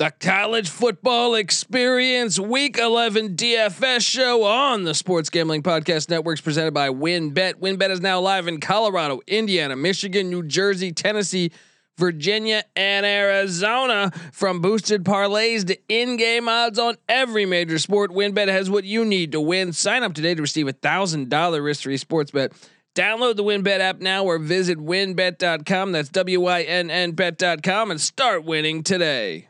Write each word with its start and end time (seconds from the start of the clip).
The 0.00 0.14
college 0.18 0.70
football 0.70 1.34
experience 1.34 2.38
week 2.38 2.78
11 2.78 3.36
DFS 3.36 4.00
show 4.00 4.44
on 4.44 4.84
the 4.84 4.94
Sports 4.94 5.28
Gambling 5.28 5.62
Podcast 5.62 6.08
Networks 6.08 6.40
presented 6.40 6.72
by 6.72 6.88
WynnBet. 6.88 7.56
WynnBet 7.56 7.90
is 7.90 8.00
now 8.00 8.18
live 8.18 8.48
in 8.48 8.60
Colorado, 8.60 9.20
Indiana, 9.26 9.76
Michigan, 9.76 10.30
New 10.30 10.42
Jersey, 10.42 10.90
Tennessee, 10.90 11.52
Virginia, 11.98 12.64
and 12.74 13.04
Arizona. 13.04 14.10
From 14.32 14.62
boosted 14.62 15.04
parlays 15.04 15.66
to 15.66 15.76
in-game 15.90 16.48
odds 16.48 16.78
on 16.78 16.96
every 17.06 17.44
major 17.44 17.78
sport, 17.78 18.10
WynnBet 18.10 18.48
has 18.48 18.70
what 18.70 18.84
you 18.84 19.04
need 19.04 19.32
to 19.32 19.40
win. 19.42 19.74
Sign 19.74 20.02
up 20.02 20.14
today 20.14 20.34
to 20.34 20.40
receive 20.40 20.66
a 20.66 20.72
$1,000 20.72 21.62
risk-free 21.62 21.98
sports 21.98 22.30
bet. 22.30 22.52
Download 22.94 23.36
the 23.36 23.44
WynnBet 23.44 23.80
app 23.80 24.00
now 24.00 24.24
or 24.24 24.38
visit 24.38 24.78
wynnbet.com. 24.78 25.92
That's 25.92 26.08
W-Y-N-N 26.08 27.12
bet.com 27.12 27.90
and 27.90 28.00
start 28.00 28.46
winning 28.46 28.82
today. 28.82 29.49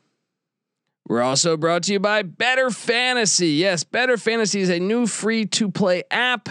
We're 1.07 1.21
also 1.21 1.57
brought 1.57 1.83
to 1.83 1.93
you 1.93 1.99
by 1.99 2.21
Better 2.21 2.69
Fantasy. 2.69 3.49
Yes, 3.49 3.83
Better 3.83 4.17
Fantasy 4.17 4.61
is 4.61 4.69
a 4.69 4.79
new 4.79 5.07
free 5.07 5.45
to 5.47 5.69
play 5.69 6.03
app 6.09 6.47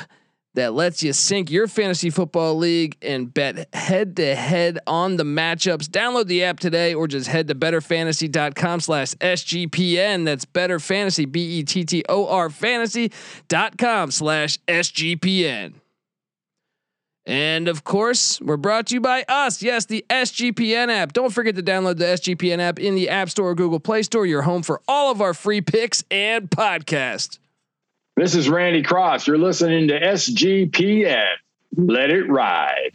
that 0.55 0.75
lets 0.75 1.03
you 1.03 1.12
sync 1.12 1.51
your 1.51 1.69
fantasy 1.69 2.11
football 2.11 2.56
league 2.56 2.97
and 3.03 3.33
bet 3.33 3.73
head 3.75 4.17
to 4.17 4.34
head 4.34 4.78
on 4.87 5.17
the 5.17 5.25
matchups. 5.25 5.87
Download 5.89 6.27
the 6.27 6.45
app 6.45 6.59
today 6.59 6.93
or 6.93 7.06
just 7.06 7.28
head 7.28 7.48
to 7.48 7.55
betterfantasy.com 7.55 8.81
slash 8.81 9.15
SGPN. 9.15 10.25
That's 10.25 10.45
better 10.45 10.81
fantasy, 10.81 11.25
B 11.25 11.59
E 11.59 11.62
T 11.62 11.84
T 11.84 12.03
O 12.09 12.27
R 12.27 12.51
fantasy.com 12.51 14.11
slash 14.11 14.59
SGPN. 14.67 15.80
And 17.31 17.69
of 17.69 17.84
course, 17.84 18.41
we're 18.41 18.56
brought 18.56 18.89
to 18.89 18.95
you 18.95 19.00
by 19.00 19.25
us. 19.28 19.62
Yes, 19.62 19.84
the 19.84 20.05
SGPN 20.11 20.89
app. 20.89 21.12
Don't 21.12 21.33
forget 21.33 21.55
to 21.55 21.62
download 21.62 21.98
the 21.98 22.06
SGPN 22.06 22.59
app 22.59 22.81
in 22.81 22.97
the 22.97 23.09
App 23.09 23.31
Store 23.31 23.50
or 23.50 23.55
Google 23.55 23.78
Play 23.78 24.03
Store. 24.03 24.27
Your 24.27 24.42
home 24.42 24.64
for 24.64 24.81
all 24.89 25.12
of 25.12 25.20
our 25.20 25.33
free 25.33 25.61
picks 25.61 26.03
and 26.11 26.50
podcasts. 26.50 27.39
This 28.17 28.34
is 28.34 28.48
Randy 28.48 28.83
Cross. 28.83 29.28
You're 29.28 29.39
listening 29.39 29.87
to 29.89 30.00
SGPN. 30.00 31.34
Let 31.77 32.11
it 32.11 32.28
ride. 32.28 32.91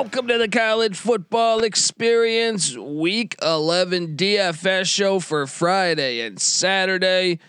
Welcome 0.00 0.28
to 0.28 0.38
the 0.38 0.48
college 0.48 0.96
football 0.96 1.64
experience 1.64 2.76
week 2.76 3.34
11 3.42 4.16
DFS 4.16 4.86
show 4.86 5.18
for 5.18 5.44
Friday 5.48 6.20
and 6.20 6.40
Saturday. 6.40 7.40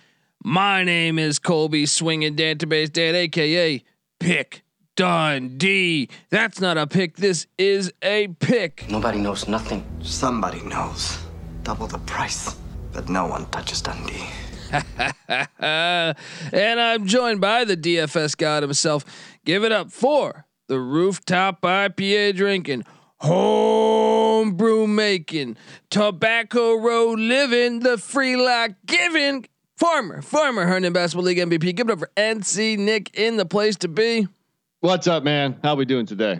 My 0.43 0.83
name 0.83 1.19
is 1.19 1.37
Colby 1.37 1.85
Swinging 1.85 2.35
Database 2.35 2.91
Dan, 2.91 3.13
aka 3.13 3.83
Pick 4.19 4.63
Dundee. 4.95 6.09
That's 6.31 6.59
not 6.59 6.79
a 6.79 6.87
pick, 6.87 7.17
this 7.17 7.45
is 7.59 7.93
a 8.01 8.29
pick. 8.39 8.89
Nobody 8.89 9.19
knows 9.19 9.47
nothing. 9.47 9.85
Somebody 10.01 10.61
knows. 10.61 11.19
Double 11.61 11.85
the 11.85 11.99
price. 11.99 12.55
But 12.91 13.09
no 13.09 13.27
one 13.27 13.45
touches 13.51 13.79
Dundee. 13.83 14.25
and 15.59 16.79
I'm 16.79 17.05
joined 17.05 17.41
by 17.41 17.63
the 17.63 17.77
DFS 17.77 18.35
god 18.35 18.63
himself. 18.63 19.05
Give 19.45 19.63
it 19.63 19.71
up 19.71 19.91
for 19.91 20.47
the 20.69 20.79
rooftop 20.79 21.61
IPA 21.61 22.35
drinking, 22.35 22.85
homebrew 23.17 24.87
making, 24.87 25.57
tobacco 25.89 26.75
road 26.75 27.19
living, 27.19 27.79
the 27.79 27.97
free 27.97 28.37
life 28.37 28.75
giving, 28.85 29.45
farmer, 29.75 30.21
farmer, 30.21 30.67
Herndon 30.67 30.93
Basketball 30.93 31.25
League 31.25 31.39
MVP. 31.39 31.75
Give 31.75 31.89
it 31.89 31.93
up 31.93 31.99
for 31.99 32.11
NC 32.15 32.77
Nick 32.77 33.09
in 33.15 33.35
the 33.37 33.45
place 33.45 33.75
to 33.77 33.87
be. 33.87 34.27
What's 34.79 35.07
up, 35.07 35.23
man? 35.23 35.57
How 35.63 35.75
we 35.75 35.85
doing 35.85 36.05
today? 36.05 36.39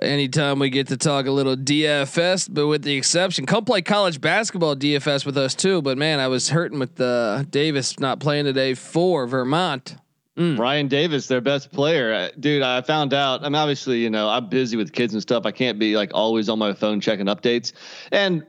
Anytime 0.00 0.58
we 0.58 0.70
get 0.70 0.88
to 0.88 0.96
talk 0.96 1.26
a 1.26 1.30
little 1.30 1.56
DFS, 1.56 2.48
but 2.50 2.68
with 2.68 2.82
the 2.82 2.96
exception, 2.96 3.44
come 3.46 3.64
play 3.64 3.82
college 3.82 4.20
basketball 4.20 4.76
DFS 4.76 5.26
with 5.26 5.36
us 5.36 5.54
too. 5.54 5.82
But 5.82 5.98
man, 5.98 6.20
I 6.20 6.28
was 6.28 6.48
hurting 6.48 6.78
with 6.78 6.94
the 6.94 7.46
Davis 7.50 8.00
not 8.00 8.18
playing 8.18 8.46
today 8.46 8.72
for 8.74 9.26
Vermont. 9.26 9.96
Mm. 10.38 10.56
Ryan 10.56 10.86
Davis, 10.86 11.26
their 11.26 11.40
best 11.40 11.72
player, 11.72 12.12
uh, 12.12 12.28
dude. 12.38 12.62
I 12.62 12.80
found 12.82 13.12
out. 13.12 13.44
I'm 13.44 13.56
obviously, 13.56 13.98
you 13.98 14.08
know, 14.08 14.28
I'm 14.28 14.48
busy 14.48 14.76
with 14.76 14.92
kids 14.92 15.12
and 15.12 15.20
stuff. 15.20 15.44
I 15.46 15.50
can't 15.50 15.80
be 15.80 15.96
like 15.96 16.12
always 16.14 16.48
on 16.48 16.60
my 16.60 16.74
phone 16.74 17.00
checking 17.00 17.26
updates. 17.26 17.72
And 18.12 18.46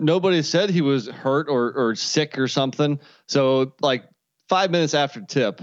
nobody 0.00 0.42
said 0.42 0.70
he 0.70 0.80
was 0.80 1.06
hurt 1.06 1.48
or 1.48 1.72
or 1.72 1.94
sick 1.94 2.36
or 2.38 2.48
something. 2.48 2.98
So 3.28 3.74
like 3.80 4.04
five 4.48 4.72
minutes 4.72 4.94
after 4.94 5.20
tip, 5.20 5.60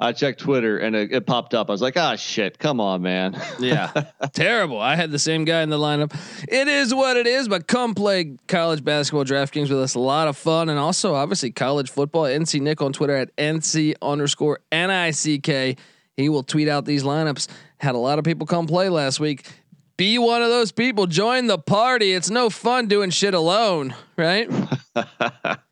I 0.00 0.12
checked 0.12 0.40
Twitter 0.40 0.78
and 0.78 0.96
it, 0.96 1.12
it, 1.12 1.26
popped 1.26 1.54
up. 1.54 1.70
I 1.70 1.72
was 1.72 1.80
like, 1.80 1.96
ah, 1.96 2.16
shit, 2.16 2.58
come 2.58 2.80
on, 2.80 3.02
man. 3.02 3.40
yeah, 3.60 3.92
terrible. 4.32 4.80
I 4.80 4.96
had 4.96 5.12
the 5.12 5.18
same 5.18 5.44
guy 5.44 5.62
in 5.62 5.70
the 5.70 5.78
lineup. 5.78 6.12
It 6.48 6.66
is 6.66 6.92
what 6.92 7.16
it 7.16 7.26
is, 7.26 7.48
but 7.48 7.68
come 7.68 7.94
play 7.94 8.36
college 8.48 8.84
basketball 8.84 9.24
DraftKings 9.24 9.70
with 9.70 9.80
us. 9.80 9.94
A 9.94 10.00
lot 10.00 10.26
of 10.26 10.36
fun. 10.36 10.68
And 10.68 10.78
also, 10.78 11.14
obviously, 11.14 11.52
college 11.52 11.90
football. 11.90 12.24
NC 12.24 12.60
Nick 12.60 12.82
on 12.82 12.92
Twitter 12.92 13.14
at 13.14 13.34
NC 13.36 13.94
underscore 14.02 14.60
NICK. 14.72 15.78
He 16.16 16.28
will 16.28 16.42
tweet 16.42 16.68
out 16.68 16.84
these 16.84 17.04
lineups. 17.04 17.48
Had 17.78 17.94
a 17.94 17.98
lot 17.98 18.18
of 18.18 18.24
people 18.24 18.46
come 18.46 18.66
play 18.66 18.88
last 18.88 19.20
week. 19.20 19.46
Be 19.96 20.18
one 20.18 20.42
of 20.42 20.48
those 20.48 20.72
people. 20.72 21.06
Join 21.06 21.46
the 21.46 21.58
party. 21.58 22.12
It's 22.12 22.30
no 22.30 22.50
fun 22.50 22.88
doing 22.88 23.10
shit 23.10 23.32
alone, 23.32 23.94
right? 24.16 24.50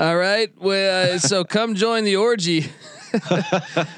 All 0.00 0.16
right. 0.16 0.50
Well, 0.58 1.14
uh, 1.14 1.18
so 1.18 1.44
come 1.44 1.74
join 1.74 2.04
the 2.04 2.16
orgy. 2.16 2.64
I 3.12 3.18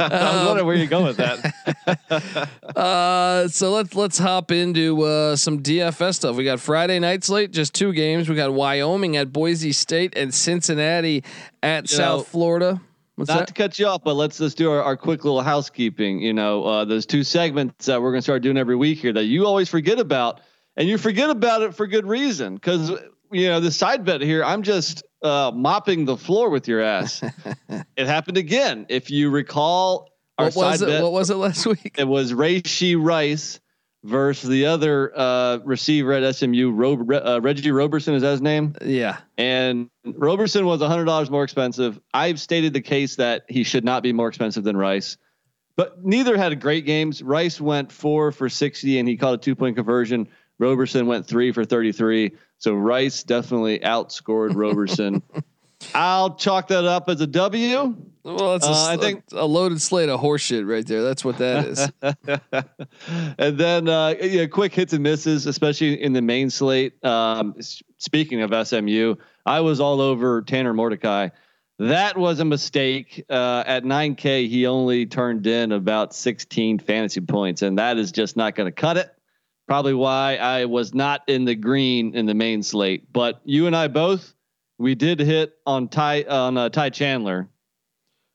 was 0.00 0.46
wondering 0.46 0.66
where 0.66 0.74
you 0.74 0.88
go 0.88 1.04
with 1.04 1.16
that. 1.18 2.50
uh, 2.76 3.46
so 3.46 3.70
let's 3.70 3.94
let's 3.94 4.18
hop 4.18 4.50
into 4.50 5.02
uh, 5.02 5.36
some 5.36 5.62
DFS 5.62 6.16
stuff. 6.16 6.34
We 6.34 6.42
got 6.42 6.58
Friday 6.58 6.98
night 6.98 7.22
slate, 7.22 7.52
just 7.52 7.72
two 7.72 7.92
games. 7.92 8.28
We 8.28 8.34
got 8.34 8.52
Wyoming 8.52 9.16
at 9.16 9.32
Boise 9.32 9.70
State 9.70 10.14
and 10.16 10.34
Cincinnati 10.34 11.22
at 11.62 11.84
you 11.88 11.96
South 11.96 12.18
know, 12.18 12.24
Florida. 12.24 12.80
What's 13.14 13.28
not 13.28 13.38
that? 13.38 13.46
to 13.46 13.54
cut 13.54 13.78
you 13.78 13.86
off, 13.86 14.02
but 14.02 14.14
let's 14.14 14.40
let's 14.40 14.54
do 14.54 14.72
our, 14.72 14.82
our 14.82 14.96
quick 14.96 15.24
little 15.24 15.42
housekeeping. 15.42 16.18
You 16.18 16.32
know, 16.32 16.64
uh, 16.64 16.84
those 16.84 17.06
two 17.06 17.22
segments 17.22 17.86
that 17.86 18.02
we're 18.02 18.10
gonna 18.10 18.22
start 18.22 18.42
doing 18.42 18.56
every 18.56 18.74
week 18.74 18.98
here 18.98 19.12
that 19.12 19.26
you 19.26 19.46
always 19.46 19.68
forget 19.68 20.00
about, 20.00 20.40
and 20.76 20.88
you 20.88 20.98
forget 20.98 21.30
about 21.30 21.62
it 21.62 21.76
for 21.76 21.86
good 21.86 22.08
reason 22.08 22.56
because 22.56 22.90
you 23.30 23.46
know 23.46 23.60
the 23.60 23.70
side 23.70 24.04
bet 24.04 24.20
here. 24.20 24.42
I'm 24.42 24.64
just 24.64 25.04
uh, 25.22 25.52
mopping 25.54 26.04
the 26.04 26.16
floor 26.16 26.50
with 26.50 26.68
your 26.68 26.80
ass. 26.80 27.22
it 27.96 28.06
happened 28.06 28.36
again. 28.36 28.86
If 28.88 29.10
you 29.10 29.30
recall, 29.30 30.10
our 30.38 30.46
what 30.46 30.56
was 30.56 30.82
it? 30.82 30.86
Bet, 30.86 31.02
what 31.02 31.12
was 31.12 31.30
it 31.30 31.36
last 31.36 31.66
week? 31.66 31.96
It 31.98 32.08
was 32.08 32.32
Rashee 32.32 32.96
Rice 33.02 33.60
versus 34.04 34.48
the 34.48 34.66
other 34.66 35.16
uh, 35.16 35.58
receiver 35.58 36.12
at 36.12 36.34
SMU, 36.34 36.70
Ro- 36.72 37.06
uh, 37.16 37.40
Reggie 37.40 37.70
Roberson. 37.70 38.14
Is 38.14 38.22
that 38.22 38.32
his 38.32 38.42
name? 38.42 38.74
Yeah. 38.84 39.18
And 39.38 39.90
Roberson 40.04 40.66
was 40.66 40.80
hundred 40.80 41.04
dollars 41.04 41.30
more 41.30 41.44
expensive. 41.44 42.00
I've 42.12 42.40
stated 42.40 42.72
the 42.72 42.80
case 42.80 43.16
that 43.16 43.44
he 43.48 43.62
should 43.64 43.84
not 43.84 44.02
be 44.02 44.12
more 44.12 44.28
expensive 44.28 44.64
than 44.64 44.76
Rice. 44.76 45.16
But 45.74 46.04
neither 46.04 46.36
had 46.36 46.60
great 46.60 46.84
games. 46.84 47.22
Rice 47.22 47.60
went 47.60 47.90
four 47.90 48.30
for 48.30 48.48
60 48.48 48.98
and 48.98 49.08
he 49.08 49.16
caught 49.16 49.34
a 49.34 49.38
two 49.38 49.54
point 49.54 49.76
conversion. 49.76 50.28
Roberson 50.58 51.06
went 51.06 51.26
three 51.26 51.52
for 51.52 51.64
33. 51.64 52.32
So 52.58 52.74
Rice 52.74 53.22
definitely 53.22 53.80
outscored 53.80 54.54
Roberson. 54.54 55.22
I'll 55.94 56.34
chalk 56.36 56.68
that 56.68 56.84
up 56.84 57.08
as 57.08 57.20
a 57.20 57.26
W. 57.26 57.96
Well, 58.24 58.52
that's 58.52 58.66
a, 58.66 58.70
uh, 58.70 58.86
I 58.90 58.96
think 58.96 59.24
a 59.32 59.44
loaded 59.44 59.80
slate 59.80 60.08
of 60.08 60.20
horseshit 60.20 60.68
right 60.68 60.86
there. 60.86 61.02
That's 61.02 61.24
what 61.24 61.38
that 61.38 61.66
is. 61.66 61.90
and 63.38 63.58
then, 63.58 63.88
uh, 63.88 64.14
yeah, 64.20 64.46
quick 64.46 64.72
hits 64.72 64.92
and 64.92 65.02
misses, 65.02 65.46
especially 65.46 66.00
in 66.00 66.12
the 66.12 66.22
main 66.22 66.48
slate. 66.48 67.04
Um, 67.04 67.56
speaking 67.98 68.42
of 68.42 68.66
SMU, 68.66 69.16
I 69.44 69.60
was 69.60 69.80
all 69.80 70.00
over 70.00 70.42
Tanner 70.42 70.72
Mordecai. 70.72 71.30
That 71.80 72.16
was 72.16 72.38
a 72.38 72.44
mistake. 72.44 73.24
Uh, 73.28 73.64
at 73.66 73.82
9K, 73.82 74.48
he 74.48 74.68
only 74.68 75.06
turned 75.06 75.48
in 75.48 75.72
about 75.72 76.14
16 76.14 76.78
fantasy 76.78 77.20
points, 77.20 77.62
and 77.62 77.78
that 77.78 77.98
is 77.98 78.12
just 78.12 78.36
not 78.36 78.54
going 78.54 78.68
to 78.68 78.72
cut 78.72 78.98
it. 78.98 79.12
Probably 79.68 79.94
why 79.94 80.36
I 80.36 80.64
was 80.66 80.92
not 80.92 81.22
in 81.28 81.44
the 81.44 81.54
green 81.54 82.14
in 82.14 82.26
the 82.26 82.34
main 82.34 82.62
slate. 82.62 83.12
But 83.12 83.40
you 83.44 83.66
and 83.66 83.76
I 83.76 83.88
both, 83.88 84.34
we 84.78 84.94
did 84.94 85.20
hit 85.20 85.54
on 85.66 85.88
Ty 85.88 86.24
on 86.24 86.56
uh, 86.56 86.68
Ty 86.68 86.90
Chandler. 86.90 87.48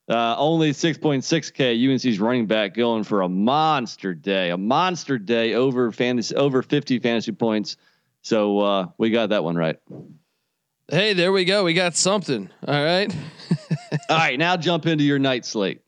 Uh, 0.09 0.35
only 0.37 0.71
6.6K. 0.71 1.91
UNC's 1.91 2.17
running 2.17 2.45
back 2.45 2.73
going 2.73 3.03
for 3.03 3.23
a 3.23 3.29
monster 3.29 4.13
day, 4.13 4.51
a 4.51 4.57
monster 4.57 5.17
day 5.17 5.53
over 5.53 5.91
fantasy 5.91 6.33
over 6.33 6.61
50 6.61 6.99
fantasy 6.99 7.33
points. 7.33 7.75
So 8.21 8.59
uh, 8.59 8.87
we 8.97 9.09
got 9.09 9.29
that 9.29 9.43
one 9.43 9.57
right. 9.57 9.77
Hey, 10.89 11.11
there 11.11 11.33
we 11.33 11.43
go. 11.43 11.65
We 11.65 11.73
got 11.73 11.97
something. 11.97 12.49
All 12.65 12.83
right. 12.83 13.13
All 14.09 14.17
right, 14.17 14.39
now 14.39 14.55
jump 14.55 14.85
into 14.85 15.03
your 15.03 15.19
night 15.19 15.45
slate. 15.45 15.81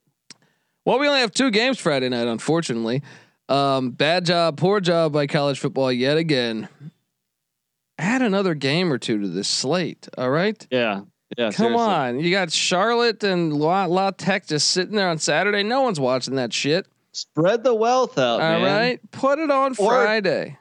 Well, 0.84 0.98
we 0.98 1.08
only 1.08 1.20
have 1.20 1.32
two 1.32 1.50
games 1.50 1.78
Friday 1.78 2.10
night, 2.10 2.26
unfortunately. 2.26 3.02
Um, 3.50 3.90
bad 3.90 4.24
job, 4.26 4.56
poor 4.56 4.80
job 4.80 5.12
by 5.12 5.26
college 5.26 5.58
football 5.58 5.90
yet 5.92 6.16
again. 6.16 6.68
Add 7.98 8.22
another 8.22 8.54
game 8.54 8.92
or 8.92 8.98
two 8.98 9.20
to 9.20 9.28
this 9.28 9.48
slate. 9.48 10.08
All 10.16 10.30
right. 10.30 10.66
Yeah. 10.70 11.02
Yeah. 11.36 11.50
Come 11.50 11.72
seriously. 11.74 11.84
on. 11.86 12.20
You 12.20 12.30
got 12.30 12.50
Charlotte 12.52 13.22
and 13.24 13.52
La, 13.52 13.84
La 13.86 14.10
Tech 14.12 14.46
just 14.46 14.70
sitting 14.70 14.96
there 14.96 15.08
on 15.08 15.18
Saturday. 15.18 15.62
No 15.62 15.82
one's 15.82 16.00
watching 16.00 16.36
that 16.36 16.52
shit. 16.52 16.86
Spread 17.12 17.64
the 17.64 17.74
wealth 17.74 18.18
out, 18.18 18.40
All 18.40 18.60
man. 18.60 18.62
right. 18.62 19.10
Put 19.10 19.38
it 19.40 19.50
on 19.50 19.72
Or- 19.72 19.74
Friday. 19.74 20.56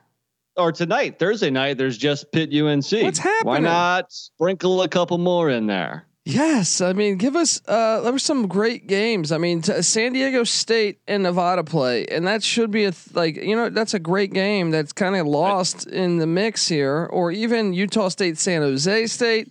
Or 0.58 0.74
tonight, 0.74 1.20
Thursday 1.20 1.50
night, 1.52 1.78
there's 1.78 1.98
just 1.98 2.32
Pitt 2.34 2.50
UNC. 2.54 3.04
What's 3.04 3.20
happening? 3.20 3.46
Why 3.46 3.60
not 3.60 4.12
sprinkle 4.12 4.82
a 4.82 4.90
couple 4.90 5.18
more 5.18 5.50
in 5.50 5.68
there? 5.68 6.06
Yes, 6.32 6.80
I 6.80 6.94
mean, 6.94 7.16
give 7.18 7.36
us. 7.36 7.60
Uh, 7.68 8.02
there 8.02 8.12
were 8.12 8.20
some 8.20 8.48
great 8.48 8.86
games. 8.86 9.32
I 9.32 9.40
mean, 9.40 9.64
t- 9.64 9.82
San 9.82 10.14
Diego 10.14 10.44
State 10.44 11.00
and 11.08 11.24
Nevada 11.24 11.64
play, 11.64 12.06
and 12.06 12.28
that 12.28 12.44
should 12.44 12.70
be 12.70 12.86
a 12.86 12.92
th- 12.92 13.16
like 13.16 13.36
you 13.38 13.56
know 13.56 13.70
that's 13.70 13.96
a 13.96 14.00
great 14.00 14.32
game 14.32 14.70
that's 14.70 14.94
kind 14.94 15.16
of 15.16 15.26
lost 15.26 15.88
in 15.88 16.18
the 16.18 16.28
mix 16.28 16.68
here, 16.68 17.10
or 17.12 17.32
even 17.32 17.74
Utah 17.74 18.10
State, 18.10 18.38
San 18.38 18.62
Jose 18.62 19.08
State. 19.08 19.50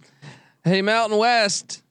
Hey, 0.62 0.80
Mountain 0.80 1.18
West. 1.18 1.82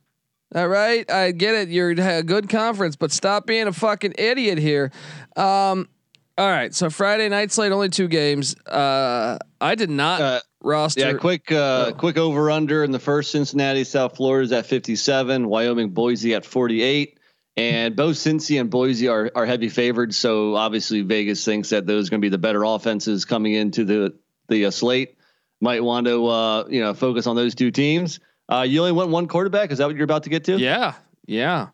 All 0.55 0.69
right, 0.69 1.09
I 1.11 1.31
get 1.31 1.55
it. 1.55 1.67
You're 1.67 1.89
a 1.91 2.23
good 2.23 2.47
conference, 2.47 2.95
but 2.95 3.11
stop 3.11 3.45
being 3.45 3.67
a 3.67 3.73
fucking 3.73 4.13
idiot 4.17 4.57
here. 4.57 4.91
Um, 5.35 5.89
all 6.37 6.47
right, 6.47 6.73
so 6.73 6.89
Friday 6.89 7.27
night 7.27 7.51
slate 7.51 7.73
only 7.73 7.89
two 7.89 8.07
games. 8.07 8.55
Uh, 8.65 9.37
I 9.59 9.75
did 9.75 9.89
not 9.89 10.21
Uh, 10.21 10.39
roster. 10.61 11.01
Yeah, 11.01 11.13
quick, 11.13 11.51
uh, 11.51 11.87
Oh. 11.89 11.93
quick 11.97 12.17
over 12.17 12.51
under 12.51 12.83
in 12.83 12.91
the 12.91 12.99
first. 12.99 13.31
Cincinnati, 13.31 13.83
South 13.83 14.17
Florida 14.17 14.45
is 14.45 14.51
at 14.51 14.65
57. 14.65 15.47
Wyoming, 15.47 15.89
Boise 15.89 16.35
at 16.35 16.45
48. 16.45 17.17
And 17.55 17.95
both 17.95 18.17
Cincy 18.17 18.59
and 18.61 18.69
Boise 18.69 19.07
are 19.07 19.31
are 19.33 19.47
heavy 19.47 19.69
favored. 19.69 20.13
So 20.13 20.55
obviously 20.55 21.01
Vegas 21.01 21.43
thinks 21.43 21.69
that 21.69 21.87
those 21.87 22.07
are 22.07 22.11
going 22.11 22.21
to 22.21 22.25
be 22.25 22.29
the 22.29 22.37
better 22.37 22.63
offenses 22.63 23.25
coming 23.25 23.53
into 23.53 23.83
the 23.83 24.13
the 24.47 24.65
uh, 24.65 24.71
slate. 24.71 25.15
Might 25.59 25.83
want 25.83 26.05
to 26.05 26.27
uh, 26.27 26.65
you 26.69 26.81
know 26.81 26.93
focus 26.93 27.25
on 27.25 27.35
those 27.35 27.55
two 27.55 27.71
teams. 27.71 28.19
Uh, 28.47 28.61
you 28.61 28.79
only 28.79 28.91
went 28.91 29.09
one 29.09 29.27
quarterback. 29.27 29.71
Is 29.71 29.79
that 29.79 29.87
what 29.87 29.95
you're 29.95 30.03
about 30.03 30.23
to 30.25 30.29
get 30.29 30.43
to? 30.45 30.59
Yeah, 30.59 30.93
yeah. 31.25 31.69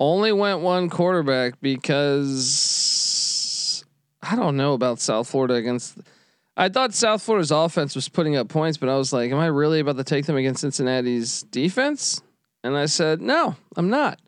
Only 0.00 0.32
went 0.32 0.60
one 0.60 0.88
quarterback 0.88 1.60
because 1.60 3.84
I 4.22 4.36
don't 4.36 4.56
know 4.56 4.72
about 4.72 5.00
South 5.00 5.28
Florida 5.28 5.52
against. 5.54 5.98
I 6.56 6.68
thought 6.68 6.94
South 6.94 7.22
Florida's 7.22 7.50
offense 7.50 7.94
was 7.94 8.08
putting 8.08 8.36
up 8.36 8.48
points, 8.48 8.78
but 8.78 8.88
I 8.88 8.96
was 8.96 9.12
like, 9.12 9.30
"Am 9.32 9.38
I 9.38 9.46
really 9.46 9.80
about 9.80 9.96
to 9.96 10.04
take 10.04 10.26
them 10.26 10.36
against 10.36 10.60
Cincinnati's 10.60 11.42
defense?" 11.42 12.22
And 12.62 12.76
I 12.76 12.86
said, 12.86 13.20
"No, 13.20 13.56
I'm 13.76 13.90
not." 13.90 14.20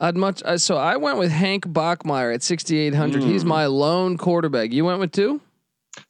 I'd 0.00 0.16
much. 0.16 0.42
I, 0.44 0.56
so 0.56 0.76
I 0.76 0.96
went 0.96 1.18
with 1.18 1.30
Hank 1.30 1.66
Bachmeier 1.66 2.32
at 2.32 2.42
6,800. 2.42 3.22
He's 3.22 3.44
my 3.44 3.66
lone 3.66 4.16
quarterback. 4.16 4.72
You 4.72 4.84
went 4.84 5.00
with 5.00 5.10
two. 5.10 5.40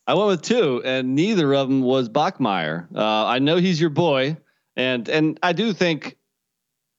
I 0.06 0.14
went 0.14 0.28
with 0.28 0.42
two, 0.42 0.82
and 0.84 1.14
neither 1.14 1.54
of 1.54 1.68
them 1.68 1.80
was 1.80 2.08
Bachmeier. 2.10 2.86
Uh, 2.94 3.26
I 3.26 3.38
know 3.38 3.56
he's 3.56 3.80
your 3.80 3.90
boy, 3.90 4.36
and 4.76 5.08
and 5.08 5.38
I 5.42 5.54
do 5.54 5.72
think 5.72 6.16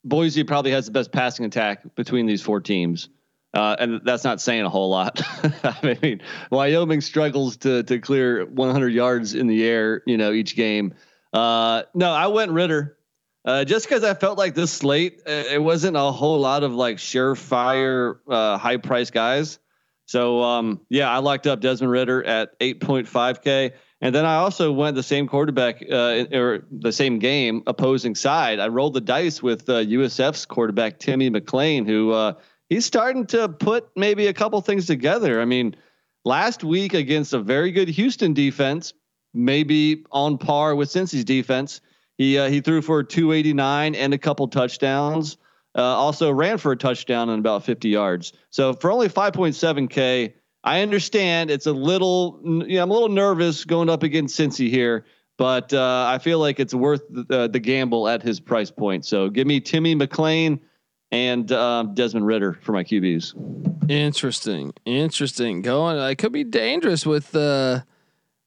Boise 0.04 0.44
probably 0.44 0.72
has 0.72 0.88
the 0.88 0.92
best 0.92 1.12
passing 1.12 1.46
attack 1.46 1.84
between 1.96 2.26
these 2.26 2.42
four 2.42 2.60
teams, 2.60 3.10
uh, 3.54 3.76
and 3.80 4.02
that's 4.04 4.24
not 4.24 4.40
saying 4.42 4.64
a 4.64 4.70
whole 4.70 4.90
lot. 4.90 5.22
I 5.64 5.98
mean, 6.02 6.22
Wyoming 6.52 7.02
struggles 7.02 7.58
to 7.58 7.84
to 7.84 8.00
clear 8.00 8.46
100 8.46 8.90
yards 8.90 9.34
in 9.34 9.48
the 9.48 9.66
air, 9.66 10.04
you 10.06 10.18
know, 10.18 10.32
each 10.32 10.56
game. 10.56 10.94
Uh, 11.34 11.84
no, 11.94 12.12
I 12.12 12.28
went 12.28 12.52
Ridder. 12.52 12.98
Uh, 13.46 13.64
just 13.64 13.88
because 13.88 14.04
I 14.04 14.14
felt 14.14 14.38
like 14.38 14.54
this 14.54 14.72
slate, 14.72 15.22
uh, 15.26 15.32
it 15.32 15.62
wasn't 15.62 15.96
a 15.96 16.12
whole 16.12 16.40
lot 16.40 16.64
of 16.64 16.74
like 16.74 16.98
surefire, 16.98 18.20
uh, 18.28 18.58
high 18.58 18.78
price 18.78 19.10
guys. 19.10 19.60
So 20.06 20.44
um, 20.44 20.82
yeah, 20.90 21.10
I 21.10 21.20
locked 21.20 21.48
up 21.48 21.62
Desmond 21.62 21.92
Ridder 21.92 22.24
at 22.24 22.60
8.5k, 22.60 23.72
and 24.02 24.14
then 24.14 24.26
I 24.26 24.36
also 24.36 24.72
went 24.72 24.96
the 24.96 25.04
same 25.04 25.28
quarterback 25.28 25.84
uh, 25.90 26.26
or 26.32 26.66
the 26.72 26.92
same 26.92 27.18
game 27.18 27.64
opposing 27.66 28.16
side. 28.16 28.60
I 28.60 28.68
rolled 28.68 28.94
the 28.94 29.02
dice 29.02 29.42
with 29.42 29.68
USF's 29.68 30.46
quarterback 30.46 31.00
Timmy 31.00 31.30
McClain, 31.30 31.86
who 31.86 32.12
uh, 32.12 32.34
he's 32.70 32.86
starting 32.86 33.26
to 33.28 33.50
put 33.50 33.90
maybe 33.96 34.28
a 34.28 34.34
couple 34.34 34.62
things 34.62 34.86
together. 34.86 35.42
I 35.42 35.46
mean, 35.46 35.76
last 36.24 36.64
week 36.64 36.94
against 36.94 37.34
a 37.34 37.40
very 37.40 37.72
good 37.72 37.90
Houston 37.90 38.34
defense, 38.34 38.94
maybe 39.34 40.06
on 40.12 40.38
par 40.38 40.76
with 40.76 40.90
Cincy's 40.90 41.26
defense. 41.26 41.82
He 42.18 42.38
uh, 42.38 42.50
he 42.50 42.62
threw 42.62 42.82
for 42.82 43.04
289 43.04 43.96
and 43.96 44.14
a 44.14 44.18
couple 44.18 44.48
touchdowns. 44.48 45.38
Uh, 45.76 45.82
also 45.82 46.32
ran 46.32 46.58
for 46.58 46.72
a 46.72 46.78
touchdown 46.78 47.30
and 47.30 47.40
about 47.40 47.64
50 47.64 47.90
yards. 47.90 48.34
So 48.50 48.74
for 48.74 48.92
only 48.92 49.08
5.7k, 49.08 50.34
I 50.64 50.82
understand 50.82 51.52
it's 51.52 51.68
a 51.68 51.72
little. 51.72 52.42
Yeah, 52.68 52.82
I'm 52.82 52.90
a 52.90 52.94
little 52.94 53.10
nervous 53.10 53.66
going 53.66 53.90
up 53.90 54.04
against 54.04 54.38
Cincy 54.38 54.70
here, 54.70 55.06
but 55.38 55.72
uh, 55.74 56.06
I 56.08 56.18
feel 56.18 56.40
like 56.40 56.60
it's 56.60 56.74
worth 56.74 57.04
the, 57.10 57.48
the 57.48 57.60
gamble 57.60 58.08
at 58.10 58.22
his 58.22 58.40
price 58.40 58.72
point. 58.72 59.06
So 59.06 59.30
give 59.30 59.48
me 59.48 59.62
Timmy 59.62 59.96
McClain 59.96 60.60
and 61.12 61.52
um, 61.52 61.94
Desmond 61.94 62.26
Ridder 62.26 62.60
for 62.62 62.72
my 62.72 62.84
QBs. 62.84 63.90
Interesting, 63.90 64.74
interesting. 64.86 65.62
Going, 65.62 65.98
I 65.98 66.16
could 66.16 66.32
be 66.32 66.44
dangerous 66.44 67.06
with 67.06 67.36
uh, 67.36 67.82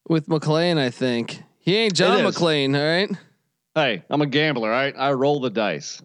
with 0.08 0.26
McClain. 0.26 0.78
I 0.78 0.90
think 0.90 1.42
he 1.58 1.76
ain't 1.76 1.94
John 1.94 2.24
is. 2.24 2.36
McClain. 2.36 2.76
All 2.76 2.84
right. 2.84 3.18
Hey, 3.74 4.04
I'm 4.10 4.20
a 4.20 4.26
gambler, 4.26 4.68
right? 4.68 4.94
I 4.96 5.12
roll 5.12 5.40
the 5.40 5.50
dice. 5.50 6.02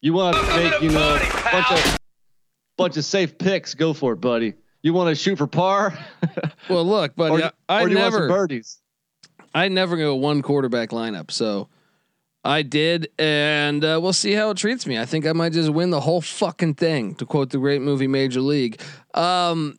You 0.00 0.12
want 0.14 0.36
to 0.36 0.56
make 0.56 0.80
you 0.80 0.90
know 0.90 1.14
a 1.16 1.50
bunch 1.50 1.70
of 1.72 1.98
bunch 2.76 2.96
of 2.96 3.04
safe 3.04 3.38
picks? 3.38 3.74
Go 3.74 3.92
for 3.92 4.12
it, 4.12 4.20
buddy. 4.20 4.54
You 4.82 4.92
want 4.92 5.10
to 5.10 5.14
shoot 5.14 5.38
for 5.38 5.46
par, 5.46 5.96
Well, 6.68 6.84
look, 6.84 7.14
but 7.14 7.30
or, 7.30 7.52
I 7.68 7.82
or 7.82 7.88
do 7.88 7.94
you 7.94 8.00
want 8.00 8.12
some 8.12 8.22
never, 8.22 8.28
birdies? 8.28 8.80
I 9.54 9.68
never 9.68 9.96
go 9.96 10.16
one 10.16 10.42
quarterback 10.42 10.90
lineup. 10.90 11.30
So 11.30 11.68
I 12.44 12.62
did, 12.62 13.08
and 13.18 13.84
uh, 13.84 14.00
we'll 14.02 14.12
see 14.12 14.32
how 14.32 14.50
it 14.50 14.56
treats 14.56 14.86
me. 14.86 14.98
I 14.98 15.04
think 15.04 15.26
I 15.26 15.32
might 15.32 15.52
just 15.52 15.70
win 15.70 15.90
the 15.90 16.00
whole 16.00 16.20
fucking 16.20 16.74
thing, 16.74 17.14
to 17.16 17.26
quote 17.26 17.50
the 17.50 17.58
great 17.58 17.82
movie 17.82 18.08
Major 18.08 18.40
League. 18.40 18.80
Um, 19.14 19.78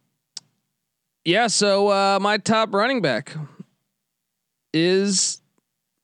yeah. 1.26 1.48
So 1.48 1.90
uh, 1.90 2.20
my 2.22 2.38
top 2.38 2.74
running 2.74 3.02
back 3.02 3.36
is 4.74 5.42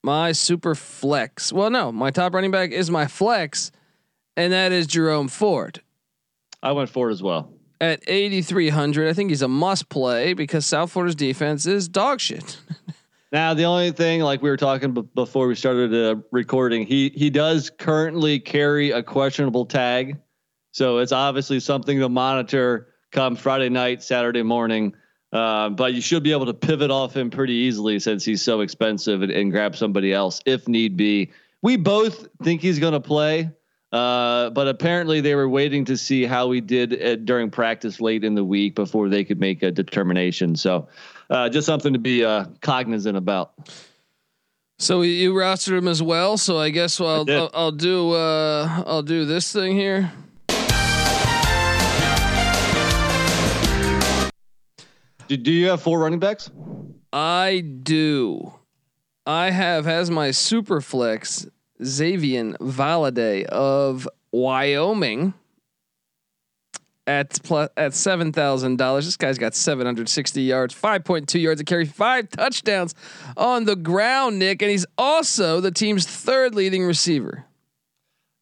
my 0.04 0.32
super 0.34 0.76
flex. 0.76 1.52
Well, 1.54 1.70
no, 1.70 1.92
my 1.92 2.12
top 2.12 2.34
running 2.34 2.52
back 2.52 2.72
is 2.72 2.92
my 2.92 3.08
flex, 3.08 3.72
and 4.36 4.52
that 4.54 4.72
is 4.72 4.86
Jerome 4.88 5.28
Ford. 5.30 5.82
I 6.62 6.74
went 6.74 6.90
for 6.90 7.10
it 7.10 7.14
as 7.14 7.24
well. 7.24 7.54
at 7.80 8.02
8,300. 8.06 9.08
I 9.08 9.14
think 9.14 9.30
he's 9.30 9.42
a 9.42 9.48
must 9.48 9.88
play 9.88 10.34
because 10.34 10.66
South 10.66 10.92
Florida's 10.92 11.16
defense 11.16 11.66
is 11.66 11.88
dog 11.88 12.20
shit. 12.20 12.58
Now, 13.32 13.54
the 13.54 13.66
only 13.66 13.92
thing, 13.92 14.22
like 14.22 14.42
we 14.42 14.50
were 14.50 14.58
talking 14.58 14.94
b- 14.94 15.04
before 15.14 15.48
we 15.48 15.56
started 15.56 15.94
uh, 15.94 16.22
recording, 16.32 16.86
he 16.86 17.10
he 17.10 17.30
does 17.30 17.70
currently 17.70 18.40
carry 18.40 18.92
a 18.92 19.04
questionable 19.04 19.66
tag, 19.66 20.18
so 20.72 20.98
it's 20.98 21.12
obviously 21.12 21.60
something 21.60 22.00
to 22.00 22.10
monitor 22.10 22.88
come 23.12 23.36
Friday 23.36 23.70
night, 23.70 24.02
Saturday 24.02 24.44
morning. 24.44 24.96
Uh, 25.32 25.70
but 25.70 25.94
you 25.94 26.02
should 26.02 26.24
be 26.24 26.32
able 26.32 26.48
to 26.48 26.56
pivot 26.56 26.90
off 26.90 27.16
him 27.16 27.30
pretty 27.30 27.54
easily 27.54 28.00
since 28.00 28.26
he's 28.26 28.42
so 28.42 28.62
expensive 28.62 29.22
and, 29.22 29.32
and 29.32 29.52
grab 29.52 29.76
somebody 29.76 30.12
else 30.12 30.42
if 30.48 30.68
need 30.68 30.98
be. 30.98 31.32
We 31.62 31.78
both 31.78 32.28
think 32.42 32.62
he's 32.62 32.80
going 32.80 32.94
to 32.94 33.00
play, 33.00 33.52
uh, 33.92 34.50
but 34.50 34.68
apparently 34.68 35.22
they 35.22 35.36
were 35.36 35.48
waiting 35.48 35.86
to 35.86 35.98
see 35.98 36.26
how 36.26 36.50
he 36.50 36.62
did 36.62 37.00
uh, 37.00 37.16
during 37.18 37.52
practice 37.52 38.02
late 38.02 38.24
in 38.24 38.34
the 38.34 38.44
week 38.44 38.74
before 38.74 39.08
they 39.08 39.24
could 39.24 39.40
make 39.40 39.62
a 39.62 39.70
determination. 39.70 40.56
So, 40.56 40.88
uh, 41.30 41.50
just 41.50 41.66
something 41.66 41.94
to 41.94 42.00
be 42.00 42.26
uh, 42.26 42.46
cognizant 42.62 43.18
about. 43.18 43.54
So 44.78 45.02
you 45.02 45.34
rostered 45.34 45.78
him 45.78 45.88
as 45.88 46.02
well. 46.02 46.38
So 46.38 46.58
I 46.58 46.70
guess 46.70 47.00
well. 47.00 47.26
I'll, 47.28 47.36
I'll, 47.36 47.50
I'll 47.54 47.72
do 47.72 48.12
uh, 48.14 48.84
I'll 48.86 49.04
do 49.04 49.26
this 49.26 49.52
thing 49.52 49.76
here. 49.76 50.12
Do, 55.28 55.38
do 55.38 55.52
you 55.52 55.70
have 55.70 55.82
four 55.82 56.00
running 56.00 56.20
backs? 56.20 56.50
I 57.14 57.60
do. 57.60 58.54
I 59.28 59.52
have 59.52 59.86
as 59.86 60.10
my 60.10 60.32
super 60.32 60.82
flex 60.82 61.46
Xavier 61.84 62.54
Valladay 62.54 63.44
of 63.46 64.10
Wyoming 64.32 65.34
at 67.10 67.42
plus, 67.44 67.70
at 67.76 67.94
seven 67.94 68.32
thousand 68.32 68.78
dollars. 68.78 69.06
This 69.06 69.18
guy's 69.18 69.40
got 69.40 69.56
seven 69.56 69.86
hundred 69.86 70.08
sixty 70.08 70.44
yards, 70.44 70.74
five 70.74 71.04
point 71.04 71.28
two 71.28 71.40
yards 71.40 71.60
a 71.60 71.64
carry, 71.64 71.86
five 71.86 72.30
touchdowns 72.30 72.94
on 73.36 73.66
the 73.66 73.76
ground, 73.76 74.38
Nick, 74.38 74.62
and 74.62 74.70
he's 74.70 74.86
also 74.98 75.60
the 75.60 75.72
team's 75.72 76.06
third 76.06 76.54
leading 76.54 76.86
receiver. 76.86 77.46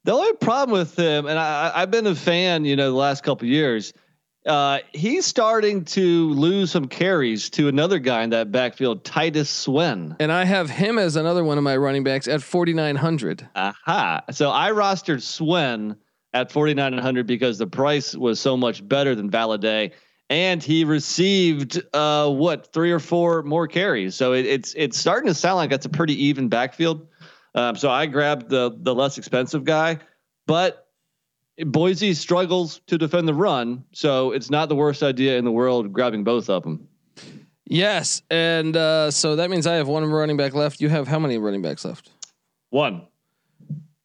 The 0.04 0.12
only 0.12 0.34
problem 0.34 0.78
with 0.78 0.98
him, 0.98 1.26
and 1.26 1.40
I, 1.40 1.72
I've 1.74 1.92
been 1.92 2.08
a 2.08 2.16
fan, 2.16 2.66
you 2.66 2.76
know, 2.76 2.92
the 2.92 2.98
last 2.98 3.24
couple 3.24 3.48
years. 3.48 3.94
Uh, 4.46 4.80
he's 4.94 5.26
starting 5.26 5.84
to 5.84 6.30
lose 6.30 6.72
some 6.72 6.88
carries 6.88 7.50
to 7.50 7.68
another 7.68 8.00
guy 8.00 8.24
in 8.24 8.30
that 8.30 8.50
backfield, 8.50 9.04
Titus 9.04 9.50
Swen. 9.50 10.16
And 10.22 10.32
I 10.32 10.46
have 10.46 10.70
him 10.70 10.98
as 10.98 11.18
another 11.18 11.44
one 11.44 11.58
of 11.58 11.66
my 11.66 11.76
running 11.76 12.06
backs 12.06 12.30
at 12.30 12.42
4,900. 12.42 13.50
Aha. 13.56 14.24
So 14.32 14.50
I 14.50 14.72
rostered 14.72 15.22
Swen 15.22 15.98
at 16.34 16.52
4,900 16.52 17.26
because 17.26 17.58
the 17.58 17.68
price 17.68 18.16
was 18.16 18.40
so 18.40 18.58
much 18.58 18.88
better 18.88 19.16
than 19.16 19.30
Valladay. 19.30 19.92
And 20.30 20.62
he 20.62 20.84
received 20.84 21.82
uh, 21.94 22.30
what 22.30 22.74
three 22.74 22.92
or 22.92 23.00
four 23.00 23.44
more 23.44 23.66
carries, 23.66 24.14
so 24.14 24.34
it, 24.34 24.46
it's 24.46 24.74
it's 24.76 24.98
starting 24.98 25.28
to 25.28 25.34
sound 25.34 25.56
like 25.56 25.70
that's 25.70 25.86
a 25.86 25.90
pretty 25.90 26.22
even 26.26 26.50
backfield. 26.50 27.08
Um, 27.56 27.78
so 27.78 27.90
I 27.90 28.08
grabbed 28.08 28.50
the 28.50 28.78
the 28.78 28.94
less 28.94 29.18
expensive 29.18 29.64
guy, 29.64 30.00
but 30.46 30.88
Boise 31.66 32.14
struggles 32.14 32.82
to 32.88 32.98
defend 32.98 33.26
the 33.26 33.34
run, 33.34 33.86
so 33.94 34.32
it's 34.32 34.50
not 34.50 34.68
the 34.68 34.76
worst 34.76 35.02
idea 35.02 35.38
in 35.38 35.46
the 35.46 35.52
world 35.52 35.94
grabbing 35.94 36.26
both 36.26 36.50
of 36.50 36.64
them. 36.64 36.90
Yes, 37.66 38.22
and 38.30 38.76
uh, 38.76 39.12
so 39.12 39.38
that 39.38 39.50
means 39.50 39.66
I 39.66 39.76
have 39.76 39.88
one 39.88 40.06
running 40.06 40.36
back 40.38 40.54
left. 40.54 40.82
You 40.82 40.90
have 40.90 41.08
how 41.08 41.20
many 41.20 41.38
running 41.38 41.62
backs 41.62 41.84
left? 41.84 42.12
One. 42.70 43.08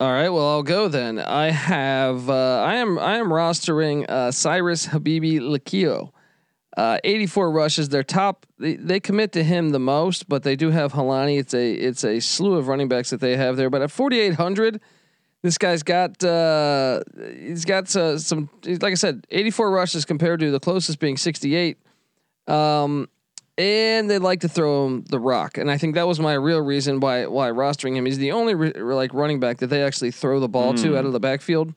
All 0.02 0.10
right. 0.10 0.30
Well, 0.30 0.48
I'll 0.48 0.64
go 0.64 0.88
then. 0.88 1.20
I 1.20 1.50
have. 1.50 2.28
Uh, 2.28 2.60
I 2.60 2.74
am. 2.74 2.98
I 2.98 3.18
am 3.18 3.28
rostering 3.28 4.04
uh, 4.10 4.32
Cyrus 4.32 4.88
Habibi 4.88 5.38
Likio. 5.38 6.10
Uh, 6.76 6.98
84 7.04 7.52
rushes. 7.52 7.88
Their 7.88 8.02
top. 8.02 8.44
They, 8.58 8.74
they 8.74 8.98
commit 8.98 9.30
to 9.34 9.44
him 9.44 9.70
the 9.70 9.78
most, 9.78 10.28
but 10.28 10.42
they 10.42 10.56
do 10.56 10.70
have 10.70 10.92
Holani. 10.92 11.38
It's 11.38 11.54
a. 11.54 11.72
It's 11.72 12.02
a 12.02 12.18
slew 12.18 12.56
of 12.56 12.66
running 12.66 12.88
backs 12.88 13.10
that 13.10 13.20
they 13.20 13.36
have 13.36 13.56
there. 13.56 13.70
But 13.70 13.82
at 13.82 13.92
4,800, 13.92 14.80
this 15.42 15.56
guy's 15.56 15.84
got. 15.84 16.20
Uh, 16.24 17.02
he's 17.38 17.64
got 17.64 17.94
uh, 17.94 18.18
some. 18.18 18.50
Like 18.64 18.90
I 18.90 18.94
said, 18.94 19.24
84 19.30 19.70
rushes 19.70 20.04
compared 20.04 20.40
to 20.40 20.50
the 20.50 20.58
closest 20.58 20.98
being 20.98 21.16
68. 21.16 21.78
Um, 22.48 23.08
and 23.58 24.10
they 24.10 24.18
like 24.18 24.40
to 24.40 24.48
throw 24.48 24.86
him 24.86 25.04
the 25.04 25.18
rock, 25.18 25.58
and 25.58 25.70
I 25.70 25.78
think 25.78 25.94
that 25.94 26.06
was 26.06 26.18
my 26.20 26.34
real 26.34 26.60
reason 26.60 27.00
why 27.00 27.26
why 27.26 27.50
rostering 27.50 27.96
him. 27.96 28.06
He's 28.06 28.18
the 28.18 28.32
only 28.32 28.54
re- 28.54 28.72
like 28.72 29.12
running 29.14 29.40
back 29.40 29.58
that 29.58 29.68
they 29.68 29.82
actually 29.82 30.10
throw 30.10 30.40
the 30.40 30.48
ball 30.48 30.74
to 30.74 30.96
out 30.96 31.04
of 31.04 31.12
the 31.12 31.18
hmm. 31.18 31.22
backfield. 31.22 31.74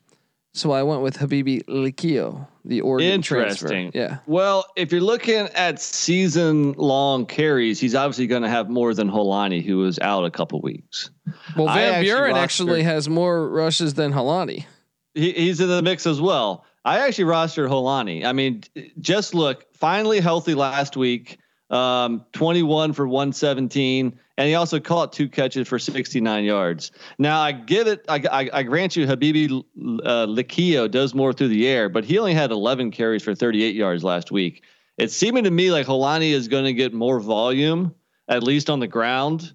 So 0.56 0.72
I 0.72 0.84
went 0.84 1.02
with 1.02 1.18
Habibi 1.18 1.64
Likio, 1.64 2.46
the 2.64 2.80
Oregon 2.80 3.20
transfer. 3.20 3.66
Interesting. 3.66 3.90
Yeah, 3.92 4.20
Well, 4.26 4.64
if 4.74 4.90
you're 4.90 5.02
looking 5.02 5.48
at 5.48 5.82
season 5.82 6.72
long 6.72 7.26
carries, 7.26 7.78
he's 7.78 7.94
obviously 7.94 8.26
going 8.26 8.40
to 8.40 8.48
have 8.48 8.70
more 8.70 8.94
than 8.94 9.10
Holani, 9.10 9.62
who 9.62 9.76
was 9.76 9.98
out 9.98 10.24
a 10.24 10.30
couple 10.30 10.62
weeks. 10.62 11.10
well 11.58 11.68
I 11.68 11.74
Van 11.74 11.92
actually 11.92 12.04
Buren 12.06 12.34
rostered- 12.34 12.38
actually 12.38 12.82
has 12.84 13.06
more 13.06 13.50
rushes 13.50 13.92
than 13.92 14.14
Holani. 14.14 14.64
He, 15.12 15.32
he's 15.32 15.60
in 15.60 15.68
the 15.68 15.82
mix 15.82 16.06
as 16.06 16.22
well. 16.22 16.64
I 16.86 17.06
actually 17.06 17.24
rostered 17.24 17.68
Holani. 17.68 18.24
I 18.24 18.32
mean, 18.32 18.62
just 18.98 19.34
look, 19.34 19.66
finally 19.74 20.20
healthy 20.20 20.54
last 20.54 20.96
week. 20.96 21.38
Um, 21.68 22.24
21 22.32 22.92
for 22.92 23.08
117, 23.08 24.16
and 24.38 24.48
he 24.48 24.54
also 24.54 24.78
caught 24.78 25.12
two 25.12 25.28
catches 25.28 25.66
for 25.66 25.80
69 25.80 26.44
yards. 26.44 26.92
Now 27.18 27.40
I 27.40 27.50
give 27.50 27.88
it, 27.88 28.04
I, 28.08 28.22
I, 28.30 28.50
I 28.52 28.62
grant 28.62 28.94
you, 28.94 29.04
Habibi 29.04 29.64
uh, 30.04 30.26
Likio 30.26 30.88
does 30.88 31.12
more 31.12 31.32
through 31.32 31.48
the 31.48 31.66
air, 31.66 31.88
but 31.88 32.04
he 32.04 32.18
only 32.18 32.34
had 32.34 32.52
11 32.52 32.92
carries 32.92 33.24
for 33.24 33.34
38 33.34 33.74
yards 33.74 34.04
last 34.04 34.30
week. 34.30 34.62
It's 34.96 35.16
seeming 35.16 35.44
to 35.44 35.50
me 35.50 35.72
like 35.72 35.86
Holani 35.86 36.30
is 36.30 36.46
going 36.46 36.64
to 36.64 36.72
get 36.72 36.94
more 36.94 37.18
volume, 37.18 37.94
at 38.28 38.42
least 38.42 38.70
on 38.70 38.78
the 38.78 38.86
ground, 38.86 39.54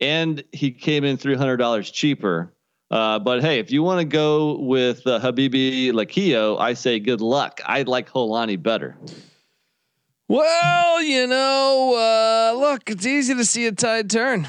and 0.00 0.42
he 0.52 0.72
came 0.72 1.04
in 1.04 1.16
$300 1.16 1.92
cheaper. 1.92 2.52
Uh, 2.90 3.18
but 3.18 3.42
hey, 3.42 3.58
if 3.58 3.70
you 3.70 3.82
want 3.82 4.00
to 4.00 4.04
go 4.04 4.58
with 4.58 5.06
uh, 5.06 5.18
Habibi 5.20 5.90
Likio, 5.90 6.58
I 6.60 6.74
say 6.74 7.00
good 7.00 7.20
luck. 7.20 7.60
I 7.64 7.82
like 7.82 8.10
Holani 8.10 8.62
better. 8.62 8.96
Well, 10.26 11.02
you 11.02 11.26
know, 11.26 11.94
uh, 11.96 12.58
look, 12.58 12.88
it's 12.88 13.04
easy 13.04 13.34
to 13.34 13.44
see 13.44 13.66
a 13.66 13.72
tide 13.72 14.08
turn. 14.08 14.48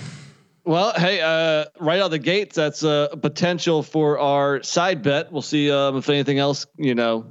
Well, 0.63 0.93
hey, 0.93 1.21
uh, 1.21 1.65
right 1.79 1.99
out 1.99 2.11
the 2.11 2.19
gates, 2.19 2.55
that's 2.55 2.81
a 2.83 3.09
potential 3.21 3.83
for 3.83 4.17
our 4.17 4.63
side 4.63 5.03
bet. 5.03 5.31
We'll 5.31 5.41
see 5.41 5.69
um, 5.69 5.97
if 5.97 6.09
anything 6.09 6.39
else, 6.39 6.65
you 6.77 6.95
know, 6.95 7.27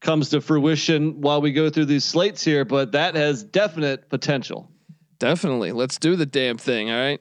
comes 0.00 0.30
to 0.30 0.40
fruition 0.40 1.20
while 1.20 1.40
we 1.40 1.52
go 1.52 1.70
through 1.70 1.86
these 1.86 2.04
slates 2.04 2.42
here. 2.42 2.64
But 2.64 2.92
that 2.92 3.14
has 3.14 3.44
definite 3.44 4.08
potential. 4.08 4.70
Definitely. 5.18 5.72
Let's 5.72 5.98
do 5.98 6.16
the 6.16 6.26
damn 6.26 6.58
thing. 6.58 6.90
All 6.90 6.98
right. 6.98 7.20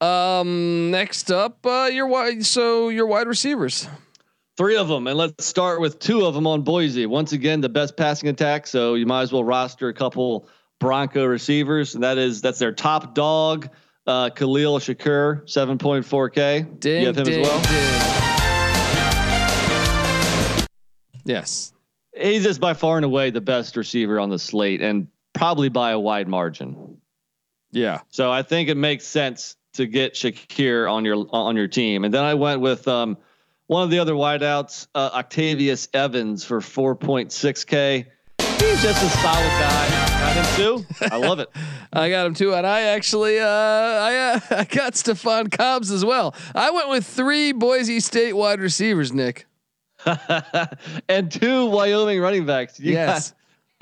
Um, 0.00 0.90
next 0.90 1.30
up, 1.30 1.64
uh, 1.64 1.88
your 1.90 2.08
wide. 2.08 2.44
So 2.44 2.88
your 2.88 3.06
wide 3.06 3.28
receivers. 3.28 3.88
Three 4.56 4.76
of 4.76 4.86
them, 4.86 5.08
and 5.08 5.18
let's 5.18 5.44
start 5.44 5.80
with 5.80 5.98
two 5.98 6.24
of 6.24 6.32
them 6.34 6.46
on 6.46 6.62
Boise. 6.62 7.06
Once 7.06 7.32
again, 7.32 7.60
the 7.60 7.68
best 7.68 7.96
passing 7.96 8.28
attack, 8.28 8.68
so 8.68 8.94
you 8.94 9.04
might 9.04 9.22
as 9.22 9.32
well 9.32 9.42
roster 9.42 9.88
a 9.88 9.92
couple 9.94 10.48
Bronco 10.78 11.24
receivers, 11.24 11.96
and 11.96 12.04
that 12.04 12.18
is 12.18 12.40
that's 12.40 12.60
their 12.60 12.70
top 12.70 13.16
dog, 13.16 13.68
uh, 14.06 14.30
Khalil 14.30 14.78
Shakir, 14.78 15.48
seven 15.50 15.76
point 15.76 16.04
four 16.04 16.30
k. 16.30 16.64
Ding, 16.78 17.00
You 17.00 17.06
have 17.08 17.18
him 17.18 17.24
ding, 17.24 17.40
as 17.40 17.48
well. 17.48 17.62
ding. 17.62 18.04
Yes. 21.24 21.72
He's 22.16 22.44
just 22.44 22.60
by 22.60 22.74
far 22.74 22.96
and 22.96 23.04
away 23.04 23.30
the 23.30 23.40
best 23.40 23.76
receiver 23.76 24.20
on 24.20 24.30
the 24.30 24.38
slate, 24.38 24.80
and 24.80 25.08
probably 25.32 25.68
by 25.68 25.90
a 25.90 25.98
wide 25.98 26.28
margin. 26.28 26.98
Yeah. 27.72 28.02
So 28.08 28.30
I 28.30 28.42
think 28.42 28.68
it 28.68 28.76
makes 28.76 29.04
sense 29.04 29.56
to 29.72 29.86
get 29.86 30.14
Shakir 30.14 30.88
on 30.88 31.04
your 31.04 31.26
on 31.30 31.56
your 31.56 31.66
team. 31.66 32.04
And 32.04 32.14
then 32.14 32.22
I 32.22 32.34
went 32.34 32.60
with 32.60 32.86
um, 32.86 33.16
one 33.66 33.82
of 33.82 33.90
the 33.90 33.98
other 33.98 34.14
wideouts, 34.14 34.88
uh, 34.94 35.10
Octavius 35.14 35.88
Evans 35.94 36.44
for 36.44 36.60
4.6k. 36.60 38.06
He's 38.40 38.82
just 38.82 39.02
a 39.02 39.08
solid 39.18 39.48
guy. 39.60 39.88
Got 40.24 40.36
him 40.36 40.56
too. 40.56 40.86
I 41.10 41.16
love 41.16 41.38
it. 41.38 41.48
I 41.92 42.08
got 42.10 42.26
him 42.26 42.34
too, 42.34 42.54
and 42.54 42.66
I 42.66 42.82
actually 42.82 43.38
uh, 43.38 43.46
I 43.46 44.16
uh, 44.16 44.40
I 44.60 44.64
got 44.64 44.96
Stefan 44.96 45.48
Cobbs 45.48 45.90
as 45.90 46.04
well. 46.04 46.34
I 46.54 46.70
went 46.70 46.88
with 46.88 47.06
three 47.06 47.52
Boise 47.52 48.00
State 48.00 48.32
wide 48.32 48.60
receivers, 48.60 49.12
Nick. 49.12 49.46
and 51.08 51.30
two 51.30 51.66
Wyoming 51.66 52.20
running 52.20 52.46
backs. 52.46 52.80
You 52.80 52.92
yes, 52.92 53.30
got- 53.30 53.38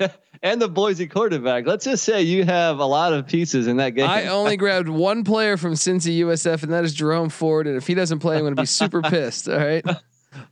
and 0.41 0.61
the 0.61 0.67
Boise 0.67 1.07
quarterback. 1.07 1.65
Let's 1.65 1.85
just 1.85 2.03
say 2.03 2.21
you 2.21 2.43
have 2.45 2.79
a 2.79 2.85
lot 2.85 3.13
of 3.13 3.27
pieces 3.27 3.67
in 3.67 3.77
that 3.77 3.91
game. 3.91 4.09
I 4.09 4.27
only 4.27 4.57
grabbed 4.57 4.89
one 4.89 5.23
player 5.23 5.57
from 5.57 5.73
Cincy 5.73 6.19
USF, 6.19 6.63
and 6.63 6.73
that 6.73 6.83
is 6.83 6.93
Jerome 6.93 7.29
Ford. 7.29 7.67
And 7.67 7.77
if 7.77 7.87
he 7.87 7.93
doesn't 7.93 8.19
play, 8.19 8.35
I'm 8.35 8.41
going 8.41 8.55
to 8.55 8.61
be 8.61 8.65
super 8.65 9.01
pissed. 9.03 9.47
All 9.47 9.57
right. 9.57 9.85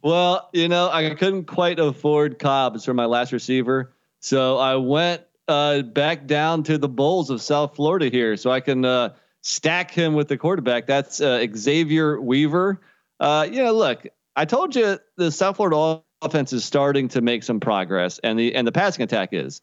Well, 0.01 0.49
you 0.53 0.67
know, 0.67 0.89
I 0.89 1.13
couldn't 1.15 1.45
quite 1.45 1.79
afford 1.79 2.39
Cobbs 2.39 2.85
for 2.85 2.93
my 2.93 3.05
last 3.05 3.31
receiver, 3.31 3.93
so 4.19 4.57
I 4.57 4.75
went 4.75 5.23
uh, 5.47 5.81
back 5.81 6.27
down 6.27 6.63
to 6.63 6.77
the 6.77 6.89
Bulls 6.89 7.29
of 7.29 7.41
South 7.41 7.75
Florida 7.75 8.09
here, 8.09 8.37
so 8.37 8.51
I 8.51 8.59
can 8.59 8.85
uh, 8.85 9.13
stack 9.41 9.91
him 9.91 10.13
with 10.13 10.27
the 10.27 10.37
quarterback. 10.37 10.85
That's 10.85 11.19
uh, 11.19 11.45
Xavier 11.55 12.21
Weaver. 12.21 12.79
Uh, 13.19 13.47
you 13.49 13.63
know, 13.63 13.73
look, 13.73 14.05
I 14.35 14.45
told 14.45 14.75
you 14.75 14.97
the 15.17 15.31
South 15.31 15.57
Florida 15.57 16.03
offense 16.21 16.53
is 16.53 16.63
starting 16.63 17.07
to 17.09 17.21
make 17.21 17.43
some 17.43 17.59
progress, 17.59 18.19
and 18.19 18.37
the 18.37 18.55
and 18.55 18.67
the 18.67 18.71
passing 18.71 19.03
attack 19.03 19.29
is. 19.31 19.61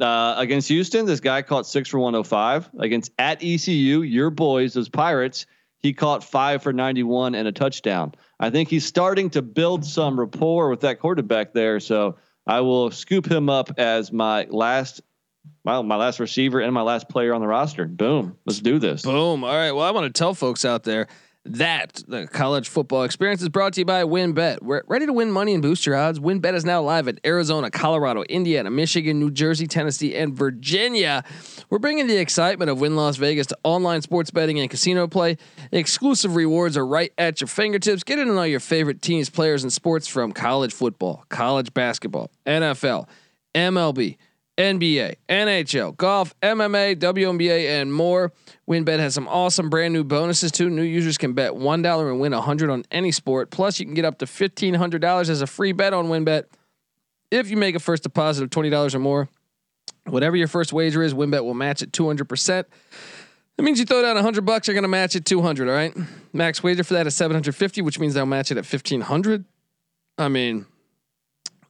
Uh, 0.00 0.34
against 0.38 0.68
Houston, 0.68 1.04
this 1.04 1.20
guy 1.20 1.42
caught 1.42 1.66
six 1.66 1.88
for 1.88 1.98
105. 1.98 2.70
Against 2.78 3.12
at 3.18 3.42
ECU, 3.42 4.00
your 4.02 4.30
boys, 4.30 4.72
those 4.72 4.88
Pirates, 4.88 5.44
he 5.78 5.92
caught 5.92 6.24
five 6.24 6.62
for 6.62 6.72
91 6.72 7.34
and 7.34 7.46
a 7.46 7.52
touchdown. 7.52 8.14
I 8.38 8.48
think 8.50 8.70
he's 8.70 8.86
starting 8.86 9.28
to 9.30 9.42
build 9.42 9.84
some 9.84 10.18
rapport 10.18 10.70
with 10.70 10.80
that 10.80 11.00
quarterback 11.00 11.52
there. 11.52 11.80
So 11.80 12.16
I 12.46 12.60
will 12.60 12.90
scoop 12.90 13.30
him 13.30 13.50
up 13.50 13.72
as 13.76 14.10
my 14.10 14.46
last, 14.48 15.02
well, 15.64 15.82
my 15.82 15.96
last 15.96 16.18
receiver 16.18 16.60
and 16.60 16.72
my 16.72 16.82
last 16.82 17.08
player 17.10 17.34
on 17.34 17.42
the 17.42 17.46
roster. 17.46 17.84
Boom. 17.84 18.38
Let's 18.46 18.60
do 18.60 18.78
this. 18.78 19.02
Boom. 19.02 19.44
All 19.44 19.54
right. 19.54 19.72
Well, 19.72 19.84
I 19.84 19.90
want 19.90 20.12
to 20.14 20.18
tell 20.18 20.32
folks 20.32 20.64
out 20.64 20.84
there 20.84 21.08
that 21.46 22.02
the 22.06 22.26
college 22.26 22.68
football 22.68 23.02
experience 23.02 23.40
is 23.40 23.48
brought 23.48 23.72
to 23.72 23.80
you 23.80 23.84
by 23.84 24.02
WynnBet. 24.02 24.62
We're 24.62 24.82
ready 24.86 25.06
to 25.06 25.12
win 25.12 25.30
money 25.30 25.54
and 25.54 25.62
boost 25.62 25.86
your 25.86 25.96
odds. 25.96 26.20
WynnBet 26.20 26.54
is 26.54 26.66
now 26.66 26.82
live 26.82 27.08
at 27.08 27.18
Arizona, 27.24 27.70
Colorado, 27.70 28.22
Indiana, 28.24 28.70
Michigan, 28.70 29.18
New 29.18 29.30
Jersey, 29.30 29.66
Tennessee, 29.66 30.14
and 30.14 30.34
Virginia. 30.34 31.24
We're 31.70 31.78
bringing 31.78 32.06
the 32.06 32.18
excitement 32.18 32.70
of 32.70 32.80
Wynn 32.80 32.94
Las 32.94 33.16
Vegas 33.16 33.46
to 33.48 33.58
online 33.64 34.02
sports 34.02 34.30
betting 34.30 34.60
and 34.60 34.68
casino 34.68 35.08
play. 35.08 35.38
Exclusive 35.72 36.36
rewards 36.36 36.76
are 36.76 36.86
right 36.86 37.12
at 37.16 37.40
your 37.40 37.48
fingertips. 37.48 38.04
Get 38.04 38.18
in 38.18 38.28
on 38.28 38.36
all 38.36 38.46
your 38.46 38.60
favorite 38.60 39.00
teams, 39.00 39.30
players, 39.30 39.62
and 39.62 39.72
sports 39.72 40.06
from 40.06 40.32
college 40.32 40.74
football, 40.74 41.24
college 41.30 41.72
basketball, 41.72 42.30
NFL, 42.46 43.08
MLB, 43.54 44.18
NBA, 44.60 45.14
NHL, 45.26 45.96
golf, 45.96 46.38
MMA, 46.42 46.96
WNBA, 46.96 47.80
and 47.80 47.90
more. 47.94 48.30
WynnBet 48.68 48.98
has 48.98 49.14
some 49.14 49.26
awesome 49.26 49.70
brand 49.70 49.94
new 49.94 50.04
bonuses 50.04 50.52
too. 50.52 50.68
New 50.68 50.82
users 50.82 51.16
can 51.16 51.32
bet 51.32 51.56
one 51.56 51.80
dollar 51.80 52.10
and 52.10 52.20
win 52.20 52.34
a 52.34 52.42
hundred 52.42 52.68
on 52.68 52.84
any 52.90 53.10
sport. 53.10 53.50
Plus, 53.50 53.80
you 53.80 53.86
can 53.86 53.94
get 53.94 54.04
up 54.04 54.18
to 54.18 54.26
fifteen 54.26 54.74
hundred 54.74 55.00
dollars 55.00 55.30
as 55.30 55.40
a 55.40 55.46
free 55.46 55.72
bet 55.72 55.94
on 55.94 56.08
WynnBet 56.08 56.44
if 57.30 57.50
you 57.50 57.56
make 57.56 57.74
a 57.74 57.80
first 57.80 58.02
deposit 58.02 58.44
of 58.44 58.50
twenty 58.50 58.68
dollars 58.68 58.94
or 58.94 58.98
more. 58.98 59.30
Whatever 60.04 60.36
your 60.36 60.48
first 60.48 60.74
wager 60.74 61.02
is, 61.02 61.14
WynnBet 61.14 61.42
will 61.42 61.54
match 61.54 61.80
it 61.80 61.94
two 61.94 62.06
hundred 62.06 62.28
percent. 62.28 62.66
That 63.56 63.62
means 63.62 63.78
you 63.78 63.86
throw 63.86 64.02
down 64.02 64.16
hundred 64.18 64.44
bucks, 64.44 64.68
you're 64.68 64.74
gonna 64.74 64.88
match 64.88 65.16
it 65.16 65.24
two 65.24 65.40
hundred. 65.40 65.68
All 65.68 65.74
right. 65.74 65.96
Max 66.34 66.62
wager 66.62 66.84
for 66.84 66.94
that 66.94 67.06
is 67.06 67.16
seven 67.16 67.34
hundred 67.34 67.54
fifty, 67.54 67.80
which 67.80 67.98
means 67.98 68.12
they'll 68.12 68.26
match 68.26 68.50
it 68.50 68.58
at 68.58 68.66
fifteen 68.66 69.00
hundred. 69.00 69.46
I 70.18 70.28
mean, 70.28 70.66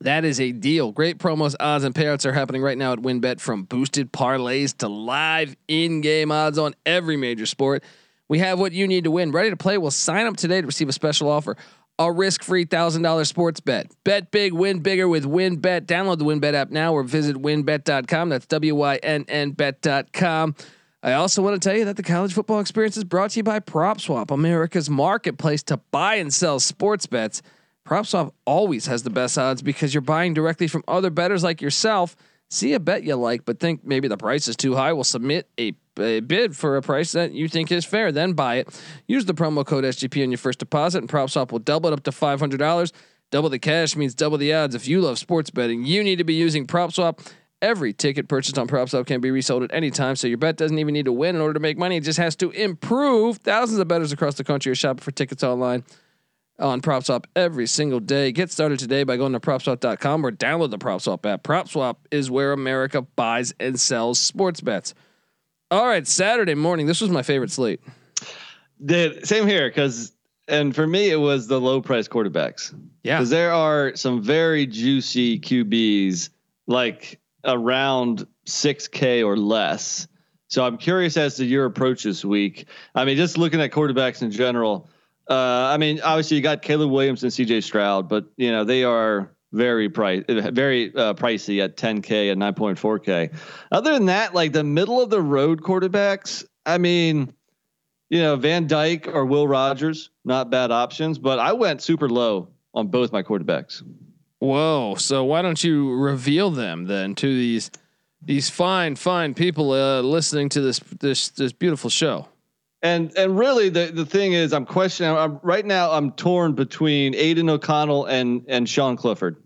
that 0.00 0.24
is 0.24 0.40
a 0.40 0.52
deal. 0.52 0.92
Great 0.92 1.18
promos, 1.18 1.54
odds, 1.60 1.84
and 1.84 1.94
payouts 1.94 2.24
are 2.24 2.32
happening 2.32 2.62
right 2.62 2.78
now 2.78 2.92
at 2.92 2.98
WynnBet 3.00 3.40
from 3.40 3.64
boosted 3.64 4.12
parlays 4.12 4.76
to 4.78 4.88
live 4.88 5.56
in 5.68 6.00
game 6.00 6.32
odds 6.32 6.58
on 6.58 6.74
every 6.86 7.16
major 7.16 7.46
sport. 7.46 7.84
We 8.28 8.38
have 8.38 8.58
what 8.60 8.72
you 8.72 8.86
need 8.86 9.04
to 9.04 9.10
win. 9.10 9.32
Ready 9.32 9.50
to 9.50 9.56
play? 9.56 9.76
Well, 9.76 9.90
sign 9.90 10.26
up 10.26 10.36
today 10.36 10.60
to 10.60 10.66
receive 10.66 10.88
a 10.88 10.92
special 10.92 11.28
offer 11.28 11.56
a 12.00 12.10
risk 12.10 12.42
free 12.42 12.64
$1,000 12.64 13.26
sports 13.26 13.60
bet. 13.60 13.92
Bet 14.04 14.30
big, 14.30 14.54
win 14.54 14.80
bigger 14.80 15.06
with 15.06 15.24
WynnBet. 15.24 15.82
Download 15.82 16.18
the 16.18 16.24
WynnBet 16.24 16.54
app 16.54 16.70
now 16.70 16.94
or 16.94 17.02
visit 17.02 17.36
wynnbet.com. 17.36 18.30
That's 18.30 18.46
W 18.46 18.74
Y 18.74 18.96
N 19.02 19.26
N 19.28 19.50
bet.com. 19.50 20.54
I 21.02 21.12
also 21.12 21.42
want 21.42 21.60
to 21.60 21.68
tell 21.68 21.76
you 21.76 21.84
that 21.84 21.96
the 21.96 22.02
college 22.02 22.32
football 22.32 22.60
experience 22.60 22.96
is 22.96 23.04
brought 23.04 23.32
to 23.32 23.38
you 23.38 23.42
by 23.42 23.60
PropSwap, 23.60 24.30
America's 24.30 24.88
marketplace 24.88 25.62
to 25.64 25.76
buy 25.90 26.16
and 26.16 26.32
sell 26.32 26.58
sports 26.58 27.06
bets. 27.06 27.42
PropSwap 27.86 28.32
always 28.44 28.86
has 28.86 29.02
the 29.02 29.10
best 29.10 29.38
odds 29.38 29.62
because 29.62 29.94
you're 29.94 30.00
buying 30.00 30.34
directly 30.34 30.66
from 30.66 30.84
other 30.86 31.10
bettors 31.10 31.42
like 31.42 31.60
yourself. 31.60 32.14
See 32.50 32.72
a 32.72 32.80
bet 32.80 33.04
you 33.04 33.14
like, 33.16 33.44
but 33.44 33.60
think 33.60 33.84
maybe 33.84 34.08
the 34.08 34.16
price 34.16 34.48
is 34.48 34.56
too 34.56 34.74
high. 34.74 34.92
We'll 34.92 35.04
submit 35.04 35.48
a, 35.58 35.72
a 35.98 36.20
bid 36.20 36.56
for 36.56 36.76
a 36.76 36.82
price 36.82 37.12
that 37.12 37.32
you 37.32 37.48
think 37.48 37.70
is 37.70 37.84
fair, 37.84 38.10
then 38.10 38.32
buy 38.32 38.56
it. 38.56 38.82
Use 39.06 39.24
the 39.24 39.34
promo 39.34 39.64
code 39.64 39.84
SGP 39.84 40.22
on 40.22 40.30
your 40.30 40.38
first 40.38 40.58
deposit, 40.58 40.98
and 40.98 41.08
PropSwap 41.08 41.52
will 41.52 41.60
double 41.60 41.90
it 41.90 41.92
up 41.92 42.02
to 42.04 42.12
five 42.12 42.40
hundred 42.40 42.58
dollars. 42.58 42.92
Double 43.30 43.48
the 43.48 43.60
cash 43.60 43.94
means 43.94 44.14
double 44.14 44.36
the 44.36 44.52
odds. 44.52 44.74
If 44.74 44.88
you 44.88 45.00
love 45.00 45.18
sports 45.18 45.50
betting, 45.50 45.84
you 45.84 46.02
need 46.02 46.16
to 46.16 46.24
be 46.24 46.34
using 46.34 46.66
PropSwap. 46.66 47.24
Every 47.62 47.92
ticket 47.92 48.26
purchased 48.26 48.58
on 48.58 48.66
PropSwap 48.66 49.06
can 49.06 49.20
be 49.20 49.30
resold 49.30 49.62
at 49.62 49.72
any 49.72 49.90
time, 49.90 50.16
so 50.16 50.26
your 50.26 50.38
bet 50.38 50.56
doesn't 50.56 50.78
even 50.78 50.92
need 50.94 51.04
to 51.04 51.12
win 51.12 51.36
in 51.36 51.40
order 51.40 51.54
to 51.54 51.60
make 51.60 51.78
money. 51.78 51.98
It 51.98 52.04
just 52.04 52.18
has 52.18 52.34
to 52.36 52.50
improve. 52.50 53.36
Thousands 53.38 53.78
of 53.78 53.86
bettors 53.86 54.10
across 54.10 54.34
the 54.34 54.44
country 54.44 54.72
are 54.72 54.74
shopping 54.76 55.02
for 55.02 55.12
tickets 55.12 55.44
online 55.44 55.84
on 56.60 56.80
PropSwap 56.80 57.24
every 57.34 57.66
single 57.66 58.00
day. 58.00 58.32
Get 58.32 58.50
started 58.50 58.78
today 58.78 59.04
by 59.04 59.16
going 59.16 59.32
to 59.32 59.40
PropSwap.com 59.40 60.24
or 60.24 60.30
download 60.30 60.70
the 60.70 60.78
PropSwap 60.78 61.26
app. 61.26 61.42
PropSwap 61.42 61.96
is 62.10 62.30
where 62.30 62.52
America 62.52 63.02
buys 63.02 63.52
and 63.58 63.78
sells 63.78 64.18
sports 64.18 64.60
bets. 64.60 64.94
All 65.70 65.86
right, 65.86 66.06
Saturday 66.06 66.54
morning. 66.54 66.86
This 66.86 67.00
was 67.00 67.10
my 67.10 67.22
favorite 67.22 67.50
slate. 67.50 67.80
The 68.80 69.20
same 69.24 69.46
here, 69.46 69.68
because 69.68 70.12
and 70.48 70.74
for 70.74 70.86
me 70.86 71.10
it 71.10 71.16
was 71.16 71.46
the 71.46 71.60
low 71.60 71.80
price 71.80 72.08
quarterbacks. 72.08 72.74
Yeah, 73.04 73.18
because 73.18 73.30
there 73.30 73.52
are 73.52 73.94
some 73.94 74.22
very 74.22 74.66
juicy 74.66 75.38
QBs 75.38 76.30
like 76.66 77.20
around 77.44 78.26
six 78.46 78.88
K 78.88 79.22
or 79.22 79.36
less. 79.36 80.08
So 80.48 80.64
I'm 80.64 80.76
curious 80.78 81.16
as 81.16 81.36
to 81.36 81.44
your 81.44 81.66
approach 81.66 82.02
this 82.02 82.24
week. 82.24 82.66
I 82.94 83.04
mean, 83.04 83.16
just 83.16 83.38
looking 83.38 83.60
at 83.60 83.70
quarterbacks 83.70 84.22
in 84.22 84.32
general 84.32 84.88
uh, 85.30 85.70
I 85.72 85.76
mean, 85.76 86.00
obviously 86.00 86.36
you 86.36 86.42
got 86.42 86.60
Caleb 86.60 86.90
Williams 86.90 87.22
and 87.22 87.30
CJ 87.30 87.62
Stroud, 87.62 88.08
but 88.08 88.26
you 88.36 88.50
know 88.50 88.64
they 88.64 88.82
are 88.82 89.30
very 89.52 89.88
price, 89.88 90.24
very 90.28 90.94
uh, 90.94 91.14
pricey 91.14 91.62
at 91.62 91.76
10k 91.76 92.32
and 92.32 92.40
9.4k. 92.40 93.32
Other 93.70 93.92
than 93.94 94.06
that, 94.06 94.34
like 94.34 94.52
the 94.52 94.64
middle 94.64 95.00
of 95.00 95.08
the 95.08 95.22
road 95.22 95.62
quarterbacks, 95.62 96.44
I 96.66 96.78
mean, 96.78 97.32
you 98.08 98.20
know, 98.20 98.36
Van 98.36 98.66
Dyke 98.66 99.06
or 99.06 99.24
Will 99.24 99.46
Rogers, 99.46 100.10
not 100.24 100.50
bad 100.50 100.72
options, 100.72 101.18
but 101.18 101.38
I 101.38 101.52
went 101.52 101.80
super 101.80 102.08
low 102.08 102.48
on 102.74 102.88
both 102.88 103.12
my 103.12 103.22
quarterbacks. 103.22 103.82
Whoa! 104.40 104.96
So 104.96 105.24
why 105.24 105.42
don't 105.42 105.62
you 105.62 105.92
reveal 105.94 106.50
them 106.50 106.86
then 106.86 107.14
to 107.16 107.26
these 107.26 107.70
these 108.20 108.50
fine 108.50 108.96
fine 108.96 109.34
people 109.34 109.70
uh, 109.70 110.00
listening 110.00 110.48
to 110.50 110.60
this 110.60 110.80
this 110.98 111.28
this 111.28 111.52
beautiful 111.52 111.90
show? 111.90 112.26
And 112.82 113.12
and 113.16 113.38
really 113.38 113.68
the 113.68 113.86
the 113.92 114.06
thing 114.06 114.32
is 114.32 114.52
I'm 114.52 114.64
questioning 114.64 115.14
I'm, 115.14 115.38
right 115.42 115.64
now 115.64 115.92
I'm 115.92 116.12
torn 116.12 116.54
between 116.54 117.14
Aidan 117.14 117.50
O'Connell 117.50 118.06
and 118.06 118.46
and 118.48 118.68
Sean 118.68 118.96
Clifford. 118.96 119.42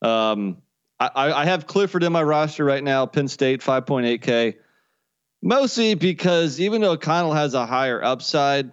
Um, 0.00 0.58
I, 1.00 1.32
I 1.32 1.44
have 1.46 1.66
Clifford 1.66 2.04
in 2.04 2.12
my 2.12 2.22
roster 2.22 2.64
right 2.64 2.82
now, 2.82 3.06
Penn 3.06 3.26
State 3.26 3.60
5.8K, 3.60 4.54
mostly 5.42 5.94
because 5.94 6.60
even 6.60 6.80
though 6.80 6.92
O'Connell 6.92 7.32
has 7.32 7.54
a 7.54 7.66
higher 7.66 8.02
upside, 8.02 8.72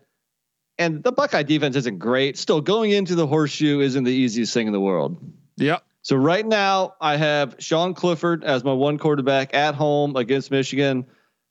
and 0.78 1.04
the 1.04 1.12
Buckeye 1.12 1.44
defense 1.44 1.76
isn't 1.76 1.98
great, 1.98 2.38
still 2.38 2.62
going 2.62 2.92
into 2.92 3.16
the 3.16 3.26
horseshoe 3.28 3.80
isn't 3.80 4.04
the 4.04 4.14
easiest 4.14 4.54
thing 4.54 4.68
in 4.68 4.74
the 4.74 4.80
world. 4.80 5.18
Yep. 5.58 5.84
So 6.04 6.16
right 6.16 6.46
now 6.46 6.94
I 7.02 7.18
have 7.18 7.56
Sean 7.60 7.94
Clifford 7.94 8.44
as 8.44 8.64
my 8.64 8.74
one 8.74 8.98
quarterback 8.98 9.54
at 9.54 9.76
home 9.76 10.16
against 10.16 10.52
Michigan. 10.52 11.06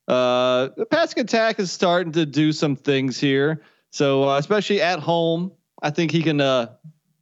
Uh, 0.09 0.71
the 0.77 0.87
passing 0.87 1.21
attack 1.23 1.59
is 1.61 1.71
starting 1.71 2.13
to 2.13 2.25
do 2.27 2.51
some 2.53 2.75
things 2.75 3.21
here. 3.21 3.63
So 3.91 4.29
uh, 4.29 4.39
especially 4.39 4.81
at 4.81 4.99
home, 5.01 5.53
I 5.83 5.91
think 5.91 6.11
he 6.11 6.23
can 6.23 6.41
uh, 6.41 6.73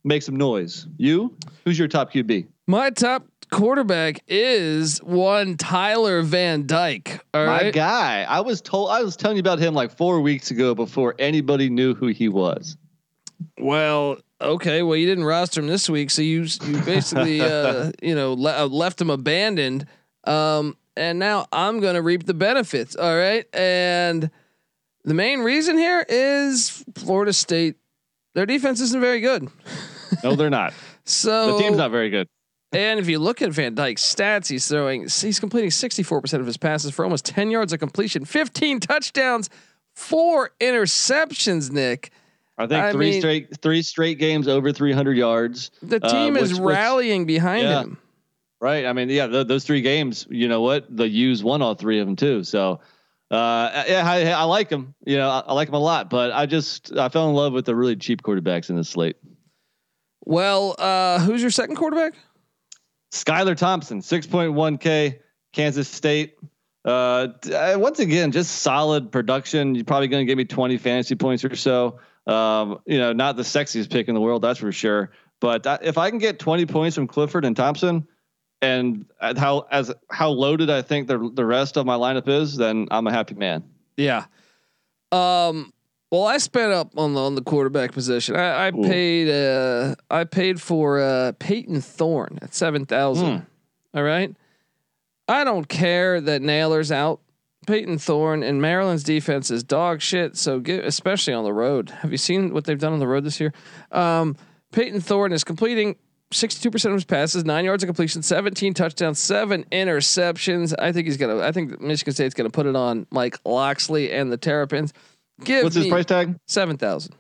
make 0.05 0.23
some 0.23 0.37
noise. 0.37 0.87
You? 0.97 1.37
Who's 1.65 1.79
your 1.79 1.89
top 1.89 2.13
QB? 2.13 2.47
My 2.69 2.91
top 2.91 3.27
quarterback 3.51 4.23
is 4.29 4.99
one 5.03 5.57
Tyler 5.57 6.23
Van 6.23 6.67
Dyke. 6.67 7.21
All 7.35 7.47
My 7.47 7.63
right? 7.63 7.75
guy. 7.75 8.23
I 8.29 8.41
was 8.41 8.61
told 8.61 8.91
I 8.91 9.03
was 9.03 9.17
telling 9.17 9.37
you 9.37 9.41
about 9.41 9.59
him 9.59 9.75
like 9.75 9.97
four 9.97 10.21
weeks 10.21 10.51
ago 10.51 10.75
before 10.75 11.15
anybody 11.19 11.69
knew 11.71 11.95
who 11.95 12.09
he 12.09 12.29
was. 12.29 12.77
Well, 13.59 14.19
okay. 14.41 14.83
Well, 14.83 14.97
you 14.97 15.07
didn't 15.07 15.25
roster 15.25 15.61
him 15.61 15.67
this 15.67 15.89
week, 15.89 16.11
so 16.11 16.23
you 16.23 16.47
you 16.65 16.79
basically 16.83 17.41
uh, 17.43 17.93
you 18.03 18.15
know 18.15 18.35
le- 18.35 18.65
uh, 18.65 18.67
left 18.67 19.01
him 19.01 19.11
abandoned. 19.11 19.87
Um, 20.25 20.77
and 20.97 21.19
now 21.19 21.47
I'm 21.53 21.81
going 21.81 21.95
to 21.95 22.03
reap 22.03 22.25
the 22.25 22.35
benefits. 22.35 22.97
All 22.97 23.17
right. 23.17 23.45
And 23.55 24.31
the 25.05 25.15
main 25.15 25.41
reason 25.41 25.77
here 25.79 26.05
is 26.09 26.85
Florida 26.97 27.33
State. 27.33 27.77
Their 28.35 28.47
defense 28.47 28.81
isn't 28.81 29.01
very 29.01 29.21
good. 29.21 29.49
No, 30.23 30.37
they're 30.37 30.51
not. 30.51 30.73
so 31.05 31.57
the 31.57 31.63
team's 31.65 31.79
not 31.79 31.91
very 31.91 32.11
good. 32.11 32.29
And 32.73 33.01
if 33.01 33.09
you 33.09 33.19
look 33.19 33.43
at 33.43 33.51
Van 33.51 33.75
Dyke's 33.75 34.03
stats, 34.03 34.49
he's 34.49 34.67
throwing, 34.69 35.03
he's 35.03 35.41
completing 35.41 35.71
64% 35.71 36.39
of 36.41 36.47
his 36.47 36.57
passes 36.57 36.93
for 36.93 37.05
almost 37.05 37.25
10 37.25 37.51
yards 37.51 37.73
of 37.73 37.81
completion, 37.81 38.25
15 38.25 38.79
touchdowns, 38.79 39.51
four 39.97 40.51
interceptions, 40.61 41.73
Nick. 41.73 42.13
I 42.57 42.69
think 42.69 42.81
I 42.85 42.93
three 42.93 43.11
mean- 43.11 43.21
straight 43.21 43.61
three 43.61 43.83
straight 43.83 44.19
games 44.21 44.47
over 44.47 44.73
300 44.73 45.17
yards. 45.17 45.73
The 45.83 45.99
Uh, 46.05 46.09
team 46.09 46.37
is 46.37 46.53
which- 46.55 46.61
which- 46.61 46.75
rallying 46.77 47.27
behind 47.27 47.65
Yeah. 47.65 47.81
him. 47.83 47.99
Right. 48.67 48.85
I 48.85 48.93
mean, 48.95 49.09
yeah, 49.11 49.29
th- 49.29 49.47
those 49.47 49.63
three 49.63 49.81
games, 49.81 50.27
you 50.29 50.49
know 50.49 50.61
what? 50.61 50.89
The 50.91 51.09
U's 51.09 51.45
won 51.45 51.63
all 51.63 51.77
three 51.77 52.01
of 52.01 52.07
them 52.09 52.17
too. 52.17 52.43
So, 52.43 52.81
uh, 53.31 53.85
yeah, 53.87 54.03
I, 54.05 54.25
I 54.33 54.43
like 54.43 54.71
them. 54.71 54.93
You 55.05 55.19
know, 55.19 55.29
I, 55.29 55.45
I 55.47 55.53
like 55.53 55.69
them 55.69 55.77
a 55.77 55.79
lot. 55.79 56.11
But 56.11 56.33
I 56.33 56.47
just 56.47 56.93
I 56.99 57.09
fell 57.09 57.29
in 57.29 57.37
love 57.37 57.53
with 57.53 57.65
the 57.65 57.77
really 57.77 57.95
cheap 57.95 58.23
quarterbacks 58.23 58.69
in 58.69 58.75
this 58.75 58.89
slate. 58.89 59.19
Well, 60.25 60.75
uh, 60.81 61.21
who's 61.21 61.43
your 61.43 61.53
second 61.53 61.77
quarterback? 61.77 62.15
Skylar 63.13 63.57
Thompson, 63.57 64.03
six 64.03 64.27
point 64.27 64.53
one 64.55 64.79
k, 64.79 65.21
Kansas 65.53 65.87
State. 65.87 66.35
Uh, 66.85 67.29
uh, 67.55 67.77
once 67.77 68.01
again, 68.01 68.33
just 68.33 68.51
solid 68.51 69.13
production. 69.13 69.77
You're 69.77 69.85
probably 69.85 70.09
going 70.09 70.27
to 70.27 70.29
give 70.29 70.39
me 70.39 70.45
20 70.45 70.77
fantasy 70.79 71.15
points 71.15 71.45
or 71.45 71.55
so. 71.55 72.01
Um, 72.27 72.81
you 72.85 72.99
know, 72.99 73.13
not 73.13 73.37
the 73.37 73.45
sexiest 73.45 73.93
pick 73.93 74.09
in 74.09 74.17
the 74.17 74.21
world, 74.21 74.43
that's 74.43 74.59
for 74.59 74.73
sure. 74.73 75.13
But 75.41 75.69
uh, 75.69 75.79
if 75.83 75.99
I 75.99 76.11
can 76.11 76.19
get 76.19 76.41
20 76.41 76.67
points 76.67 76.97
from 76.97 77.07
Clifford 77.07 77.45
and 77.45 77.55
Thompson, 77.55 78.09
and 78.63 79.07
how 79.21 79.67
as 79.71 79.93
how 80.11 80.31
loaded 80.31 80.71
I 80.71 80.83
think 80.83 81.09
the 81.09 81.31
the 81.35 81.45
rest 81.45 81.77
of 81.77 81.87
my 81.87 81.97
lineup 81.97 82.29
is, 82.29 82.57
then 82.57 82.89
I'm 82.91 83.07
a 83.07 83.13
happy 83.13 83.35
man. 83.35 83.65
Yeah. 83.97 84.25
Um. 85.13 85.73
Well, 86.11 86.25
I 86.25 86.39
spent 86.39 86.73
up 86.73 86.97
on 86.97 87.15
the 87.15 87.21
on 87.21 87.35
the 87.35 87.43
quarterback 87.43 87.93
position. 87.93 88.37
I, 88.37 88.69
I 88.69 88.71
paid. 88.71 89.29
Uh, 89.29 89.97
I 90.11 90.25
paid 90.25 90.61
for 90.61 91.01
uh, 91.01 91.33
Payton 91.39 91.81
Thorne 91.81 92.39
at 92.43 92.55
seven 92.55 92.87
thousand. 92.87 93.47
All 93.95 94.03
right. 94.03 94.35
I 95.29 95.43
don't 95.43 95.69
care 95.69 96.21
that 96.21 96.43
Nailor's 96.43 96.93
out. 96.93 97.21
Payton 97.67 97.99
Thorne 97.99 98.45
and 98.45 98.63
Maryland's 98.63 99.03
defense 99.03 99.51
is 99.51 99.65
dog 99.65 100.01
shit. 100.01 100.37
So 100.37 100.61
get 100.61 100.85
especially 100.85 101.35
on 101.35 101.43
the 101.43 101.53
road. 101.53 101.91
Have 101.91 102.13
you 102.13 102.19
seen 102.19 102.55
what 102.55 102.65
they've 102.65 102.79
done 102.79 102.93
on 102.93 103.01
the 103.01 103.09
road 103.09 103.25
this 103.25 103.41
year? 103.41 103.53
Um, 103.91 104.37
Payton 104.71 105.01
Thorne 105.01 105.33
is 105.33 105.43
completing 105.43 105.97
62% 106.33 106.85
of 106.87 106.93
his 106.95 107.05
passes, 107.05 107.45
nine 107.45 107.65
yards 107.65 107.83
of 107.83 107.87
completion, 107.87 108.23
17 108.23 108.75
touchdowns, 108.75 109.19
seven 109.19 109.65
interceptions. 109.71 110.75
I 110.79 110.93
think 110.93 111.07
he's 111.07 111.17
gonna. 111.17 111.39
I 111.39 111.53
think 111.53 111.81
Michigan 111.81 112.13
State's 112.15 112.35
gonna 112.35 112.51
put 112.51 112.67
it 112.67 112.75
on 112.77 113.07
Mike 113.11 113.39
Locksley 113.45 114.13
and 114.13 114.33
the 114.33 114.37
Terrapins. 114.37 114.93
Give 115.45 115.63
What's 115.65 115.77
his 115.77 115.87
price 115.89 116.05
tag? 116.07 116.37
seven 116.47 116.77
thousand. 116.79 117.15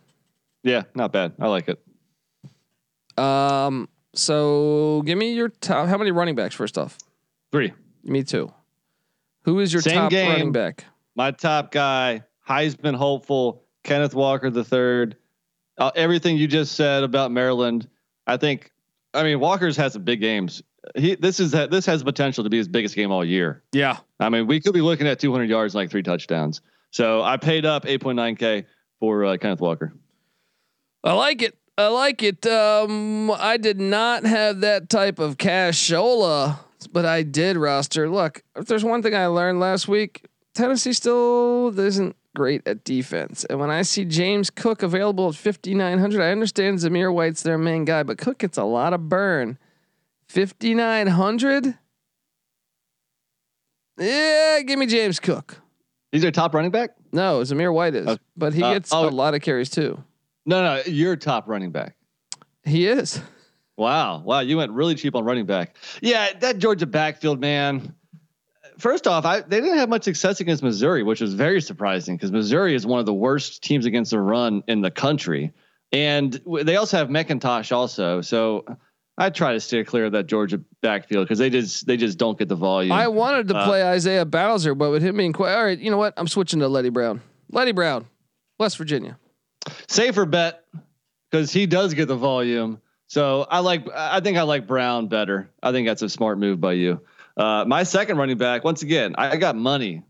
Yeah, 0.64 0.82
not 0.94 1.12
bad. 1.12 1.34
I 1.38 1.46
like 1.48 1.68
it. 1.68 1.80
Um. 3.18 3.88
So 4.14 5.02
give 5.04 5.18
me 5.18 5.32
your 5.34 5.48
top. 5.50 5.88
How 5.88 5.98
many 5.98 6.10
running 6.10 6.34
backs? 6.34 6.54
First 6.54 6.76
off, 6.78 6.98
Three. 7.52 7.72
Me 8.02 8.22
too. 8.22 8.52
Who 9.44 9.60
is 9.60 9.72
your 9.72 9.82
Same 9.82 9.94
top 9.94 10.10
game. 10.10 10.30
running 10.30 10.52
back? 10.52 10.84
My 11.14 11.30
top 11.30 11.70
guy, 11.70 12.24
Heisman 12.48 12.94
hopeful, 12.96 13.62
Kenneth 13.84 14.14
Walker 14.14 14.50
the 14.50 14.64
third. 14.64 15.16
Uh, 15.78 15.90
everything 15.94 16.36
you 16.36 16.46
just 16.48 16.72
said 16.74 17.02
about 17.04 17.30
Maryland, 17.30 17.88
I 18.26 18.36
think. 18.38 18.70
I 19.16 19.22
mean, 19.22 19.40
Walker's 19.40 19.76
had 19.76 19.92
some 19.92 20.02
big 20.02 20.20
games. 20.20 20.62
He 20.94 21.14
this 21.16 21.40
is 21.40 21.52
this 21.52 21.86
has 21.86 22.02
potential 22.02 22.44
to 22.44 22.50
be 22.50 22.58
his 22.58 22.68
biggest 22.68 22.94
game 22.94 23.10
all 23.10 23.24
year. 23.24 23.62
Yeah. 23.72 23.98
I 24.20 24.28
mean, 24.28 24.46
we 24.46 24.60
could 24.60 24.74
be 24.74 24.80
looking 24.80 25.06
at 25.06 25.18
200 25.18 25.48
yards, 25.48 25.74
and 25.74 25.82
like 25.82 25.90
three 25.90 26.02
touchdowns. 26.02 26.60
So 26.90 27.22
I 27.22 27.36
paid 27.36 27.66
up 27.66 27.84
8.9k 27.84 28.64
for 29.00 29.24
uh, 29.24 29.36
Kenneth 29.36 29.60
Walker. 29.60 29.92
I 31.02 31.12
like 31.12 31.42
it. 31.42 31.58
I 31.78 31.88
like 31.88 32.22
it. 32.22 32.46
Um, 32.46 33.30
I 33.30 33.58
did 33.58 33.78
not 33.80 34.24
have 34.24 34.60
that 34.60 34.88
type 34.88 35.18
of 35.18 35.36
cashola, 35.36 36.58
but 36.92 37.04
I 37.04 37.22
did 37.22 37.56
roster. 37.56 38.08
Look, 38.08 38.42
if 38.56 38.66
there's 38.66 38.84
one 38.84 39.02
thing 39.02 39.14
I 39.14 39.26
learned 39.26 39.60
last 39.60 39.88
week, 39.88 40.24
Tennessee 40.54 40.94
still 40.94 41.78
isn't 41.78 42.16
great 42.36 42.68
at 42.68 42.84
defense. 42.84 43.44
And 43.48 43.58
when 43.58 43.70
I 43.70 43.82
see 43.82 44.04
James 44.04 44.50
Cook 44.50 44.82
available 44.82 45.30
at 45.30 45.34
5,900, 45.34 46.22
I 46.22 46.30
understand 46.30 46.78
Zamir 46.78 47.12
White's 47.12 47.42
their 47.42 47.58
main 47.58 47.84
guy, 47.84 48.02
but 48.02 48.18
Cook 48.18 48.38
gets 48.38 48.58
a 48.58 48.64
lot 48.64 48.92
of 48.92 49.08
burn. 49.08 49.58
5,900? 50.28 51.78
Yeah, 53.98 54.60
give 54.60 54.78
me 54.78 54.86
James 54.86 55.18
Cook. 55.18 55.56
He's 56.12 56.24
our 56.24 56.30
top 56.30 56.54
running 56.54 56.70
back. 56.70 56.90
No, 57.10 57.40
Zamir 57.40 57.72
White 57.72 57.94
is, 57.94 58.06
Uh, 58.06 58.16
but 58.36 58.52
he 58.52 58.62
uh, 58.62 58.74
gets 58.74 58.92
oh. 58.92 59.08
a 59.08 59.10
lot 59.10 59.34
of 59.34 59.40
carries 59.40 59.70
too. 59.70 60.02
No, 60.44 60.62
no, 60.62 60.82
you're 60.86 61.16
top 61.16 61.48
running 61.48 61.72
back. 61.72 61.96
He 62.62 62.86
is. 62.86 63.20
Wow, 63.78 64.20
wow, 64.20 64.40
you 64.40 64.56
went 64.58 64.72
really 64.72 64.94
cheap 64.94 65.14
on 65.14 65.24
running 65.24 65.46
back. 65.46 65.76
Yeah, 66.02 66.28
that 66.40 66.58
Georgia 66.58 66.86
backfield, 66.86 67.40
man. 67.40 67.94
First 68.78 69.06
off, 69.06 69.24
I 69.24 69.40
they 69.40 69.60
didn't 69.60 69.78
have 69.78 69.88
much 69.88 70.04
success 70.04 70.40
against 70.40 70.62
Missouri, 70.62 71.02
which 71.02 71.20
was 71.20 71.34
very 71.34 71.60
surprising 71.60 72.16
because 72.16 72.30
Missouri 72.32 72.74
is 72.74 72.86
one 72.86 73.00
of 73.00 73.06
the 73.06 73.14
worst 73.14 73.62
teams 73.62 73.86
against 73.86 74.10
the 74.10 74.20
run 74.20 74.62
in 74.68 74.82
the 74.82 74.90
country, 74.90 75.52
and 75.92 76.38
they 76.62 76.76
also 76.76 76.96
have 76.98 77.08
McIntosh 77.08 77.72
also. 77.74 78.20
So 78.20 78.64
I 79.16 79.30
try 79.30 79.54
to 79.54 79.60
steer 79.60 79.82
clear 79.84 80.04
of 80.06 80.12
that 80.12 80.26
Georgia 80.26 80.60
backfield 80.82 81.24
because 81.26 81.38
they 81.38 81.48
just 81.48 81.86
they 81.86 81.96
just 81.96 82.18
don't 82.18 82.38
get 82.38 82.48
the 82.48 82.54
volume. 82.56 82.92
I 82.92 83.08
wanted 83.08 83.48
to 83.48 83.56
Uh, 83.56 83.64
play 83.66 83.82
Isaiah 83.82 84.26
Bowser, 84.26 84.74
but 84.74 84.90
with 84.90 85.02
him 85.02 85.16
being 85.16 85.32
quiet, 85.32 85.56
all 85.56 85.64
right, 85.64 85.78
you 85.78 85.90
know 85.90 85.96
what? 85.96 86.12
I'm 86.18 86.28
switching 86.28 86.60
to 86.60 86.68
Leddie 86.68 86.90
Brown. 86.90 87.22
Leddie 87.50 87.72
Brown, 87.72 88.06
West 88.58 88.76
Virginia. 88.76 89.18
Safer 89.88 90.26
bet 90.26 90.64
because 91.30 91.50
he 91.50 91.66
does 91.66 91.94
get 91.94 92.08
the 92.08 92.16
volume. 92.16 92.80
So 93.08 93.46
I 93.48 93.60
like 93.60 93.86
I 93.94 94.20
think 94.20 94.36
I 94.36 94.42
like 94.42 94.66
Brown 94.66 95.06
better. 95.08 95.48
I 95.62 95.72
think 95.72 95.86
that's 95.88 96.02
a 96.02 96.08
smart 96.08 96.38
move 96.38 96.60
by 96.60 96.72
you. 96.74 97.00
Uh, 97.36 97.64
my 97.66 97.82
second 97.82 98.16
running 98.18 98.38
back, 98.38 98.64
once 98.64 98.82
again, 98.82 99.14
I 99.18 99.36
got 99.36 99.56
money 99.56 100.02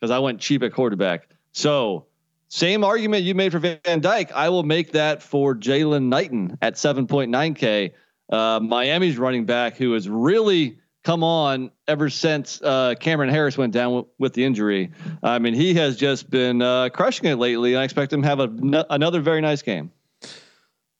because 0.00 0.10
I 0.10 0.18
went 0.18 0.40
cheap 0.40 0.62
at 0.62 0.72
quarterback. 0.72 1.28
So 1.52 2.06
same 2.48 2.84
argument 2.84 3.24
you 3.24 3.34
made 3.34 3.52
for 3.52 3.58
Van 3.58 4.00
Dyke, 4.00 4.32
I 4.32 4.48
will 4.48 4.62
make 4.64 4.92
that 4.92 5.22
for 5.22 5.54
Jaylan 5.54 6.04
Knighton 6.04 6.58
at 6.62 6.74
7.9K. 6.74 7.92
Uh, 8.30 8.60
Miami's 8.60 9.18
running 9.18 9.44
back 9.44 9.76
who 9.76 9.92
has 9.92 10.08
really 10.08 10.78
come 11.04 11.22
on 11.22 11.70
ever 11.86 12.08
since 12.08 12.62
uh, 12.62 12.94
Cameron 12.98 13.28
Harris 13.28 13.58
went 13.58 13.72
down 13.72 13.90
w- 13.90 14.06
with 14.18 14.32
the 14.32 14.44
injury. 14.44 14.90
I 15.22 15.38
mean, 15.38 15.52
he 15.54 15.74
has 15.74 15.96
just 15.96 16.30
been 16.30 16.62
uh, 16.62 16.88
crushing 16.88 17.28
it 17.28 17.36
lately. 17.36 17.74
And 17.74 17.80
I 17.80 17.84
expect 17.84 18.12
him 18.12 18.22
to 18.22 18.28
have 18.28 18.40
a, 18.40 18.44
n- 18.44 18.84
another 18.88 19.20
very 19.20 19.42
nice 19.42 19.62
game. 19.62 19.90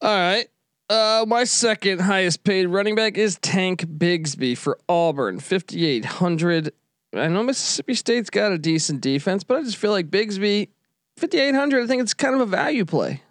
All 0.02 0.10
right. 0.14 0.46
Uh, 0.90 1.24
my 1.26 1.44
second 1.44 2.00
highest 2.00 2.44
paid 2.44 2.66
running 2.66 2.94
back 2.94 3.16
is 3.16 3.38
Tank 3.38 3.86
Bigsby 3.86 4.56
for 4.56 4.78
Auburn, 4.86 5.40
5,800. 5.40 6.72
I 7.14 7.28
know 7.28 7.42
Mississippi 7.42 7.94
State's 7.94 8.28
got 8.28 8.52
a 8.52 8.58
decent 8.58 9.00
defense, 9.00 9.44
but 9.44 9.56
I 9.56 9.62
just 9.62 9.76
feel 9.76 9.92
like 9.92 10.10
Bigsby, 10.10 10.68
5,800, 11.16 11.84
I 11.84 11.86
think 11.86 12.02
it's 12.02 12.12
kind 12.12 12.34
of 12.34 12.42
a 12.42 12.46
value 12.46 12.84
play. 12.84 13.22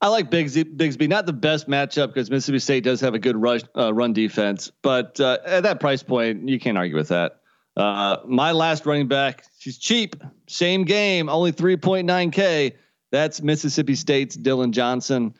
I 0.00 0.08
like 0.08 0.30
Bigsby, 0.30 0.76
Bigsby, 0.76 1.08
not 1.08 1.26
the 1.26 1.32
best 1.32 1.68
matchup 1.68 2.08
because 2.08 2.30
Mississippi 2.30 2.60
State 2.60 2.84
does 2.84 3.00
have 3.00 3.14
a 3.14 3.18
good 3.18 3.36
rush, 3.36 3.62
uh, 3.76 3.92
run 3.92 4.12
defense, 4.12 4.70
but 4.82 5.18
uh, 5.18 5.38
at 5.44 5.64
that 5.64 5.80
price 5.80 6.04
point, 6.04 6.48
you 6.48 6.60
can't 6.60 6.78
argue 6.78 6.94
with 6.94 7.08
that. 7.08 7.40
Uh, 7.76 8.18
my 8.26 8.52
last 8.52 8.86
running 8.86 9.08
back, 9.08 9.44
she's 9.58 9.78
cheap, 9.78 10.22
same 10.46 10.84
game, 10.84 11.28
only 11.28 11.52
3.9K. 11.52 12.74
That's 13.10 13.42
Mississippi 13.42 13.96
State's 13.96 14.36
Dillon 14.36 14.72
Johnson. 14.72 15.34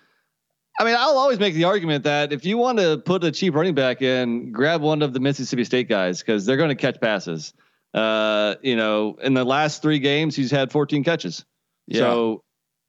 I 0.79 0.85
mean, 0.85 0.95
I'll 0.99 1.17
always 1.17 1.39
make 1.39 1.55
the 1.55 1.65
argument 1.65 2.05
that 2.05 2.33
if 2.33 2.45
you 2.45 2.59
want 2.59 2.79
to 2.79 2.99
put 2.99 3.25
a 3.25 3.33
cheap 3.33 3.55
running 3.55 3.75
back 3.75 4.03
in, 4.03 4.53
grab 4.53 4.83
one 4.83 5.01
of 5.03 5.13
the 5.15 5.21
Mississippi 5.21 5.65
State 5.65 5.89
guys 5.89 6.21
because 6.21 6.45
they're 6.45 6.59
going 6.59 6.69
to 6.69 6.75
catch 6.75 7.01
passes. 7.01 7.55
Uh, 7.95 8.57
you 8.63 8.77
know, 8.77 9.17
in 9.23 9.33
the 9.33 9.45
last 9.45 9.81
three 9.81 9.99
games, 9.99 10.37
he's 10.37 10.51
had 10.51 10.71
14 10.71 11.03
catches. 11.03 11.47
Yeah. 11.87 12.01
So, 12.01 12.43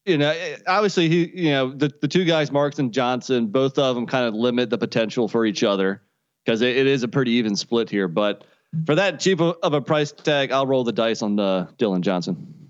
you 0.06 0.18
know, 0.18 0.30
eh, 0.32 0.58
obviously 0.68 1.08
he, 1.08 1.32
you 1.34 1.52
know, 1.52 1.72
the, 1.72 1.92
the 2.02 2.10
two 2.10 2.26
guys, 2.26 2.52
Marks 2.52 2.78
and 2.80 2.92
Johnson, 2.92 3.48
both 3.48 3.78
of 3.78 3.96
them 3.96 4.06
kind 4.06 4.26
of 4.26 4.34
limit 4.34 4.70
the 4.70 4.78
potential 4.78 5.30
for 5.30 5.46
each 5.46 5.64
other 5.64 6.02
because 6.44 6.62
it, 6.62 6.76
it 6.76 6.88
is 6.88 7.04
a 7.04 7.08
pretty 7.08 7.32
even 7.32 7.56
split 7.56 7.90
here. 7.90 8.10
But 8.10 8.44
for 8.86 8.96
that 8.96 9.20
cheap 9.20 9.40
of 9.40 9.58
of 9.64 9.74
a 9.74 9.82
price 9.82 10.12
tag, 10.12 10.52
I'll 10.52 10.68
roll 10.68 10.84
the 10.84 10.92
dice 10.92 11.22
on 11.22 11.36
the 11.36 11.68
Dillon 11.78 12.02
Johnson. 12.02 12.70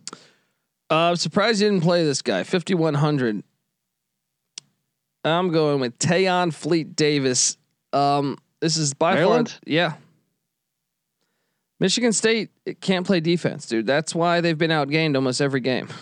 Uh, 0.89 1.09
I'm 1.09 1.15
surprised 1.15 1.61
you 1.61 1.69
didn't 1.69 1.83
play 1.83 2.05
this 2.05 2.21
guy, 2.21 2.43
5,100. 2.43 3.43
I'm 5.27 5.51
going 5.51 5.79
with 5.79 5.97
Tayon 5.99 6.53
Fleet 6.53 6.95
Davis. 6.95 7.57
Um, 7.93 8.37
this 8.59 8.77
is 8.77 8.93
by 8.93 9.15
Maryland? 9.15 9.49
far, 9.49 9.59
yeah. 9.65 9.93
Michigan 11.79 12.11
State 12.11 12.49
can't 12.81 13.05
play 13.05 13.19
defense, 13.19 13.67
dude. 13.67 13.85
That's 13.85 14.15
why 14.15 14.41
they've 14.41 14.57
been 14.57 14.71
outgained 14.71 15.15
almost 15.15 15.41
every 15.41 15.61
game. 15.61 15.87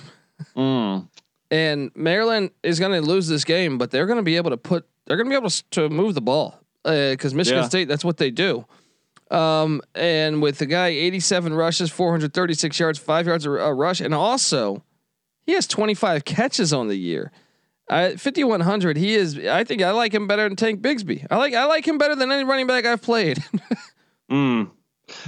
Mm. 0.58 1.08
And 1.50 1.92
Maryland 1.96 2.50
is 2.62 2.78
going 2.78 2.92
to 2.92 3.00
lose 3.00 3.30
this 3.30 3.46
game, 3.46 3.78
but 3.78 3.90
they're 3.90 4.06
going 4.06 4.18
to 4.18 4.24
be 4.24 4.36
able 4.36 4.50
to 4.50 4.58
put. 4.58 4.86
They're 5.06 5.16
going 5.16 5.28
to 5.28 5.30
be 5.30 5.36
able 5.38 5.50
to, 5.50 5.64
to 5.72 5.90
move 5.90 6.14
the 6.14 6.22
ball 6.22 6.60
because 6.84 7.34
Michigan 7.34 7.62
Yeah. 7.62 7.68
State. 7.70 7.88
That's 7.88 8.04
what 8.04 8.18
they 8.18 8.32
do. 8.32 8.66
Um, 9.32 9.82
and 9.96 10.42
with 10.42 10.58
the 10.58 10.66
guy, 10.66 10.88
87 10.88 11.54
rushes, 11.54 11.90
436 11.90 12.78
yards, 12.80 13.00
five 13.00 13.28
yards 13.28 13.46
a, 13.46 13.52
a 13.52 13.74
rush, 13.74 14.02
and 14.02 14.14
also 14.14 14.84
he 15.46 15.54
has 15.54 15.68
25 15.68 16.26
catches 16.26 16.74
on 16.74 16.90
the 16.90 16.98
year. 16.98 17.32
Uh, 17.88 18.12
5100. 18.18 18.98
He 18.98 19.14
is. 19.14 19.38
I 19.38 19.64
think 19.64 19.82
I 19.82 19.92
like 19.92 20.14
him 20.14 20.28
better 20.28 20.44
than 20.48 20.56
Tank 20.56 20.82
Bigsby. 20.82 21.28
I 21.30 21.38
like. 21.38 21.54
I 21.54 21.66
like 21.66 21.88
him 21.88 21.98
better 21.98 22.16
than 22.16 22.32
any 22.32 22.44
running 22.44 22.68
back 22.68 22.86
I've 22.86 23.02
played. 23.02 23.44
Mm. 24.30 24.72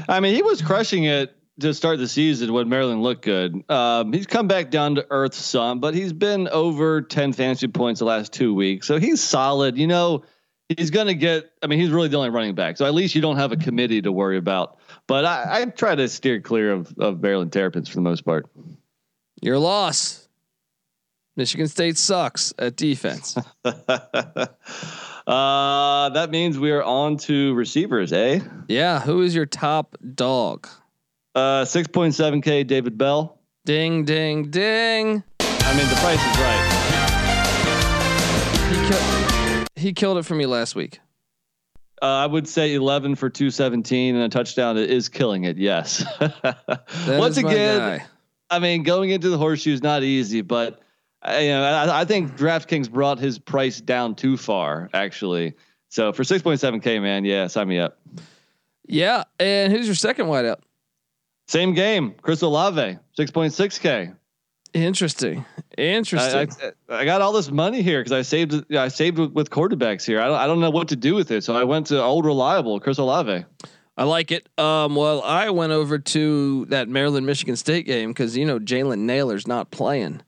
I 0.08 0.20
mean, 0.20 0.36
he 0.36 0.42
was 0.42 0.62
crushing 0.62 1.04
it 1.04 1.36
to 1.60 1.74
start 1.74 2.00
the 2.00 2.08
season 2.08 2.54
when 2.54 2.70
Maryland 2.70 3.02
looked 3.02 3.24
good. 3.24 3.70
Um, 3.70 4.14
he's 4.14 4.28
come 4.28 4.48
back 4.48 4.70
down 4.70 4.96
to 4.96 5.06
earth 5.10 5.34
some, 5.34 5.80
but 5.80 5.94
he's 5.94 6.14
been 6.14 6.48
over 6.48 7.02
10 7.02 7.34
fantasy 7.34 7.68
points 7.68 8.00
the 8.00 8.06
last 8.06 8.32
two 8.34 8.54
weeks. 8.54 8.88
So 8.88 9.00
he's 9.00 9.22
solid. 9.22 9.78
You 9.78 9.88
know, 9.88 10.24
he's 10.70 10.92
going 10.92 11.08
to 11.08 11.16
get, 11.16 11.52
I 11.64 11.68
mean, 11.68 11.80
he's 11.80 11.90
really 11.90 12.08
the 12.10 12.18
only 12.18 12.30
running 12.30 12.56
back. 12.56 12.78
So 12.78 12.86
at 12.86 12.94
least 12.94 13.16
you 13.16 13.22
don't 13.22 13.38
have 13.38 13.52
a 13.52 13.58
committee 13.58 14.02
to 14.02 14.12
worry 14.12 14.38
about. 14.38 14.78
But 15.08 15.26
I, 15.26 15.62
I 15.62 15.66
try 15.66 15.96
to 15.96 16.08
steer 16.08 16.42
clear 16.42 16.74
of, 16.74 16.94
of 17.00 17.22
Maryland 17.22 17.52
Terrapins 17.52 17.90
for 17.90 17.96
the 17.96 18.02
most 18.02 18.26
part. 18.26 18.48
Your 19.42 19.58
loss. 19.58 20.27
Michigan 21.38 21.68
State 21.68 21.98
sucks 22.00 22.52
at 22.58 22.76
defense. 22.76 23.38
uh, 23.64 24.50
that 25.28 26.32
means 26.32 26.58
we 26.58 26.72
are 26.72 26.82
on 26.82 27.18
to 27.18 27.54
receivers, 27.54 28.12
eh? 28.12 28.40
yeah. 28.68 29.00
Who 29.02 29.22
is 29.22 29.36
your 29.36 29.46
top 29.46 29.96
dog? 30.16 30.68
Uh, 31.36 31.64
6.7K 31.64 32.66
David 32.66 32.98
Bell. 32.98 33.40
Ding, 33.66 34.04
ding, 34.04 34.50
ding. 34.50 35.24
I 35.40 35.78
mean, 35.78 35.88
the 35.88 35.96
price 35.98 36.20
is 36.20 36.38
right. 36.40 36.74
He 38.72 38.78
killed. 38.90 39.68
He 39.76 39.94
killed 39.94 40.18
it 40.18 40.24
for 40.24 40.34
me 40.34 40.48
last 40.48 40.76
week. 40.76 41.00
Uh, 42.02 42.06
I 42.06 42.26
would 42.26 42.48
say 42.48 42.74
11 42.74 43.14
for 43.14 43.30
217 43.30 44.16
and 44.16 44.24
a 44.24 44.30
touchdown 44.30 44.78
is 44.78 45.08
killing 45.08 45.44
it. 45.44 45.58
Yes. 45.58 46.04
Once 47.08 47.38
again, 47.38 48.00
guy. 48.00 48.06
I 48.50 48.58
mean, 48.58 48.82
going 48.82 49.12
into 49.12 49.30
the 49.30 49.38
horseshoe 49.38 49.74
is 49.74 49.84
not 49.84 50.02
easy, 50.02 50.42
but 50.42 50.82
I, 51.22 51.40
you 51.40 51.50
know, 51.50 51.64
I, 51.64 52.02
I 52.02 52.06
think 52.06 52.38
DraftKings 52.38 52.92
brought 52.92 53.20
his 53.20 53.40
price 53.40 53.82
down 53.82 54.16
too 54.16 54.38
far, 54.38 54.90
actually. 54.94 55.56
So 55.90 56.14
for 56.14 56.24
6.7K, 56.24 57.02
man, 57.02 57.26
yeah, 57.26 57.48
sign 57.48 57.68
me 57.68 57.80
up. 57.80 58.00
Yeah, 58.88 59.24
and 59.40 59.72
who's 59.72 59.86
your 59.86 59.96
second 59.96 60.28
wideout? 60.28 60.58
Same 61.48 61.74
game, 61.74 62.14
Chris 62.22 62.42
Olave, 62.42 62.98
6.6K. 63.18 64.16
Interesting. 64.74 65.46
Interesting. 65.78 66.50
I, 66.90 66.96
I 66.96 67.06
got 67.06 67.22
all 67.22 67.32
this 67.32 67.50
money 67.50 67.82
here 67.82 68.02
because 68.02 68.12
I 68.12 68.22
saved 68.22 68.76
I 68.76 68.90
saved 68.90 69.18
with, 69.18 69.32
with 69.32 69.50
quarterbacks 69.50 70.06
here. 70.06 70.22
I 70.22 70.28
don't, 70.28 70.36
I 70.36 70.48
don't 70.48 70.60
know 70.60 70.70
what 70.70 70.90
to 70.90 70.96
do 70.96 71.16
with 71.16 71.32
it, 71.32 71.44
so 71.44 71.56
I 71.56 71.64
went 71.64 71.88
to 71.88 72.02
old 72.02 72.26
reliable 72.26 72.80
Chris 72.80 72.98
Olave. 72.98 73.46
I 73.96 74.04
like 74.04 74.32
it. 74.32 74.48
Um, 74.60 74.96
well, 74.96 75.24
I 75.24 75.50
went 75.50 75.72
over 75.72 75.98
to 75.98 76.66
that 76.66 76.88
Maryland 76.88 77.26
Michigan 77.26 77.56
State 77.56 77.86
game 77.86 78.10
because 78.10 78.38
you 78.38 78.46
know 78.46 78.60
Jalen 78.60 79.00
Nailor's 79.00 79.48
not 79.48 79.72
playing, 79.72 80.22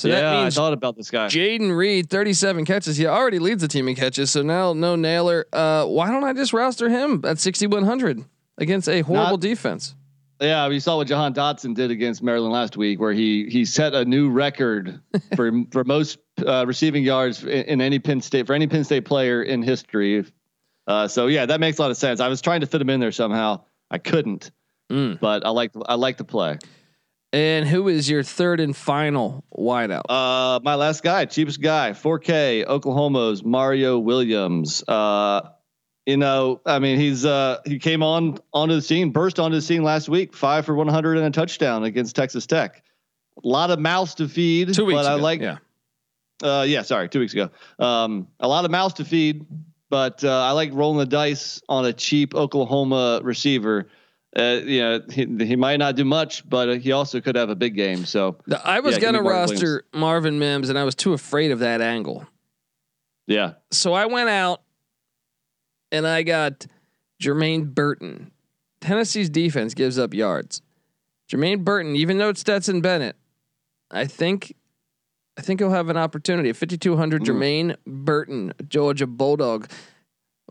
so 0.00 0.08
yeah, 0.08 0.20
that 0.20 0.42
means 0.42 0.56
I 0.56 0.60
thought 0.60 0.72
about 0.72 0.96
this 0.96 1.10
guy. 1.10 1.26
Jayden 1.28 1.76
Reed, 1.76 2.08
thirty-seven 2.10 2.64
catches. 2.64 2.96
He 2.96 3.06
already 3.06 3.38
leads 3.38 3.60
the 3.62 3.68
team 3.68 3.88
in 3.88 3.94
catches, 3.94 4.30
so 4.30 4.42
now 4.42 4.72
no 4.72 4.96
Nailor. 4.96 5.46
Uh, 5.52 5.84
why 5.86 6.10
don't 6.10 6.24
I 6.24 6.32
just 6.32 6.52
roster 6.52 6.88
him 6.88 7.22
at 7.24 7.38
sixty-one 7.38 7.84
hundred? 7.84 8.24
against 8.58 8.88
a 8.90 9.00
horrible 9.00 9.30
Not- 9.32 9.40
defense. 9.40 9.94
Yeah, 10.38 10.68
we 10.68 10.80
saw 10.80 10.96
what 10.96 11.06
Jahan 11.06 11.32
Dotson 11.34 11.74
did 11.74 11.90
against 11.90 12.22
Maryland 12.22 12.52
last 12.52 12.76
week, 12.76 12.98
where 13.00 13.12
he 13.12 13.48
he 13.50 13.64
set 13.66 13.94
a 13.94 14.04
new 14.04 14.30
record 14.30 15.00
for 15.36 15.50
for 15.70 15.84
most 15.84 16.18
uh, 16.46 16.64
receiving 16.66 17.02
yards 17.04 17.42
in, 17.44 17.48
in 17.64 17.80
any 17.80 17.98
Penn 17.98 18.20
State 18.22 18.46
for 18.46 18.54
any 18.54 18.66
Penn 18.66 18.84
State 18.84 19.04
player 19.04 19.42
in 19.42 19.62
history. 19.62 20.24
Uh, 20.86 21.06
so 21.08 21.26
yeah, 21.26 21.44
that 21.46 21.60
makes 21.60 21.78
a 21.78 21.82
lot 21.82 21.90
of 21.90 21.96
sense. 21.98 22.20
I 22.20 22.28
was 22.28 22.40
trying 22.40 22.60
to 22.62 22.66
fit 22.66 22.80
him 22.80 22.88
in 22.90 23.00
there 23.00 23.12
somehow, 23.12 23.64
I 23.90 23.98
couldn't, 23.98 24.50
Mm. 24.90 25.20
but 25.20 25.44
I 25.46 25.50
like 25.50 25.72
I 25.86 25.94
like 25.94 26.16
the 26.16 26.24
play. 26.24 26.58
And 27.32 27.66
who 27.68 27.86
is 27.88 28.10
your 28.10 28.22
third 28.24 28.58
and 28.58 28.76
final 28.76 29.44
wideout? 29.56 30.02
Uh, 30.08 30.58
my 30.64 30.74
last 30.74 31.02
guy, 31.04 31.26
cheapest 31.26 31.60
guy, 31.60 31.92
4K, 31.92 32.66
Oklahoma's 32.66 33.44
Mario 33.44 33.98
Williams. 34.00 34.82
Uh, 34.88 35.42
you 36.06 36.16
know, 36.16 36.60
I 36.66 36.80
mean, 36.80 36.98
he's 36.98 37.24
uh 37.24 37.58
he 37.64 37.78
came 37.78 38.02
on 38.02 38.38
onto 38.52 38.74
the 38.74 38.82
scene, 38.82 39.10
burst 39.10 39.38
onto 39.38 39.54
the 39.54 39.62
scene 39.62 39.84
last 39.84 40.08
week, 40.08 40.34
five 40.34 40.66
for 40.66 40.74
100 40.74 41.18
and 41.18 41.26
a 41.26 41.30
touchdown 41.30 41.84
against 41.84 42.16
Texas 42.16 42.46
Tech. 42.46 42.82
A 43.44 43.46
lot 43.46 43.70
of 43.70 43.78
mouths 43.78 44.16
to 44.16 44.26
feed, 44.28 44.74
Two 44.74 44.86
weeks 44.86 44.96
but 44.98 45.06
ago. 45.06 45.10
I 45.16 45.20
like. 45.20 45.40
yeah. 45.40 45.58
Uh, 46.42 46.64
yeah, 46.66 46.82
sorry, 46.82 47.08
two 47.08 47.20
weeks 47.20 47.32
ago. 47.34 47.50
Um, 47.78 48.26
a 48.40 48.48
lot 48.48 48.64
of 48.64 48.70
mouths 48.70 48.94
to 48.94 49.04
feed, 49.04 49.46
but 49.88 50.24
uh, 50.24 50.42
I 50.42 50.52
like 50.52 50.70
rolling 50.72 50.98
the 50.98 51.06
dice 51.06 51.60
on 51.68 51.84
a 51.84 51.92
cheap 51.92 52.34
Oklahoma 52.34 53.20
receiver. 53.22 53.88
Uh, 54.36 54.60
you 54.64 54.80
know, 54.80 55.00
he, 55.10 55.26
he 55.44 55.56
might 55.56 55.78
not 55.78 55.96
do 55.96 56.04
much, 56.04 56.48
but 56.48 56.78
he 56.78 56.92
also 56.92 57.20
could 57.20 57.34
have 57.34 57.50
a 57.50 57.56
big 57.56 57.74
game. 57.74 58.04
So 58.04 58.36
I 58.64 58.78
was 58.80 58.94
Yeah, 58.94 59.00
gonna 59.00 59.22
roster 59.22 59.84
Marvin 59.92 60.38
Mims, 60.38 60.68
and 60.68 60.78
I 60.78 60.84
was 60.84 60.94
too 60.94 61.12
afraid 61.12 61.50
of 61.50 61.58
that 61.60 61.80
angle. 61.80 62.24
yeah, 63.26 63.54
So 63.72 63.92
I 63.92 64.06
went 64.06 64.28
out 64.28 64.62
and 65.90 66.06
I 66.06 66.22
got 66.22 66.66
Jermaine 67.20 67.74
Burton. 67.74 68.30
Tennessee's 68.80 69.28
defense 69.28 69.74
gives 69.74 69.98
up 69.98 70.14
yards. 70.14 70.62
Jermaine 71.30 71.64
Burton, 71.64 71.96
even 71.96 72.18
though 72.18 72.28
it's 72.28 72.40
Stetson 72.40 72.80
Bennett, 72.80 73.16
I 73.90 74.04
think 74.06 74.54
I 75.36 75.42
think 75.42 75.58
he'll 75.60 75.70
have 75.70 75.88
an 75.88 75.96
opportunity. 75.96 76.52
5200 76.52 77.22
Mm. 77.22 77.26
Jermaine 77.26 77.76
Burton, 77.86 78.52
Georgia 78.68 79.06
Bulldog. 79.06 79.68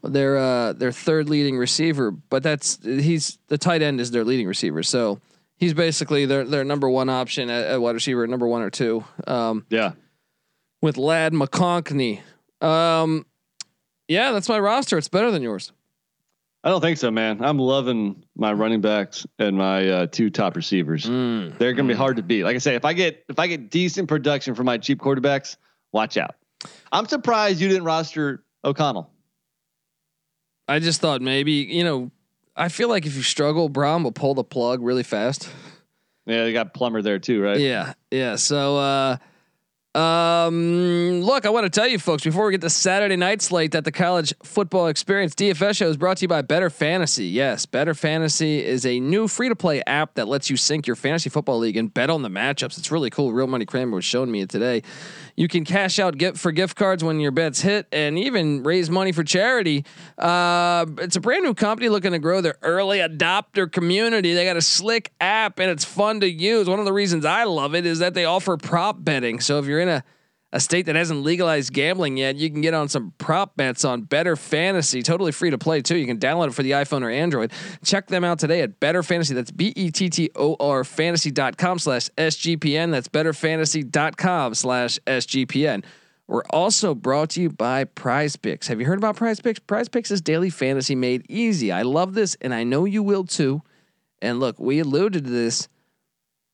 Their 0.03 0.37
uh 0.37 0.73
their 0.73 0.91
third 0.91 1.29
leading 1.29 1.57
receiver, 1.57 2.11
but 2.11 2.43
that's 2.43 2.79
he's 2.83 3.37
the 3.47 3.57
tight 3.57 3.81
end 3.81 3.99
is 3.99 4.11
their 4.11 4.23
leading 4.23 4.47
receiver. 4.47 4.83
So 4.83 5.19
he's 5.57 5.73
basically 5.73 6.25
their 6.25 6.45
their 6.45 6.63
number 6.63 6.89
one 6.89 7.09
option 7.09 7.49
at, 7.49 7.65
at 7.67 7.81
wide 7.81 7.95
receiver, 7.95 8.25
number 8.27 8.47
one 8.47 8.61
or 8.61 8.69
two. 8.69 9.03
Um 9.27 9.65
yeah. 9.69 9.91
with 10.81 10.97
Ladd 10.97 11.33
McConkey. 11.33 12.21
Um, 12.61 13.25
yeah, 14.07 14.31
that's 14.31 14.49
my 14.49 14.59
roster. 14.59 14.97
It's 14.97 15.07
better 15.09 15.31
than 15.31 15.41
yours. 15.41 15.71
I 16.63 16.69
don't 16.69 16.81
think 16.81 16.97
so, 16.97 17.09
man. 17.09 17.41
I'm 17.41 17.57
loving 17.57 18.25
my 18.35 18.51
running 18.51 18.81
backs 18.81 19.25
and 19.37 19.57
my 19.57 19.87
uh, 19.89 20.05
two 20.07 20.29
top 20.29 20.57
receivers. 20.57 21.05
Mm. 21.05 21.57
They're 21.57 21.71
going 21.71 21.87
to 21.87 21.93
be 21.93 21.97
hard 21.97 22.17
to 22.17 22.23
beat. 22.23 22.43
Like 22.43 22.55
I 22.55 22.59
say, 22.59 22.75
if 22.75 22.83
I 22.83 22.91
get 22.91 23.23
if 23.29 23.39
I 23.39 23.47
get 23.47 23.69
decent 23.69 24.09
production 24.09 24.55
from 24.55 24.65
my 24.65 24.77
cheap 24.77 24.99
quarterbacks, 24.99 25.55
watch 25.93 26.17
out. 26.17 26.35
I'm 26.91 27.05
surprised 27.07 27.61
you 27.61 27.69
didn't 27.69 27.85
roster 27.85 28.43
O'Connell. 28.65 29.09
I 30.69 30.79
just 30.79 31.01
thought 31.01 31.21
maybe 31.21 31.53
you 31.53 31.83
know. 31.83 32.11
I 32.55 32.67
feel 32.67 32.89
like 32.89 33.05
if 33.05 33.15
you 33.15 33.23
struggle, 33.23 33.69
Brohm 33.69 34.03
will 34.03 34.11
pull 34.11 34.33
the 34.33 34.43
plug 34.43 34.81
really 34.81 35.03
fast. 35.03 35.49
Yeah, 36.25 36.43
they 36.43 36.53
got 36.53 36.73
Plummer 36.73 37.01
there 37.01 37.17
too, 37.17 37.41
right? 37.41 37.57
Yeah, 37.57 37.93
yeah. 38.11 38.35
So, 38.35 38.77
uh, 38.77 39.17
um, 39.99 41.21
look, 41.21 41.47
I 41.47 41.49
want 41.49 41.65
to 41.65 41.69
tell 41.71 41.87
you 41.87 41.97
folks 41.97 42.23
before 42.23 42.45
we 42.45 42.51
get 42.51 42.61
to 42.61 42.69
Saturday 42.69 43.15
night 43.15 43.41
slate 43.41 43.71
that 43.71 43.85
the 43.85 43.91
college 43.91 44.31
football 44.43 44.87
experience 44.87 45.33
DFS 45.33 45.77
show 45.77 45.87
is 45.87 45.97
brought 45.97 46.17
to 46.17 46.21
you 46.25 46.27
by 46.27 46.43
Better 46.43 46.69
Fantasy. 46.69 47.25
Yes, 47.25 47.65
Better 47.65 47.95
Fantasy 47.95 48.63
is 48.63 48.85
a 48.85 48.99
new 48.99 49.27
free 49.27 49.49
to 49.49 49.55
play 49.55 49.81
app 49.87 50.13
that 50.13 50.27
lets 50.27 50.51
you 50.51 50.57
sync 50.57 50.85
your 50.85 50.95
fantasy 50.95 51.31
football 51.31 51.57
league 51.57 51.77
and 51.77 51.91
bet 51.91 52.11
on 52.11 52.21
the 52.21 52.29
matchups. 52.29 52.77
It's 52.77 52.91
really 52.91 53.09
cool. 53.09 53.33
Real 53.33 53.47
Money 53.47 53.65
Kramer 53.65 53.95
was 53.95 54.05
showing 54.05 54.29
me 54.29 54.41
it 54.41 54.49
today. 54.49 54.83
You 55.39 55.47
can 55.47 55.63
cash 55.63 55.99
out 55.99 56.17
get 56.17 56.37
for 56.37 56.51
gift 56.51 56.75
cards 56.75 57.01
when 57.01 57.21
your 57.21 57.31
bets 57.31 57.61
hit, 57.61 57.87
and 57.93 58.19
even 58.19 58.61
raise 58.61 58.89
money 58.89 59.13
for 59.13 59.23
charity. 59.23 59.85
Uh, 60.17 60.85
it's 60.97 61.15
a 61.15 61.21
brand 61.21 61.45
new 61.45 61.53
company 61.53 61.87
looking 61.87 62.11
to 62.11 62.19
grow 62.19 62.41
their 62.41 62.57
early 62.61 62.97
adopter 62.97 63.71
community. 63.71 64.33
They 64.33 64.43
got 64.43 64.57
a 64.57 64.61
slick 64.61 65.13
app, 65.21 65.59
and 65.59 65.71
it's 65.71 65.85
fun 65.85 66.19
to 66.19 66.29
use. 66.29 66.67
One 66.67 66.79
of 66.79 66.83
the 66.83 66.91
reasons 66.91 67.23
I 67.23 67.45
love 67.45 67.73
it 67.73 67.85
is 67.85 67.99
that 67.99 68.15
they 68.15 68.25
offer 68.25 68.57
prop 68.57 69.01
betting. 69.01 69.39
So 69.39 69.59
if 69.59 69.65
you're 69.65 69.79
in 69.79 69.87
a 69.87 70.03
a 70.51 70.59
state 70.59 70.87
that 70.87 70.95
hasn't 70.95 71.21
legalized 71.21 71.71
gambling 71.71 72.17
yet, 72.17 72.35
you 72.35 72.49
can 72.49 72.61
get 72.61 72.73
on 72.73 72.89
some 72.89 73.13
prop 73.17 73.55
bets 73.55 73.85
on 73.85 74.01
Better 74.01 74.35
Fantasy. 74.35 75.03
Totally 75.03 75.31
free 75.31 75.51
to 75.51 75.57
play 75.57 75.81
too. 75.81 75.95
You 75.95 76.07
can 76.07 76.17
download 76.17 76.47
it 76.47 76.53
for 76.53 76.63
the 76.63 76.71
iPhone 76.71 77.03
or 77.03 77.09
Android. 77.09 77.51
Check 77.85 78.07
them 78.07 78.23
out 78.23 78.39
today 78.39 78.61
at 78.61 78.79
Better 78.79 79.03
Fantasy. 79.03 79.33
That's 79.33 79.51
B 79.51 79.71
E 79.75 79.91
T 79.91 80.09
T 80.09 80.29
O 80.35 80.55
R 80.59 80.83
fantasy.com 80.83 81.79
slash 81.79 82.09
SGPN. 82.17 82.91
That's 82.91 83.07
Better 83.07 83.29
betterfantasy.com 83.29 84.55
slash 84.55 84.99
SGPN. 85.05 85.83
We're 86.27 86.43
also 86.51 86.93
brought 86.93 87.31
to 87.31 87.41
you 87.41 87.49
by 87.49 87.85
Prize 87.85 88.35
Picks. 88.35 88.67
Have 88.67 88.79
you 88.79 88.85
heard 88.85 88.99
about 88.99 89.15
Prize 89.15 89.39
Picks? 89.39 89.59
Prize 89.59 89.89
Picks 89.89 90.11
is 90.11 90.21
daily 90.21 90.49
fantasy 90.49 90.95
made 90.95 91.25
easy. 91.27 91.71
I 91.71 91.81
love 91.81 92.13
this, 92.13 92.37
and 92.41 92.53
I 92.53 92.63
know 92.63 92.85
you 92.85 93.01
will 93.01 93.23
too. 93.23 93.63
And 94.21 94.39
look, 94.39 94.59
we 94.59 94.79
alluded 94.79 95.23
to 95.23 95.29
this 95.29 95.67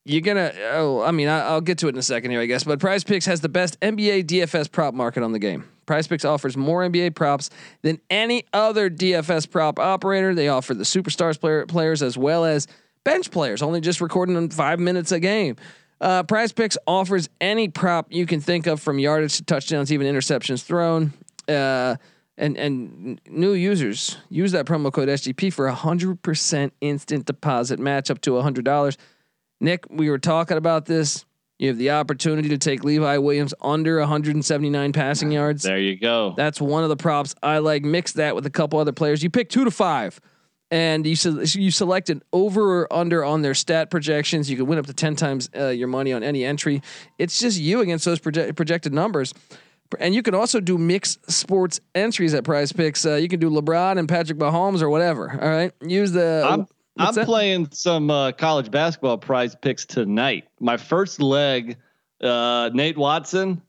you're 0.05 0.21
gonna. 0.21 0.53
Oh, 0.73 1.01
I 1.01 1.11
mean, 1.11 1.27
I, 1.27 1.41
I'll 1.41 1.61
get 1.61 1.79
to 1.79 1.87
it 1.87 1.89
in 1.89 1.97
a 1.97 2.03
second 2.03 2.31
here, 2.31 2.39
I 2.39 2.45
guess. 2.45 2.63
But 2.63 2.79
Prize 2.79 3.03
Picks 3.03 3.25
has 3.25 3.41
the 3.41 3.49
best 3.49 3.79
NBA 3.79 4.25
DFS 4.25 4.71
prop 4.71 4.93
market 4.93 5.23
on 5.23 5.31
the 5.31 5.39
game. 5.39 5.67
Prize 5.87 6.07
Picks 6.07 6.23
offers 6.23 6.55
more 6.55 6.87
NBA 6.87 7.15
props 7.15 7.49
than 7.81 7.99
any 8.09 8.45
other 8.53 8.89
DFS 8.89 9.49
prop 9.49 9.79
operator. 9.79 10.35
They 10.35 10.47
offer 10.47 10.73
the 10.73 10.83
superstars 10.83 11.39
player, 11.39 11.65
players 11.65 12.01
as 12.03 12.17
well 12.17 12.45
as 12.45 12.67
bench 13.03 13.31
players, 13.31 13.61
only 13.61 13.81
just 13.81 13.99
recording 13.99 14.35
them 14.35 14.49
five 14.49 14.79
minutes 14.79 15.11
a 15.11 15.19
game. 15.19 15.55
Uh, 15.99 16.23
Prize 16.23 16.51
Picks 16.51 16.77
offers 16.85 17.29
any 17.41 17.67
prop 17.67 18.07
you 18.11 18.25
can 18.25 18.41
think 18.41 18.67
of, 18.67 18.81
from 18.81 18.99
yardage 18.99 19.37
to 19.37 19.43
touchdowns, 19.43 19.91
even 19.91 20.07
interceptions 20.07 20.63
thrown. 20.63 21.13
Uh, 21.47 21.95
and 22.37 22.57
and 22.57 23.21
new 23.29 23.53
users 23.53 24.17
use 24.29 24.51
that 24.51 24.65
promo 24.65 24.91
code 24.91 25.07
SGP 25.07 25.53
for 25.53 25.67
a 25.67 25.73
hundred 25.73 26.21
percent 26.21 26.73
instant 26.81 27.25
deposit 27.25 27.79
match 27.79 28.11
up 28.11 28.21
to 28.21 28.37
a 28.37 28.41
hundred 28.41 28.65
dollars. 28.65 28.97
Nick, 29.61 29.85
we 29.89 30.09
were 30.09 30.19
talking 30.19 30.57
about 30.57 30.85
this. 30.85 31.25
You 31.57 31.69
have 31.69 31.77
the 31.77 31.91
opportunity 31.91 32.49
to 32.49 32.57
take 32.57 32.83
Levi 32.83 33.17
Williams 33.17 33.53
under 33.61 33.99
179 33.99 34.91
passing 34.91 35.31
yards. 35.31 35.63
There 35.63 35.79
you 35.79 35.97
go. 35.97 36.33
That's 36.35 36.59
one 36.59 36.83
of 36.83 36.89
the 36.89 36.97
props 36.97 37.33
I 37.41 37.59
like. 37.59 37.83
Mix 37.83 38.13
that 38.13 38.35
with 38.35 38.45
a 38.45 38.49
couple 38.49 38.77
other 38.79 38.91
players. 38.91 39.23
You 39.23 39.29
pick 39.29 39.49
two 39.49 39.63
to 39.63 39.71
five, 39.71 40.19
and 40.69 41.07
you 41.07 41.15
se- 41.15 41.57
you 41.57 41.71
selected 41.71 42.23
over 42.33 42.81
or 42.81 42.93
under 42.93 43.23
on 43.23 43.41
their 43.41 43.53
stat 43.53 43.89
projections. 43.89 44.49
You 44.49 44.57
can 44.57 44.65
win 44.65 44.77
up 44.77 44.87
to 44.87 44.93
ten 44.93 45.15
times 45.15 45.49
uh, 45.57 45.67
your 45.67 45.87
money 45.87 46.11
on 46.11 46.23
any 46.23 46.43
entry. 46.43 46.81
It's 47.17 47.39
just 47.39 47.57
you 47.57 47.79
against 47.79 48.03
those 48.03 48.19
proje- 48.19 48.53
projected 48.53 48.93
numbers. 48.93 49.33
And 49.99 50.13
you 50.15 50.23
can 50.23 50.33
also 50.33 50.59
do 50.59 50.77
mixed 50.77 51.31
sports 51.31 51.79
entries 51.93 52.33
at 52.33 52.43
Prize 52.43 52.73
Picks. 52.73 53.05
Uh, 53.05 53.15
you 53.15 53.29
can 53.29 53.39
do 53.39 53.49
LeBron 53.51 53.97
and 53.99 54.09
Patrick 54.09 54.39
Mahomes 54.39 54.81
or 54.81 54.89
whatever. 54.89 55.31
All 55.31 55.47
right, 55.47 55.71
use 55.81 56.11
the. 56.11 56.45
I'm 56.45 56.67
what's 56.95 57.09
I'm 57.09 57.15
that? 57.15 57.25
playing 57.25 57.69
some 57.71 58.09
uh, 58.09 58.31
college 58.33 58.71
basketball 58.71 59.17
prize 59.17 59.55
picks 59.55 59.85
tonight. 59.85 60.45
My 60.59 60.77
first 60.77 61.21
leg, 61.21 61.77
uh, 62.21 62.69
Nate 62.73 62.97
Watson, 62.97 63.61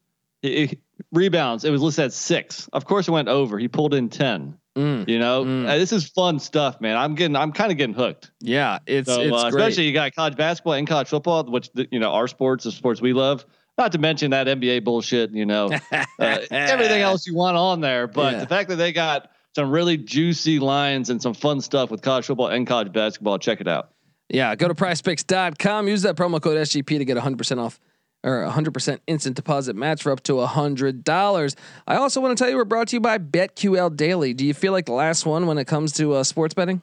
he, 0.42 0.66
he- 0.66 0.78
rebounds. 1.12 1.64
It 1.64 1.70
was 1.70 1.82
listed 1.82 2.06
at 2.06 2.12
six. 2.12 2.68
Of 2.72 2.84
course, 2.84 3.06
it 3.08 3.10
went 3.10 3.28
over. 3.28 3.58
He 3.58 3.68
pulled 3.68 3.94
in 3.94 4.08
ten. 4.08 4.56
Mm, 4.76 5.08
You 5.08 5.18
know, 5.18 5.44
Mm. 5.44 5.66
Uh, 5.68 5.78
this 5.78 5.90
is 5.92 6.06
fun 6.08 6.38
stuff, 6.38 6.80
man. 6.82 6.96
I'm 6.98 7.14
getting, 7.14 7.34
I'm 7.36 7.50
kind 7.52 7.70
of 7.72 7.78
getting 7.78 7.94
hooked. 7.94 8.30
yeah, 8.40 8.78
it's 8.86 9.08
So, 9.12 9.20
it's 9.22 9.32
uh, 9.32 9.50
great. 9.50 9.62
especially 9.62 9.84
you 9.84 9.92
got 9.94 10.14
college 10.14 10.36
basketball 10.36 10.74
and 10.74 10.86
college 10.86 11.08
football, 11.08 11.44
which 11.44 11.70
the- 11.72 11.88
you 11.90 11.98
know 11.98 12.12
our 12.12 12.28
sports, 12.28 12.64
the 12.64 12.72
sports 12.72 13.00
we 13.00 13.12
love. 13.14 13.44
Not 13.78 13.92
to 13.92 13.98
mention 13.98 14.30
that 14.30 14.46
NBA 14.46 14.84
bullshit. 14.84 15.30
You 15.32 15.44
know, 15.46 15.70
uh, 15.92 16.04
everything 16.50 17.02
else 17.02 17.26
you 17.26 17.34
want 17.34 17.56
on 17.56 17.80
there. 17.80 18.06
But 18.06 18.32
Yeah. 18.34 18.40
the 18.40 18.46
fact 18.46 18.68
that 18.70 18.76
they 18.76 18.92
got 18.92 19.30
some 19.56 19.70
really 19.70 19.96
juicy 19.96 20.58
lines 20.58 21.08
and 21.08 21.20
some 21.20 21.32
fun 21.32 21.62
stuff 21.62 21.90
with 21.90 22.02
college 22.02 22.26
football 22.26 22.48
and 22.48 22.66
college 22.66 22.92
basketball, 22.92 23.38
check 23.38 23.62
it 23.62 23.66
out. 23.66 23.90
Yeah, 24.28 24.54
go 24.54 24.68
to 24.68 24.74
prizepicks.com. 24.74 25.88
Use 25.88 26.02
that 26.02 26.14
promo 26.14 26.42
code 26.42 26.58
SGP 26.58 26.98
to 26.98 27.06
get 27.06 27.16
100% 27.16 27.58
off 27.58 27.80
or 28.22 28.44
100% 28.44 28.98
instant 29.06 29.34
deposit 29.34 29.74
match 29.74 30.02
for 30.02 30.12
up 30.12 30.22
to 30.24 30.34
$100. 30.34 31.56
I 31.86 31.96
also 31.96 32.20
want 32.20 32.36
to 32.36 32.44
tell 32.44 32.50
you 32.50 32.56
we're 32.56 32.66
brought 32.66 32.88
to 32.88 32.96
you 32.96 33.00
by 33.00 33.16
BetQL 33.16 33.96
Daily. 33.96 34.34
Do 34.34 34.44
you 34.44 34.52
feel 34.52 34.72
like 34.72 34.84
the 34.84 34.92
last 34.92 35.24
one 35.24 35.46
when 35.46 35.56
it 35.56 35.66
comes 35.66 35.94
to 35.94 36.12
uh, 36.12 36.22
sports 36.22 36.52
betting? 36.52 36.82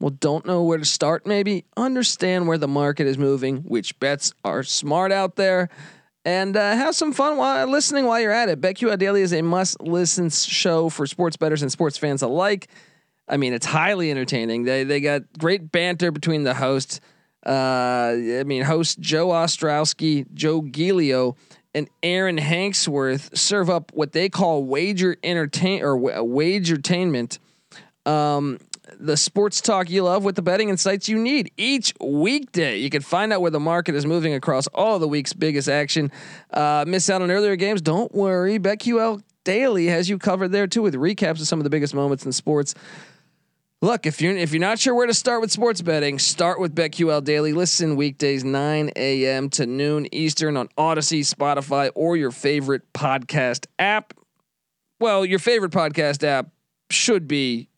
Well, 0.00 0.10
don't 0.10 0.44
know 0.44 0.62
where 0.62 0.78
to 0.78 0.84
start, 0.84 1.26
maybe? 1.26 1.64
Understand 1.78 2.46
where 2.46 2.58
the 2.58 2.68
market 2.68 3.06
is 3.06 3.16
moving, 3.16 3.58
which 3.58 3.98
bets 4.00 4.34
are 4.44 4.62
smart 4.62 5.12
out 5.12 5.36
there, 5.36 5.70
and 6.30 6.56
uh, 6.56 6.76
have 6.76 6.94
some 6.94 7.12
fun 7.12 7.36
while 7.36 7.66
listening 7.66 8.04
while 8.04 8.20
you're 8.20 8.30
at 8.30 8.48
it. 8.48 8.60
BetQL 8.60 8.96
Daily 8.98 9.22
is 9.22 9.32
a 9.32 9.42
must 9.42 9.80
listen 9.80 10.30
show 10.30 10.88
for 10.88 11.04
sports 11.04 11.36
bettors 11.36 11.62
and 11.62 11.72
sports 11.72 11.98
fans 11.98 12.22
alike. 12.22 12.68
I 13.28 13.36
mean, 13.36 13.52
it's 13.52 13.66
highly 13.66 14.12
entertaining. 14.12 14.62
They 14.62 14.84
they 14.84 15.00
got 15.00 15.22
great 15.38 15.72
banter 15.72 16.12
between 16.12 16.44
the 16.44 16.54
hosts. 16.54 17.00
Uh, 17.44 18.12
I 18.40 18.44
mean, 18.46 18.62
host 18.62 19.00
Joe 19.00 19.28
Ostrowski, 19.28 20.32
Joe 20.32 20.62
Giglio, 20.62 21.36
and 21.74 21.88
Aaron 22.02 22.38
Hanksworth 22.38 23.36
serve 23.36 23.68
up 23.68 23.90
what 23.92 24.12
they 24.12 24.28
call 24.28 24.64
wager 24.64 25.16
entertain 25.24 25.82
or 25.82 25.96
wa- 25.96 26.12
wagertainment. 26.12 27.38
Um, 28.06 28.58
the 28.98 29.16
sports 29.16 29.60
talk 29.60 29.90
you 29.90 30.02
love 30.02 30.24
with 30.24 30.36
the 30.36 30.42
betting 30.42 30.68
insights 30.68 31.08
you 31.08 31.18
need 31.18 31.52
each 31.56 31.94
weekday. 32.00 32.78
You 32.78 32.90
can 32.90 33.02
find 33.02 33.32
out 33.32 33.40
where 33.40 33.50
the 33.50 33.60
market 33.60 33.94
is 33.94 34.06
moving 34.06 34.34
across 34.34 34.66
all 34.68 34.98
the 34.98 35.08
week's 35.08 35.32
biggest 35.32 35.68
action. 35.68 36.10
Uh, 36.52 36.84
miss 36.86 37.08
out 37.10 37.22
on 37.22 37.30
earlier 37.30 37.56
games? 37.56 37.80
Don't 37.82 38.12
worry. 38.14 38.58
BetQL 38.58 39.22
Daily 39.44 39.86
has 39.86 40.08
you 40.08 40.18
covered 40.18 40.48
there 40.48 40.66
too 40.66 40.82
with 40.82 40.94
recaps 40.94 41.40
of 41.40 41.46
some 41.46 41.58
of 41.58 41.64
the 41.64 41.70
biggest 41.70 41.94
moments 41.94 42.26
in 42.26 42.32
sports. 42.32 42.74
Look, 43.82 44.04
if 44.04 44.20
you're 44.20 44.36
if 44.36 44.52
you're 44.52 44.60
not 44.60 44.78
sure 44.78 44.94
where 44.94 45.06
to 45.06 45.14
start 45.14 45.40
with 45.40 45.50
sports 45.50 45.80
betting, 45.80 46.18
start 46.18 46.60
with 46.60 46.74
BetQL 46.74 47.24
Daily. 47.24 47.54
Listen 47.54 47.96
weekdays 47.96 48.44
9 48.44 48.90
a.m. 48.94 49.48
to 49.50 49.64
noon 49.64 50.06
Eastern 50.12 50.58
on 50.58 50.68
Odyssey, 50.76 51.22
Spotify, 51.22 51.90
or 51.94 52.14
your 52.18 52.30
favorite 52.30 52.92
podcast 52.92 53.66
app. 53.78 54.12
Well, 54.98 55.24
your 55.24 55.38
favorite 55.38 55.72
podcast 55.72 56.22
app 56.24 56.50
should 56.90 57.26
be, 57.26 57.69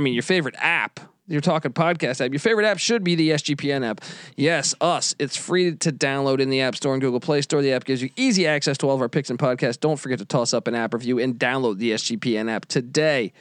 I 0.00 0.02
mean, 0.02 0.14
your 0.14 0.22
favorite 0.22 0.54
app. 0.58 0.98
You're 1.28 1.42
talking 1.42 1.72
podcast 1.72 2.24
app. 2.24 2.32
Your 2.32 2.40
favorite 2.40 2.64
app 2.64 2.78
should 2.78 3.04
be 3.04 3.14
the 3.14 3.30
SGPN 3.30 3.84
app. 3.86 4.00
Yes, 4.34 4.74
us. 4.80 5.14
It's 5.18 5.36
free 5.36 5.76
to 5.76 5.92
download 5.92 6.40
in 6.40 6.48
the 6.48 6.62
App 6.62 6.74
Store 6.74 6.94
and 6.94 7.02
Google 7.02 7.20
Play 7.20 7.42
Store. 7.42 7.60
The 7.60 7.72
app 7.72 7.84
gives 7.84 8.00
you 8.02 8.08
easy 8.16 8.46
access 8.46 8.78
to 8.78 8.88
all 8.88 8.94
of 8.94 9.02
our 9.02 9.10
picks 9.10 9.28
and 9.28 9.38
podcasts. 9.38 9.78
Don't 9.78 9.98
forget 9.98 10.18
to 10.18 10.24
toss 10.24 10.54
up 10.54 10.66
an 10.66 10.74
app 10.74 10.94
review 10.94 11.18
and 11.20 11.38
download 11.38 11.76
the 11.76 11.92
SGPN 11.92 12.50
app 12.50 12.64
today. 12.64 13.32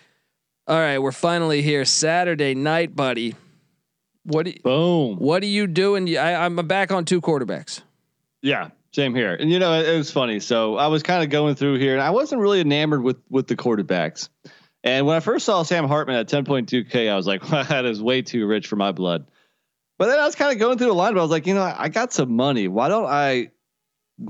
All 0.67 0.77
right, 0.77 0.99
we're 0.99 1.13
finally 1.13 1.61
here. 1.61 1.85
Saturday 1.85 2.53
night, 2.53 2.93
buddy. 2.93 3.35
What 4.23 4.45
do 4.45 4.53
Boom. 4.61 5.15
what 5.15 5.41
are 5.41 5.47
you 5.47 5.65
doing? 5.65 6.15
I, 6.17 6.45
I'm 6.45 6.57
back 6.57 6.91
on 6.91 7.05
two 7.05 7.21
quarterbacks. 7.21 7.81
Yeah, 8.41 8.69
same 8.91 9.15
here. 9.15 9.33
And 9.33 9.49
you 9.49 9.57
know, 9.59 9.79
it, 9.79 9.87
it 9.87 9.97
was 9.97 10.11
funny. 10.11 10.41
So 10.41 10.75
I 10.75 10.87
was 10.87 11.01
kind 11.03 11.23
of 11.23 11.29
going 11.29 11.55
through 11.55 11.79
here, 11.79 11.93
and 11.93 12.03
I 12.03 12.09
wasn't 12.09 12.41
really 12.41 12.59
enamored 12.59 13.01
with 13.01 13.17
with 13.29 13.47
the 13.47 13.55
quarterbacks. 13.55 14.27
And 14.83 15.05
when 15.05 15.15
I 15.15 15.19
first 15.19 15.45
saw 15.45 15.63
Sam 15.63 15.87
Hartman 15.87 16.15
at 16.15 16.29
10.2K, 16.29 17.11
I 17.11 17.15
was 17.15 17.27
like, 17.27 17.49
well, 17.51 17.63
that 17.65 17.85
is 17.85 18.01
way 18.01 18.21
too 18.21 18.45
rich 18.45 18.67
for 18.67 18.75
my 18.75 18.91
blood. 18.91 19.25
But 19.97 20.07
then 20.07 20.19
I 20.19 20.25
was 20.25 20.35
kind 20.35 20.51
of 20.51 20.59
going 20.59 20.77
through 20.77 20.87
the 20.87 20.93
line, 20.93 21.13
but 21.13 21.19
I 21.19 21.23
was 21.23 21.31
like, 21.31 21.45
you 21.45 21.53
know, 21.53 21.73
I 21.77 21.89
got 21.89 22.13
some 22.13 22.33
money. 22.33 22.69
Why 22.69 22.87
don't 22.87 23.05
I 23.05 23.51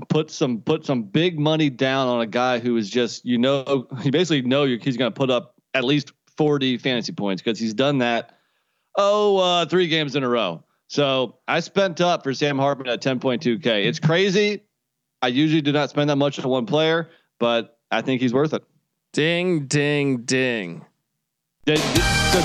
put 0.08 0.30
some 0.30 0.60
put 0.60 0.84
some 0.84 1.02
big 1.02 1.38
money 1.38 1.70
down 1.70 2.08
on 2.08 2.20
a 2.20 2.26
guy 2.26 2.58
who 2.58 2.76
is 2.76 2.90
just, 2.90 3.24
you 3.24 3.38
know, 3.38 3.86
you 4.02 4.10
basically 4.10 4.42
know 4.42 4.64
he's 4.64 4.96
going 4.96 5.12
to 5.12 5.16
put 5.16 5.30
up 5.30 5.54
at 5.74 5.84
least 5.84 6.12
40 6.36 6.78
fantasy 6.78 7.12
points 7.12 7.40
because 7.40 7.58
he's 7.58 7.74
done 7.74 7.98
that. 7.98 8.36
Oh, 8.96 9.36
uh, 9.38 9.66
three 9.66 9.86
games 9.86 10.16
in 10.16 10.24
a 10.24 10.28
row. 10.28 10.64
So 10.88 11.38
I 11.46 11.60
spent 11.60 12.00
up 12.00 12.24
for 12.24 12.34
Sam 12.34 12.58
Hartman 12.58 12.88
at 12.88 13.00
10.2K. 13.00 13.86
It's 13.86 14.00
crazy. 14.00 14.64
I 15.22 15.28
usually 15.28 15.60
do 15.60 15.70
not 15.70 15.90
spend 15.90 16.10
that 16.10 16.16
much 16.16 16.40
on 16.40 16.48
one 16.48 16.66
player, 16.66 17.10
but 17.38 17.78
I 17.92 18.02
think 18.02 18.20
he's 18.20 18.34
worth 18.34 18.52
it. 18.54 18.64
Ding, 19.12 19.66
ding, 19.66 20.18
ding. 20.22 20.84
Did, 21.66 21.80
did, 22.32 22.44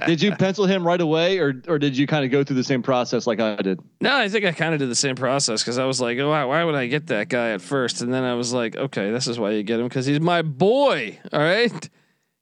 did 0.06 0.22
you 0.22 0.34
pencil 0.36 0.64
him 0.66 0.86
right 0.86 1.00
away, 1.00 1.38
or 1.38 1.62
or 1.68 1.78
did 1.78 1.96
you 1.96 2.06
kind 2.06 2.24
of 2.24 2.30
go 2.30 2.42
through 2.42 2.56
the 2.56 2.64
same 2.64 2.82
process 2.82 3.26
like 3.26 3.40
I 3.40 3.56
did? 3.56 3.80
No, 4.00 4.16
I 4.16 4.28
think 4.28 4.44
I 4.46 4.52
kind 4.52 4.72
of 4.72 4.80
did 4.80 4.88
the 4.88 4.94
same 4.94 5.16
process 5.16 5.62
because 5.62 5.78
I 5.78 5.84
was 5.84 6.00
like, 6.00 6.18
oh, 6.18 6.30
why, 6.30 6.44
why 6.44 6.64
would 6.64 6.74
I 6.74 6.86
get 6.86 7.08
that 7.08 7.28
guy 7.28 7.50
at 7.50 7.60
first? 7.60 8.00
And 8.00 8.12
then 8.12 8.24
I 8.24 8.34
was 8.34 8.54
like, 8.54 8.74
okay, 8.74 9.10
this 9.10 9.26
is 9.26 9.38
why 9.38 9.50
you 9.50 9.62
get 9.62 9.80
him 9.80 9.86
because 9.88 10.06
he's 10.06 10.20
my 10.20 10.40
boy. 10.42 11.18
All 11.32 11.40
right. 11.40 11.90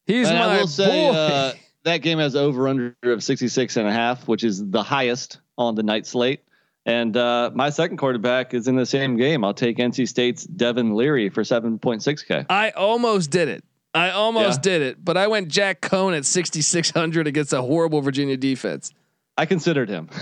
He's 0.06 0.28
and 0.28 0.38
my 0.38 0.44
I 0.44 0.60
will 0.60 0.66
say 0.68 1.10
boy. 1.10 1.16
uh, 1.16 1.52
that 1.84 1.98
game 1.98 2.18
has 2.18 2.36
over 2.36 2.68
under 2.68 2.96
of 3.02 3.22
66 3.22 3.76
and 3.76 3.88
a 3.88 3.92
half, 3.92 4.28
which 4.28 4.44
is 4.44 4.68
the 4.70 4.82
highest 4.82 5.40
on 5.58 5.74
the 5.74 5.82
night 5.82 6.06
slate. 6.06 6.42
And 6.90 7.16
uh, 7.16 7.52
my 7.54 7.70
second 7.70 7.98
quarterback 7.98 8.52
is 8.52 8.66
in 8.66 8.74
the 8.74 8.84
same 8.84 9.16
game. 9.16 9.44
I'll 9.44 9.54
take 9.54 9.76
NC 9.76 10.08
State's 10.08 10.42
Devin 10.44 10.96
Leary 10.96 11.28
for 11.28 11.42
7.6K. 11.44 12.46
I 12.50 12.70
almost 12.70 13.30
did 13.30 13.46
it. 13.48 13.62
I 13.94 14.10
almost 14.10 14.58
Yeah. 14.58 14.72
did 14.72 14.82
it, 14.82 15.04
but 15.04 15.16
I 15.16 15.28
went 15.28 15.48
Jack 15.48 15.80
Coan 15.82 16.16
at 16.16 16.24
6,600 16.24 17.28
against 17.28 17.52
a 17.52 17.62
horrible 17.62 18.00
Virginia 18.00 18.36
defense. 18.36 18.92
I 19.38 19.46
considered 19.46 19.88
him. 19.88 20.08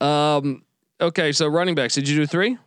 Um, 0.00 0.62
okay, 1.00 1.32
so 1.32 1.46
running 1.48 1.74
backs. 1.74 1.94
Did 1.94 2.06
you 2.08 2.16
do 2.16 2.26
three? 2.26 2.58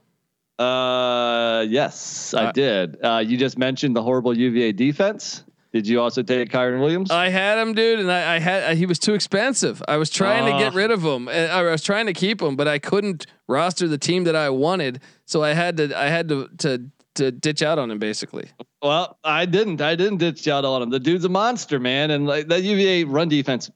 uh, 0.58 1.64
yes, 1.70 2.34
I 2.34 2.46
Uh, 2.46 2.52
did. 2.52 2.98
Uh, 3.04 3.24
you 3.26 3.38
just 3.38 3.58
mentioned 3.60 3.96
the 3.96 4.02
horrible 4.02 4.36
UVA 4.36 4.72
defense. 4.72 5.44
Did 5.72 5.88
you 5.88 6.02
also 6.02 6.24
take 6.24 6.50
Kyren 6.52 6.80
Williams? 6.80 7.12
I 7.12 7.30
had 7.30 7.60
him, 7.60 7.74
dude, 7.76 8.00
and 8.00 8.12
I, 8.12 8.36
I 8.36 8.40
had 8.40 8.64
uh, 8.72 8.76
he 8.76 8.86
was 8.88 8.98
too 8.98 9.14
expensive. 9.14 9.84
I 9.88 9.98
was 9.98 10.10
trying 10.10 10.46
to 10.52 10.58
get 10.64 10.74
Ah. 10.74 10.78
rid 10.78 10.90
of 10.92 11.04
him. 11.04 11.28
and 11.28 11.52
I 11.52 11.62
was 11.62 11.84
trying 11.84 12.08
to 12.08 12.14
keep 12.14 12.42
him, 12.42 12.56
but 12.56 12.68
I 12.68 12.80
couldn't 12.80 13.28
roster 13.48 13.88
the 13.88 13.98
team 14.00 14.24
that 14.24 14.36
I 14.36 14.50
wanted, 14.50 15.02
so 15.26 15.44
I 15.44 15.54
had 15.54 15.78
to 15.78 15.96
I 16.00 16.08
had 16.08 16.28
to 16.30 16.50
to 16.60 16.86
to 17.16 17.32
ditch 17.32 17.62
out 17.62 17.78
on 17.78 17.92
him 17.92 18.00
basically. 18.00 18.50
Well, 18.82 19.18
I 19.24 19.46
didn't. 19.46 19.82
I 19.82 19.96
didn't 19.96 20.18
ditch 20.18 20.48
out 20.48 20.66
on 20.66 20.82
him. 20.82 20.90
The 20.90 21.00
dude's 21.00 21.26
a 21.26 21.30
monster, 21.30 21.80
man. 21.80 22.12
And 22.12 22.26
like 22.26 22.48
that 22.48 22.64
UVA 22.64 23.04
run 23.04 23.28
defense 23.30 23.70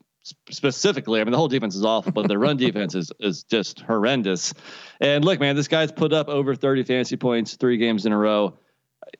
specifically, 0.49 1.19
I 1.19 1.23
mean, 1.25 1.31
the 1.31 1.37
whole 1.37 1.47
defense 1.49 1.75
is 1.75 1.83
awful, 1.83 2.11
but 2.11 2.27
the 2.27 2.37
run 2.37 2.57
defense 2.65 2.95
is 2.95 3.11
is 3.19 3.43
just 3.43 3.81
horrendous. 3.81 4.53
And 5.01 5.23
look, 5.25 5.39
man, 5.39 5.55
this 5.55 5.67
guy's 5.67 5.91
put 5.91 6.13
up 6.13 6.29
over 6.29 6.55
30 6.55 6.83
fantasy 6.83 7.17
points 7.17 7.55
three 7.55 7.77
games 7.77 8.05
in 8.05 8.11
a 8.13 8.17
row. 8.17 8.57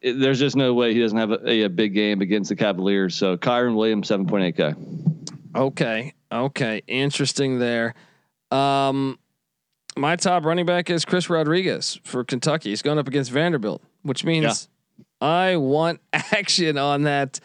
It- 0.02 0.20
there's 0.20 0.40
just 0.40 0.56
no 0.56 0.74
way 0.74 0.94
he 0.94 1.00
doesn't 1.00 1.18
have 1.18 1.32
a, 1.32 1.64
a 1.64 1.70
big 1.70 1.94
game 1.94 2.22
against 2.22 2.50
the 2.50 2.56
Cavaliers. 2.56 3.16
So 3.16 3.38
Kyren 3.38 3.76
Williams, 3.76 4.08
7.8K. 4.10 4.76
Okay, 5.56 6.14
okay, 6.32 6.82
interesting 6.88 7.60
there. 7.60 7.94
Um, 8.52 9.20
my 9.96 10.16
top 10.16 10.46
running 10.46 10.66
back 10.66 10.90
is 10.90 11.06
Chris 11.06 11.30
Rodriguez 11.30 12.00
for 12.04 12.24
Kentucky. 12.24 12.70
He's 12.70 12.82
going 12.82 12.98
up 12.98 13.08
against 13.08 13.30
Vanderbilt, 13.32 13.84
which 14.02 14.24
means 14.26 14.68
I 15.22 15.58
want 15.58 16.00
action 16.14 16.78
on 16.78 17.04
that. 17.04 17.40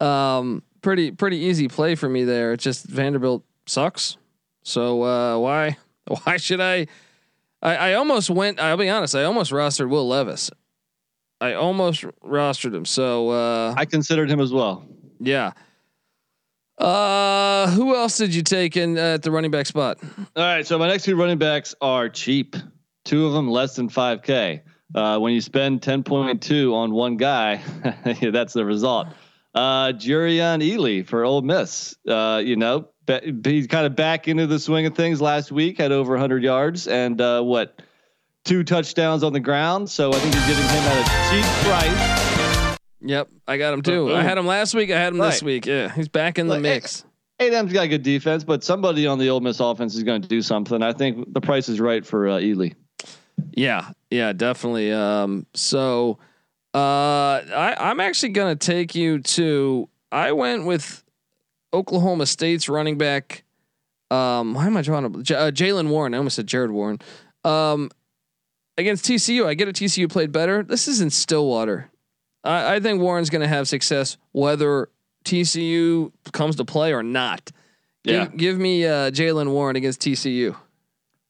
Um, 0.00 0.62
pretty 0.82 1.12
pretty 1.12 1.36
easy 1.38 1.68
play 1.68 1.94
for 1.94 2.08
me 2.08 2.24
there. 2.24 2.52
It's 2.52 2.64
just 2.64 2.84
Vanderbilt 2.86 3.44
sucks. 3.66 4.16
So 4.64 5.02
uh, 5.04 5.38
why 5.38 5.76
why 6.24 6.36
should 6.36 6.60
I? 6.60 6.86
I, 7.62 7.76
I 7.76 7.92
almost 7.94 8.28
went. 8.30 8.58
I'll 8.60 8.76
be 8.76 8.88
honest. 8.88 9.14
I 9.14 9.22
almost 9.24 9.52
rostered 9.52 9.88
Will 9.88 10.06
Levis. 10.08 10.50
I 11.44 11.52
almost 11.52 12.02
rostered 12.24 12.74
him. 12.74 12.86
So 12.86 13.28
uh, 13.28 13.74
I 13.76 13.84
considered 13.84 14.30
him 14.30 14.40
as 14.40 14.50
well. 14.50 14.86
yeah. 15.20 15.52
Uh, 16.78 17.70
who 17.70 17.94
else 17.94 18.16
did 18.16 18.34
you 18.34 18.42
take 18.42 18.76
in 18.76 18.96
uh, 18.98 19.14
at 19.14 19.22
the 19.22 19.30
running 19.30 19.50
back 19.50 19.66
spot? 19.66 19.98
All 20.34 20.42
right, 20.42 20.66
so 20.66 20.76
my 20.76 20.88
next 20.88 21.04
two 21.04 21.14
running 21.16 21.38
backs 21.38 21.74
are 21.80 22.08
cheap. 22.08 22.56
Two 23.04 23.26
of 23.26 23.32
them 23.32 23.48
less 23.48 23.76
than 23.76 23.88
5K. 23.88 24.62
Uh, 24.94 25.18
when 25.18 25.34
you 25.34 25.40
spend 25.40 25.82
10.2 25.82 26.74
on 26.74 26.92
one 26.92 27.16
guy, 27.16 27.60
that's 28.32 28.54
the 28.54 28.64
result. 28.64 29.08
Uh, 29.54 29.92
Jerrion 29.92 30.62
Ealy 30.62 31.06
for 31.06 31.24
Ole 31.24 31.42
Miss. 31.42 31.94
Uh, 32.08 32.42
you 32.44 32.56
know, 32.56 32.88
be, 33.06 33.20
he's 33.44 33.66
kind 33.68 33.86
of 33.86 33.94
back 33.94 34.26
into 34.28 34.46
the 34.46 34.58
swing 34.58 34.86
of 34.86 34.96
things 34.96 35.20
last 35.20 35.52
week, 35.52 35.78
had 35.78 35.92
over 35.92 36.12
100 36.14 36.42
yards 36.42 36.88
and 36.88 37.20
uh, 37.20 37.40
what, 37.42 37.82
two 38.44 38.64
touchdowns 38.64 39.22
on 39.22 39.32
the 39.32 39.40
ground. 39.40 39.90
So 39.90 40.10
I 40.12 40.16
think 40.18 40.34
you're 40.34 40.46
getting 40.46 40.64
him 40.64 40.84
at 40.84 41.00
a 41.00 41.30
cheap 41.30 41.44
price. 41.66 42.78
Yep, 43.06 43.28
I 43.46 43.58
got 43.58 43.74
him 43.74 43.82
too. 43.82 44.06
Boom. 44.06 44.16
I 44.16 44.22
had 44.22 44.38
him 44.38 44.46
last 44.46 44.74
week. 44.74 44.90
I 44.90 44.98
had 44.98 45.12
him 45.12 45.18
this 45.18 45.42
week. 45.42 45.66
Yeah, 45.66 45.90
he's 45.92 46.08
back 46.08 46.38
in 46.38 46.46
the 46.46 46.54
Like, 46.54 46.62
mix. 46.62 47.04
A&M's 47.40 47.72
got 47.72 47.86
good 47.88 48.02
defense, 48.02 48.44
but 48.44 48.62
somebody 48.64 49.06
on 49.06 49.18
the 49.18 49.28
Ole 49.28 49.40
Miss 49.40 49.58
offense 49.60 49.94
is 49.96 50.04
going 50.04 50.22
to 50.22 50.28
do 50.28 50.40
something. 50.40 50.82
I 50.82 50.92
think 50.92 51.34
the 51.34 51.40
price 51.40 51.68
is 51.68 51.80
right 51.80 52.06
for 52.06 52.28
uh, 52.28 52.38
Ealy. 52.38 52.74
Yeah, 53.52 53.90
yeah, 54.10 54.32
definitely. 54.32 54.92
Um, 54.92 55.44
so 55.52 56.18
uh, 56.72 56.78
I, 56.78 57.76
I'm 57.78 58.00
actually 58.00 58.30
gonna 58.30 58.56
take 58.56 58.94
you 58.94 59.18
to. 59.20 59.88
I 60.12 60.32
went 60.32 60.64
with 60.64 61.02
Oklahoma 61.74 62.24
State's 62.26 62.68
running 62.68 62.96
back. 62.98 63.42
Um, 64.10 64.54
why 64.54 64.66
am 64.66 64.76
I 64.76 64.82
drawing 64.82 65.04
a 65.04 65.22
J- 65.22 65.34
uh, 65.34 65.50
Jaylen 65.50 65.88
Warren? 65.88 66.14
I 66.14 66.18
almost 66.18 66.36
said 66.36 66.46
Jared 66.46 66.70
Warren. 66.70 67.00
Um, 67.44 67.90
against 68.78 69.04
TCU, 69.04 69.46
I 69.46 69.54
get 69.54 69.68
it. 69.68 69.76
TCU 69.76 70.10
played 70.10 70.32
better. 70.32 70.62
This 70.62 70.88
is 70.88 71.00
in 71.00 71.10
Stillwater. 71.10 71.90
I, 72.42 72.76
I 72.76 72.80
think 72.80 73.00
Warren's 73.00 73.30
gonna 73.30 73.48
have 73.48 73.68
success 73.68 74.16
whether 74.32 74.88
TCU 75.24 76.12
comes 76.32 76.56
to 76.56 76.64
play 76.64 76.92
or 76.92 77.02
not. 77.02 77.50
Give, 78.04 78.14
Yeah. 78.14 78.26
give 78.26 78.58
me 78.58 78.84
uh, 78.86 79.10
Jaylen 79.10 79.50
Warren 79.50 79.76
against 79.76 80.00
TCU. 80.02 80.54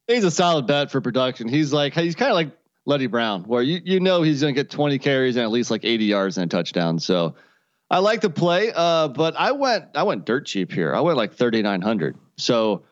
He's 0.09 0.25
a 0.25 0.31
solid 0.31 0.67
bet 0.67 0.91
for 0.91 1.01
production. 1.01 1.49
He's 1.49 1.73
like 1.73 1.95
he's 1.95 2.15
kind 2.15 2.31
of 2.31 2.35
like 2.35 2.51
Leddie 2.87 3.07
Brown, 3.07 3.45
where 3.45 3.63
you 3.63 3.81
you 3.85 4.01
know 4.01 4.23
he's 4.23 4.41
going 4.43 4.55
to 4.55 4.61
get 4.61 4.71
20 4.71 4.99
carries 4.99 5.37
and 5.37 5.45
at 5.45 5.51
least 5.51 5.71
like 5.71 5.85
80 5.85 6.05
yards 6.05 6.37
and 6.37 6.53
a 6.53 6.55
touchdown. 6.55 6.99
So 6.99 7.37
I 7.91 7.99
like 7.99 8.21
to 8.23 8.31
play, 8.31 8.73
uh, 8.75 9.09
but 9.09 9.35
I 9.39 9.53
went 9.53 9.85
I 9.95 10.03
went 10.03 10.27
dirt 10.27 10.47
cheap 10.47 10.73
here. 10.73 10.95
I 10.95 11.01
went 11.01 11.17
like 11.17 11.33
3,900. 11.35 12.17
So 12.37 12.83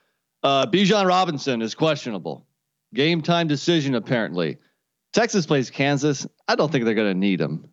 uh, 0.43 0.67
Bijan 0.67 1.07
Robinson 1.07 1.61
is 1.61 1.75
questionable. 1.75 2.47
Game 2.95 3.23
time 3.23 3.49
decision 3.49 3.95
apparently. 3.95 4.59
Texas 5.13 5.47
plays 5.47 5.71
Kansas. 5.71 6.27
I 6.49 6.55
don't 6.55 6.73
think 6.73 6.85
they're 6.85 6.95
going 6.95 7.13
to 7.13 7.19
need 7.19 7.41
him. 7.41 7.69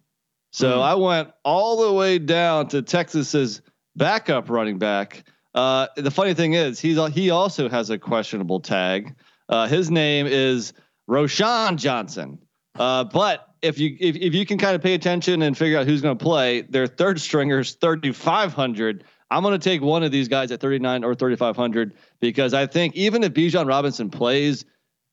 So 0.51 0.75
Hmm. 0.75 0.81
I 0.81 0.95
went 0.95 1.31
all 1.43 1.85
the 1.85 1.93
way 1.93 2.19
down 2.19 2.67
to 2.69 2.81
Texas's 2.81 3.61
backup 3.95 4.49
running 4.49 4.77
back. 4.77 5.23
Uh, 5.53 5.87
the 5.95 6.11
funny 6.11 6.33
thing 6.33 6.53
is, 6.53 6.79
he's 6.79 6.97
he 7.13 7.29
also 7.29 7.69
has 7.69 7.89
a 7.89 7.97
questionable 7.97 8.59
tag. 8.59 9.15
Uh, 9.47 9.67
his 9.67 9.89
name 9.89 10.27
is 10.27 10.73
Roschon 11.09 11.75
Johnson, 11.77 12.39
uh, 12.77 13.03
but 13.03 13.47
if 13.61 13.79
you 13.79 13.97
if, 13.99 14.15
if 14.15 14.33
you 14.35 14.45
can 14.45 14.57
kind 14.57 14.75
of 14.75 14.81
pay 14.81 14.93
attention 14.93 15.41
and 15.41 15.57
figure 15.57 15.77
out 15.77 15.87
who's 15.87 16.01
going 16.01 16.17
to 16.17 16.23
play, 16.23 16.61
their 16.61 16.87
third 16.87 17.19
stringers 17.19 17.73
3500. 17.75 19.03
I'm 19.31 19.43
going 19.43 19.59
to 19.59 19.63
take 19.63 19.81
one 19.81 20.01
of 20.03 20.11
these 20.11 20.27
guys 20.27 20.51
at 20.51 20.59
39 20.59 21.03
or 21.03 21.13
3500 21.13 21.93
because 22.19 22.53
I 22.53 22.65
think 22.65 22.95
even 22.95 23.23
if 23.23 23.33
Bijan 23.33 23.67
Robinson 23.67 24.09
plays, 24.09 24.65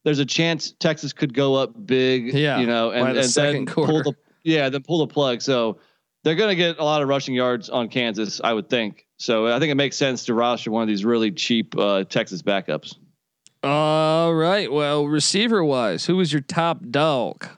there's 0.06 0.20
a 0.20 0.24
chance 0.24 0.70
Texas 0.70 1.12
could 1.12 1.34
go 1.34 1.56
up 1.56 1.72
big. 1.84 2.32
Yeah, 2.32 2.60
you 2.60 2.66
know, 2.66 2.92
and, 2.92 3.16
the 3.16 3.22
and 3.22 3.28
then 3.28 3.66
quarter. 3.66 4.04
pull 4.04 4.12
the 4.12 4.16
yeah, 4.44 4.68
then 4.68 4.84
pull 4.84 5.00
the 5.00 5.12
plug. 5.12 5.42
So 5.42 5.78
they're 6.22 6.36
going 6.36 6.50
to 6.50 6.54
get 6.54 6.78
a 6.78 6.84
lot 6.84 7.02
of 7.02 7.08
rushing 7.08 7.34
yards 7.34 7.68
on 7.68 7.88
Kansas, 7.88 8.40
I 8.42 8.52
would 8.52 8.70
think. 8.70 9.04
So 9.18 9.48
I 9.48 9.58
think 9.58 9.72
it 9.72 9.74
makes 9.74 9.96
sense 9.96 10.24
to 10.26 10.34
roster 10.34 10.70
one 10.70 10.82
of 10.82 10.88
these 10.88 11.04
really 11.04 11.32
cheap 11.32 11.76
uh, 11.76 12.04
Texas 12.04 12.40
backups. 12.40 12.94
All 13.64 14.32
right. 14.32 14.70
Well, 14.70 15.08
receiver 15.08 15.64
wise, 15.64 16.06
who 16.06 16.18
was 16.18 16.32
your 16.32 16.42
top 16.42 16.78
dog? 16.88 17.48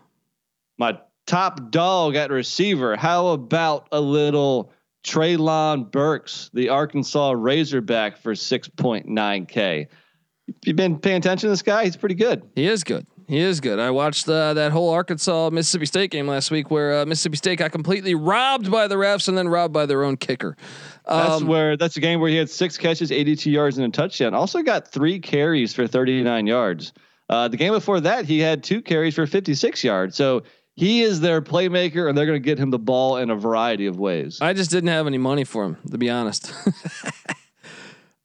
My 0.79 0.99
top 1.27 1.71
dog 1.71 2.17
at 2.17 2.31
receiver. 2.31 2.97
How 2.97 3.29
about 3.29 3.89
a 3.93 4.01
little 4.01 4.73
Treylon 5.05 5.91
Burks, 5.91 6.51
the 6.55 6.71
Arkansas 6.71 7.33
Razorback, 7.33 8.17
for 8.17 8.33
6.9K? 8.33 9.89
You've 10.65 10.77
been 10.77 10.99
paying 10.99 11.19
attention 11.19 11.49
to 11.49 11.51
this 11.51 11.63
guy? 11.63 11.85
He's 11.85 11.97
pretty 11.97 12.15
good. 12.15 12.43
He 12.55 12.67
is 12.67 12.85
good. 12.85 13.07
He 13.29 13.39
is 13.39 13.61
good. 13.61 13.79
I 13.79 13.91
watched 13.91 14.27
uh, 14.27 14.55
that 14.55 14.73
whole 14.73 14.89
Arkansas 14.89 15.51
Mississippi 15.51 15.85
State 15.85 16.11
game 16.11 16.27
last 16.27 16.51
week 16.51 16.71
where 16.71 17.01
uh, 17.01 17.07
Mississippi 17.07 17.37
State 17.37 17.59
got 17.59 17.73
completely 17.73 18.15
robbed 18.15 18.71
by 18.71 18.89
the 18.89 18.95
refs 18.95 19.29
and 19.29 19.37
then 19.37 19.49
robbed 19.49 19.75
by 19.75 19.85
their 19.85 20.03
own 20.03 20.17
kicker. 20.17 20.57
Um, 21.05 21.29
that's 21.29 21.43
where 21.45 21.77
that's 21.77 21.97
a 21.99 22.01
game 22.01 22.21
where 22.21 22.31
he 22.31 22.37
had 22.37 22.49
six 22.49 22.79
catches, 22.79 23.13
82 23.13 23.51
yards, 23.51 23.77
and 23.77 23.87
a 23.87 23.91
touchdown. 23.91 24.33
Also 24.33 24.63
got 24.63 24.89
three 24.89 25.21
carries 25.21 25.75
for 25.75 25.87
39 25.87 26.47
yards. 26.47 26.95
Uh, 27.29 27.49
the 27.49 27.59
game 27.59 27.75
before 27.75 28.01
that, 28.01 28.25
he 28.25 28.39
had 28.39 28.63
two 28.63 28.81
carries 28.81 29.15
for 29.15 29.27
56 29.27 29.85
yards. 29.85 30.17
So 30.17 30.45
he 30.75 31.03
is 31.03 31.21
their 31.21 31.43
playmaker, 31.43 32.09
and 32.09 32.17
they're 32.17 32.25
going 32.25 32.41
to 32.41 32.45
get 32.45 32.59
him 32.59 32.71
the 32.71 32.79
ball 32.79 33.19
in 33.19 33.31
a 33.31 33.37
variety 33.37 33.87
of 33.87 33.99
ways. 33.99 34.39
I 34.41 34.55
just 34.55 34.71
didn't 34.71 34.89
have 34.89 35.07
any 35.07 35.19
money 35.19 35.45
for 35.45 35.65
him, 35.65 35.77
to 35.91 35.99
be 35.99 36.09
honest. 36.09 36.53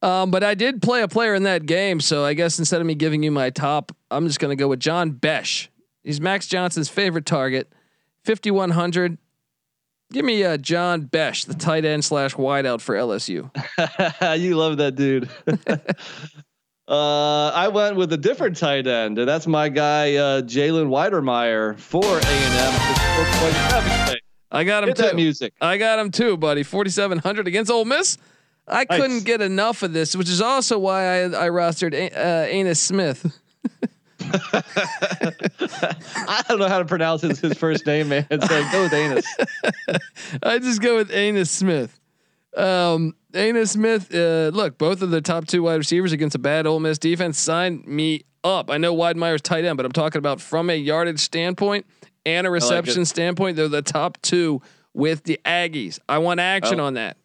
Um, 0.03 0.31
but 0.31 0.43
I 0.43 0.53
did 0.53 0.81
play 0.81 1.01
a 1.01 1.07
player 1.07 1.33
in 1.33 1.43
that 1.43 1.65
game, 1.65 2.01
so 2.01 2.25
I 2.25 2.33
guess 2.33 2.59
instead 2.59 2.81
of 2.81 2.85
me 2.85 2.93
giving 2.93 3.23
you 3.23 3.31
my 3.31 3.49
top, 3.49 3.95
I'm 4.11 4.27
just 4.27 4.37
going 4.37 4.55
to 4.55 4.61
go 4.61 4.67
with 4.67 4.81
John 4.81 5.11
Bech. 5.11 5.69
He's 6.03 6.19
Max 6.19 6.45
Johnson's 6.45 6.89
favorite 6.89 7.25
target, 7.25 7.71
5100. 8.25 9.17
Give 10.11 10.25
me 10.25 10.43
uh, 10.43 10.57
John 10.57 11.03
Bech, 11.05 11.45
the 11.45 11.53
tight 11.53 11.85
end 11.85 12.03
slash 12.03 12.35
wideout 12.35 12.81
for 12.81 12.95
LSU. 12.95 13.49
you 14.39 14.57
love 14.57 14.75
that 14.77 14.95
dude. 14.95 15.29
uh, 16.89 17.49
I 17.55 17.69
went 17.69 17.95
with 17.95 18.11
a 18.11 18.17
different 18.17 18.57
tight 18.57 18.85
end, 18.85 19.17
and 19.19 19.27
that's 19.27 19.47
my 19.47 19.69
guy 19.69 20.15
uh, 20.15 20.41
Jalen 20.41 20.89
Wydermyer 20.89 21.79
for 21.79 22.03
A 22.03 22.25
and 22.25 22.53
M. 22.59 24.19
I 24.51 24.65
got 24.65 24.83
him 24.83 24.89
Get 24.89 24.97
too. 24.97 25.03
That 25.03 25.15
music. 25.15 25.53
I 25.61 25.77
got 25.77 25.97
him 25.97 26.11
too, 26.11 26.35
buddy. 26.35 26.63
4700 26.63 27.47
against 27.47 27.71
Ole 27.71 27.85
Miss. 27.85 28.17
I 28.67 28.85
nice. 28.89 28.99
couldn't 28.99 29.25
get 29.25 29.41
enough 29.41 29.83
of 29.83 29.93
this, 29.93 30.15
which 30.15 30.29
is 30.29 30.41
also 30.41 30.79
why 30.79 31.03
I, 31.03 31.23
I 31.25 31.49
rostered 31.49 31.93
uh, 31.93 32.47
Ainias 32.47 32.77
Smith. 32.77 33.39
I 36.27 36.43
don't 36.47 36.59
know 36.59 36.69
how 36.69 36.79
to 36.79 36.85
pronounce 36.85 37.21
his, 37.21 37.39
his 37.39 37.57
first 37.57 37.85
name, 37.85 38.09
man. 38.09 38.25
So 38.29 38.37
go 38.71 38.83
with 38.83 38.91
Ainias. 38.93 39.25
I 40.43 40.59
just 40.59 40.81
go 40.81 40.97
with 40.97 41.11
Ainias 41.11 41.49
Smith. 41.49 41.99
Um, 42.55 43.15
Ainias 43.33 43.69
Smith. 43.69 44.13
Uh, 44.13 44.51
look, 44.53 44.77
both 44.77 45.01
of 45.01 45.09
the 45.09 45.21
top 45.21 45.47
two 45.47 45.63
wide 45.63 45.75
receivers 45.75 46.13
against 46.13 46.35
a 46.35 46.39
bad 46.39 46.65
Ole 46.65 46.79
Miss 46.79 46.97
defense. 46.97 47.37
Sign 47.37 47.83
me 47.85 48.23
up. 48.43 48.69
I 48.69 48.77
know 48.77 48.95
Wydermyer's 48.95 49.41
tight 49.41 49.65
end, 49.65 49.77
but 49.77 49.85
I'm 49.85 49.91
talking 49.91 50.19
about 50.19 50.39
from 50.39 50.69
a 50.69 50.75
yardage 50.75 51.19
standpoint 51.19 51.85
and 52.25 52.47
a 52.47 52.49
reception 52.49 52.99
like 52.99 53.07
standpoint. 53.07 53.57
They're 53.57 53.67
the 53.67 53.81
top 53.81 54.21
two 54.21 54.61
with 54.93 55.23
the 55.23 55.39
Aggies. 55.45 55.99
I 56.07 56.19
want 56.19 56.39
action 56.39 56.79
oh. 56.79 56.85
on 56.85 56.93
that. 56.95 57.17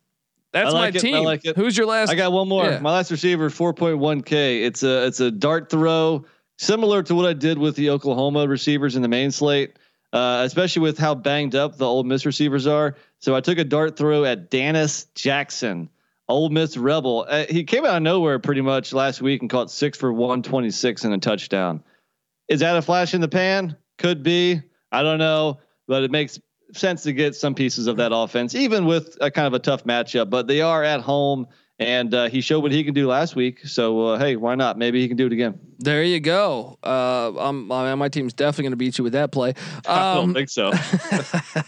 That's 0.52 0.72
like 0.72 0.94
my 0.94 0.98
it. 0.98 1.00
team. 1.00 1.24
Like 1.24 1.44
Who's 1.44 1.76
your 1.76 1.86
last? 1.86 2.10
I 2.10 2.14
got 2.14 2.32
one 2.32 2.48
more. 2.48 2.64
Yeah. 2.64 2.78
My 2.80 2.92
last 2.92 3.10
receiver, 3.10 3.50
four 3.50 3.74
point 3.74 3.98
one 3.98 4.22
k. 4.22 4.62
It's 4.64 4.82
a 4.82 5.06
it's 5.06 5.20
a 5.20 5.30
dart 5.30 5.70
throw, 5.70 6.24
similar 6.58 7.02
to 7.02 7.14
what 7.14 7.26
I 7.26 7.34
did 7.34 7.58
with 7.58 7.76
the 7.76 7.90
Oklahoma 7.90 8.46
receivers 8.48 8.96
in 8.96 9.02
the 9.02 9.08
main 9.08 9.30
slate, 9.30 9.78
uh, 10.12 10.42
especially 10.46 10.82
with 10.82 10.98
how 10.98 11.14
banged 11.14 11.54
up 11.54 11.76
the 11.76 11.86
Ole 11.86 12.04
Miss 12.04 12.24
receivers 12.24 12.66
are. 12.66 12.96
So 13.20 13.34
I 13.34 13.40
took 13.40 13.58
a 13.58 13.64
dart 13.64 13.96
throw 13.96 14.24
at 14.24 14.50
Dannis 14.50 15.06
Jackson, 15.14 15.90
Ole 16.28 16.48
Miss 16.48 16.76
Rebel. 16.76 17.26
Uh, 17.28 17.44
he 17.50 17.64
came 17.64 17.84
out 17.84 17.96
of 17.96 18.02
nowhere 18.02 18.38
pretty 18.38 18.62
much 18.62 18.92
last 18.92 19.20
week 19.20 19.42
and 19.42 19.50
caught 19.50 19.70
six 19.70 19.98
for 19.98 20.12
one 20.12 20.42
twenty 20.42 20.70
six 20.70 21.04
and 21.04 21.12
a 21.12 21.18
touchdown. 21.18 21.82
Is 22.48 22.60
that 22.60 22.76
a 22.76 22.82
flash 22.82 23.12
in 23.12 23.20
the 23.20 23.28
pan? 23.28 23.76
Could 23.98 24.22
be. 24.22 24.62
I 24.90 25.02
don't 25.02 25.18
know, 25.18 25.58
but 25.86 26.04
it 26.04 26.10
makes 26.10 26.40
sense 26.72 27.02
to 27.04 27.12
get 27.12 27.34
some 27.34 27.54
pieces 27.54 27.86
of 27.86 27.96
that 27.96 28.12
offense, 28.14 28.54
even 28.54 28.84
with 28.86 29.16
a 29.20 29.30
kind 29.30 29.46
of 29.46 29.54
a 29.54 29.58
tough 29.58 29.84
matchup. 29.84 30.30
But 30.30 30.46
they 30.46 30.60
are 30.60 30.82
at 30.82 31.00
home, 31.00 31.46
and 31.78 32.12
uh, 32.12 32.28
he 32.28 32.40
showed 32.40 32.60
what 32.60 32.72
he 32.72 32.84
can 32.84 32.94
do 32.94 33.06
last 33.06 33.36
week. 33.36 33.66
So 33.66 34.08
uh, 34.08 34.18
hey, 34.18 34.36
why 34.36 34.54
not? 34.54 34.78
Maybe 34.78 35.00
he 35.00 35.08
can 35.08 35.16
do 35.16 35.26
it 35.26 35.32
again. 35.32 35.58
There 35.80 36.02
you 36.02 36.18
go. 36.18 36.76
Uh, 36.82 37.32
I'm, 37.38 37.70
I 37.70 37.88
mean, 37.88 37.98
my 37.98 38.08
team's 38.08 38.32
definitely 38.32 38.64
going 38.64 38.72
to 38.72 38.76
beat 38.76 38.98
you 38.98 39.04
with 39.04 39.12
that 39.12 39.30
play. 39.30 39.50
Um, 39.50 39.54
I 39.86 40.14
don't 40.14 40.24
um, 40.24 40.34
think 40.34 40.48
so. 40.48 40.72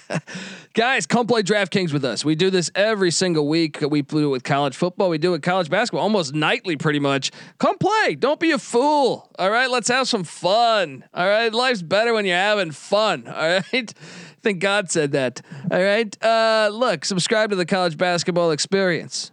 guys, 0.75 1.07
come 1.07 1.29
play 1.29 1.45
DraftKings 1.45 1.93
with 1.93 2.05
us. 2.05 2.25
We 2.25 2.35
do 2.35 2.51
this 2.51 2.73
every 2.75 3.13
single 3.13 3.47
week. 3.47 3.81
We 3.81 4.03
do 4.03 4.27
it 4.27 4.31
with 4.31 4.43
college 4.43 4.77
football. 4.77 5.11
We 5.11 5.19
do 5.19 5.29
it 5.29 5.33
with 5.33 5.43
college 5.43 5.71
basketball 5.71 6.03
almost 6.03 6.35
nightly, 6.35 6.77
pretty 6.77 6.99
much. 6.99 7.31
Come 7.59 7.79
play. 7.79 8.17
Don't 8.17 8.41
be 8.41 8.51
a 8.51 8.59
fool. 8.59 9.31
All 9.39 9.51
right, 9.51 9.71
let's 9.71 9.89
have 9.89 10.09
some 10.09 10.25
fun. 10.25 11.05
All 11.15 11.29
right, 11.29 11.55
life's 11.55 11.83
better 11.83 12.13
when 12.13 12.27
you're 12.27 12.37
having 12.37 12.73
fun. 12.73 13.29
All 13.29 13.63
right 13.73 13.95
think 14.43 14.61
God 14.61 14.91
said 14.91 15.13
that. 15.13 15.41
All 15.71 15.83
right. 15.83 16.23
Uh, 16.23 16.71
look, 16.73 17.05
subscribe 17.05 17.51
to 17.51 17.57
the 17.57 17.67
college 17.67 17.97
basketball 17.97 18.51
experience. 18.51 19.33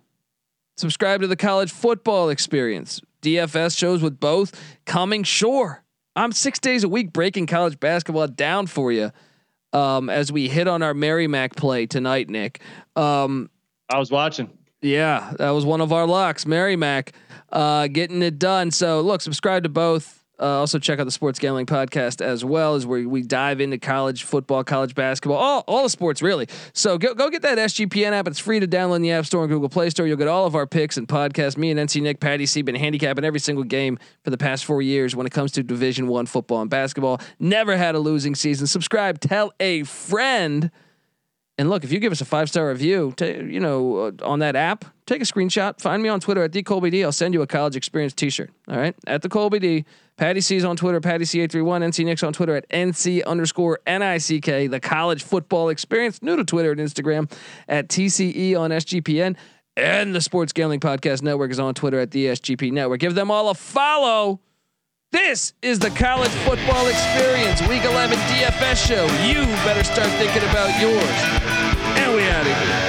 Subscribe 0.78 1.22
to 1.22 1.28
the 1.28 1.36
college 1.36 1.72
football 1.72 2.30
experience. 2.30 3.02
DFS 3.22 3.78
shows 3.78 4.02
with 4.02 4.20
both 4.20 4.60
coming. 4.86 5.24
Sure, 5.24 5.84
I'm 6.16 6.32
six 6.32 6.60
days 6.60 6.84
a 6.84 6.90
week 6.90 7.12
breaking 7.12 7.48
college 7.48 7.80
basketball 7.80 8.28
down 8.28 8.68
for 8.68 8.92
you. 8.92 9.12
Um, 9.74 10.10
as 10.10 10.32
we 10.32 10.48
hit 10.48 10.68
on 10.68 10.82
our 10.82 10.94
Merrimack 10.94 11.56
play 11.56 11.88
tonight, 11.88 12.30
Nick. 12.30 12.62
Um, 12.96 13.50
I 13.90 14.00
was 14.00 14.12
watching. 14.12 14.50
Yeah, 14.82 15.34
that 15.40 15.50
was 15.50 15.66
one 15.66 15.82
of 15.82 15.92
our 15.92 16.06
locks, 16.06 16.46
Merrimack, 16.46 17.14
uh, 17.52 17.88
getting 17.88 18.22
it 18.22 18.38
done. 18.40 18.72
So 18.72 19.02
look, 19.02 19.22
subscribe 19.22 19.64
to 19.64 19.70
both. 19.70 20.17
Uh, 20.40 20.60
also 20.60 20.78
check 20.78 21.00
out 21.00 21.06
the 21.06 21.12
Sports 21.12 21.40
Gambling 21.40 21.66
Podcast 21.66 22.22
as 22.22 22.46
well, 22.46 22.76
as 22.76 22.86
where 22.86 23.08
we 23.08 23.24
dive 23.24 23.60
into 23.60 23.78
college 23.78 24.24
football, 24.24 24.64
college 24.64 24.94
basketball, 24.94 25.38
all, 25.38 25.64
all 25.68 25.84
the 25.84 25.90
sports 25.90 26.22
really. 26.22 26.48
So 26.74 26.98
go 26.98 27.14
go 27.16 27.30
get 27.30 27.42
that 27.42 27.58
SGPN 27.58 28.12
app. 28.12 28.28
It's 28.28 28.40
free 28.40 28.60
to 28.60 28.68
download 28.68 28.98
in 28.98 29.02
the 29.02 29.12
App 29.12 29.26
Store 29.26 29.44
and 29.44 29.50
Google 29.50 29.70
Play 29.70 29.90
Store. 29.90 30.06
You'll 30.06 30.18
get 30.18 30.28
all 30.28 30.46
of 30.46 30.56
our 30.56 30.68
picks 30.68 30.98
and 30.98 31.08
podcasts. 31.08 31.58
Me 31.58 31.72
and 31.72 31.80
NC 31.80 32.02
Nick, 32.02 32.20
Patty 32.20 32.46
C, 32.46 32.62
been 32.62 32.76
handicapping 32.76 33.26
every 33.26 33.40
single 33.40 33.64
game 33.64 33.98
for 34.24 34.30
the 34.30 34.38
past 34.38 34.66
four 34.66 34.82
years 34.82 35.16
when 35.16 35.26
it 35.26 35.32
comes 35.32 35.52
to 35.54 35.64
Division 35.64 36.08
One 36.08 36.28
football 36.28 36.62
and 36.62 36.70
basketball. 36.70 37.20
Never 37.40 37.76
had 37.76 37.96
a 37.96 38.00
losing 38.00 38.36
season. 38.36 38.68
Subscribe, 38.68 39.20
tell 39.20 39.54
a 39.60 39.84
friend. 39.84 40.70
And 41.60 41.70
look, 41.72 41.84
if 41.84 41.92
you 41.92 42.00
give 42.00 42.12
us 42.12 42.22
a 42.22 42.26
five 42.26 42.50
star 42.50 42.70
review, 42.70 43.14
t- 43.18 43.26
you 43.26 43.60
know, 43.60 43.98
uh, 43.98 44.12
on 44.22 44.40
that 44.40 44.56
app, 44.56 44.86
take 45.08 45.22
a 45.22 45.26
screenshot. 45.26 45.82
Find 45.82 46.04
me 46.04 46.10
on 46.10 46.20
Twitter 46.20 46.44
at 46.44 46.52
the 46.52 47.04
I'll 47.04 47.12
send 47.12 47.34
you 47.34 47.42
a 47.42 47.48
college 47.48 47.76
experience 47.76 48.14
T-shirt. 48.14 48.52
All 48.68 48.78
right, 48.78 48.96
at 49.08 49.24
the 49.24 49.30
Colby 49.30 49.60
D. 49.60 49.86
Patty 50.18 50.42
C's 50.42 50.66
on 50.66 50.76
Twitter, 50.76 51.00
Patty 51.00 51.26
C831, 51.26 51.84
NC 51.86 52.06
Nick's 52.06 52.24
on 52.24 52.34
Twitter 52.34 52.56
at 52.56 52.68
NC 52.70 53.24
underscore 53.26 53.80
NICK, 53.86 54.72
the 54.72 54.80
college 54.82 55.24
football 55.24 55.70
experience, 55.70 56.24
new 56.24 56.36
to 56.36 56.44
Twitter 56.44 56.72
and 56.72 56.80
Instagram 56.80 57.32
at 57.68 57.88
TCE 57.88 58.60
on 58.60 58.72
SGPN. 58.72 59.36
And 59.76 60.16
the 60.16 60.22
Sports 60.22 60.54
Gambling 60.54 60.80
Podcast 60.80 61.22
Network 61.22 61.52
is 61.52 61.60
on 61.60 61.76
Twitter 61.76 62.00
at 62.00 62.10
the 62.10 62.26
SGP 62.26 62.72
Network. 62.72 63.00
Give 63.00 63.14
them 63.14 63.30
all 63.30 63.50
a 63.50 63.54
follow. 63.54 64.40
This 65.12 65.54
is 65.62 65.78
the 65.78 65.92
college 65.92 66.32
football 66.32 66.88
experience, 66.88 67.62
week 67.62 67.84
11 67.84 68.18
DFS 68.18 68.88
show. 68.88 69.06
You 69.24 69.46
better 69.64 69.84
start 69.84 70.10
thinking 70.18 70.42
about 70.50 70.82
yours. 70.82 71.04
And 71.96 72.16
we 72.16 72.24
out 72.24 72.42
of 72.42 72.58
here. 72.58 72.87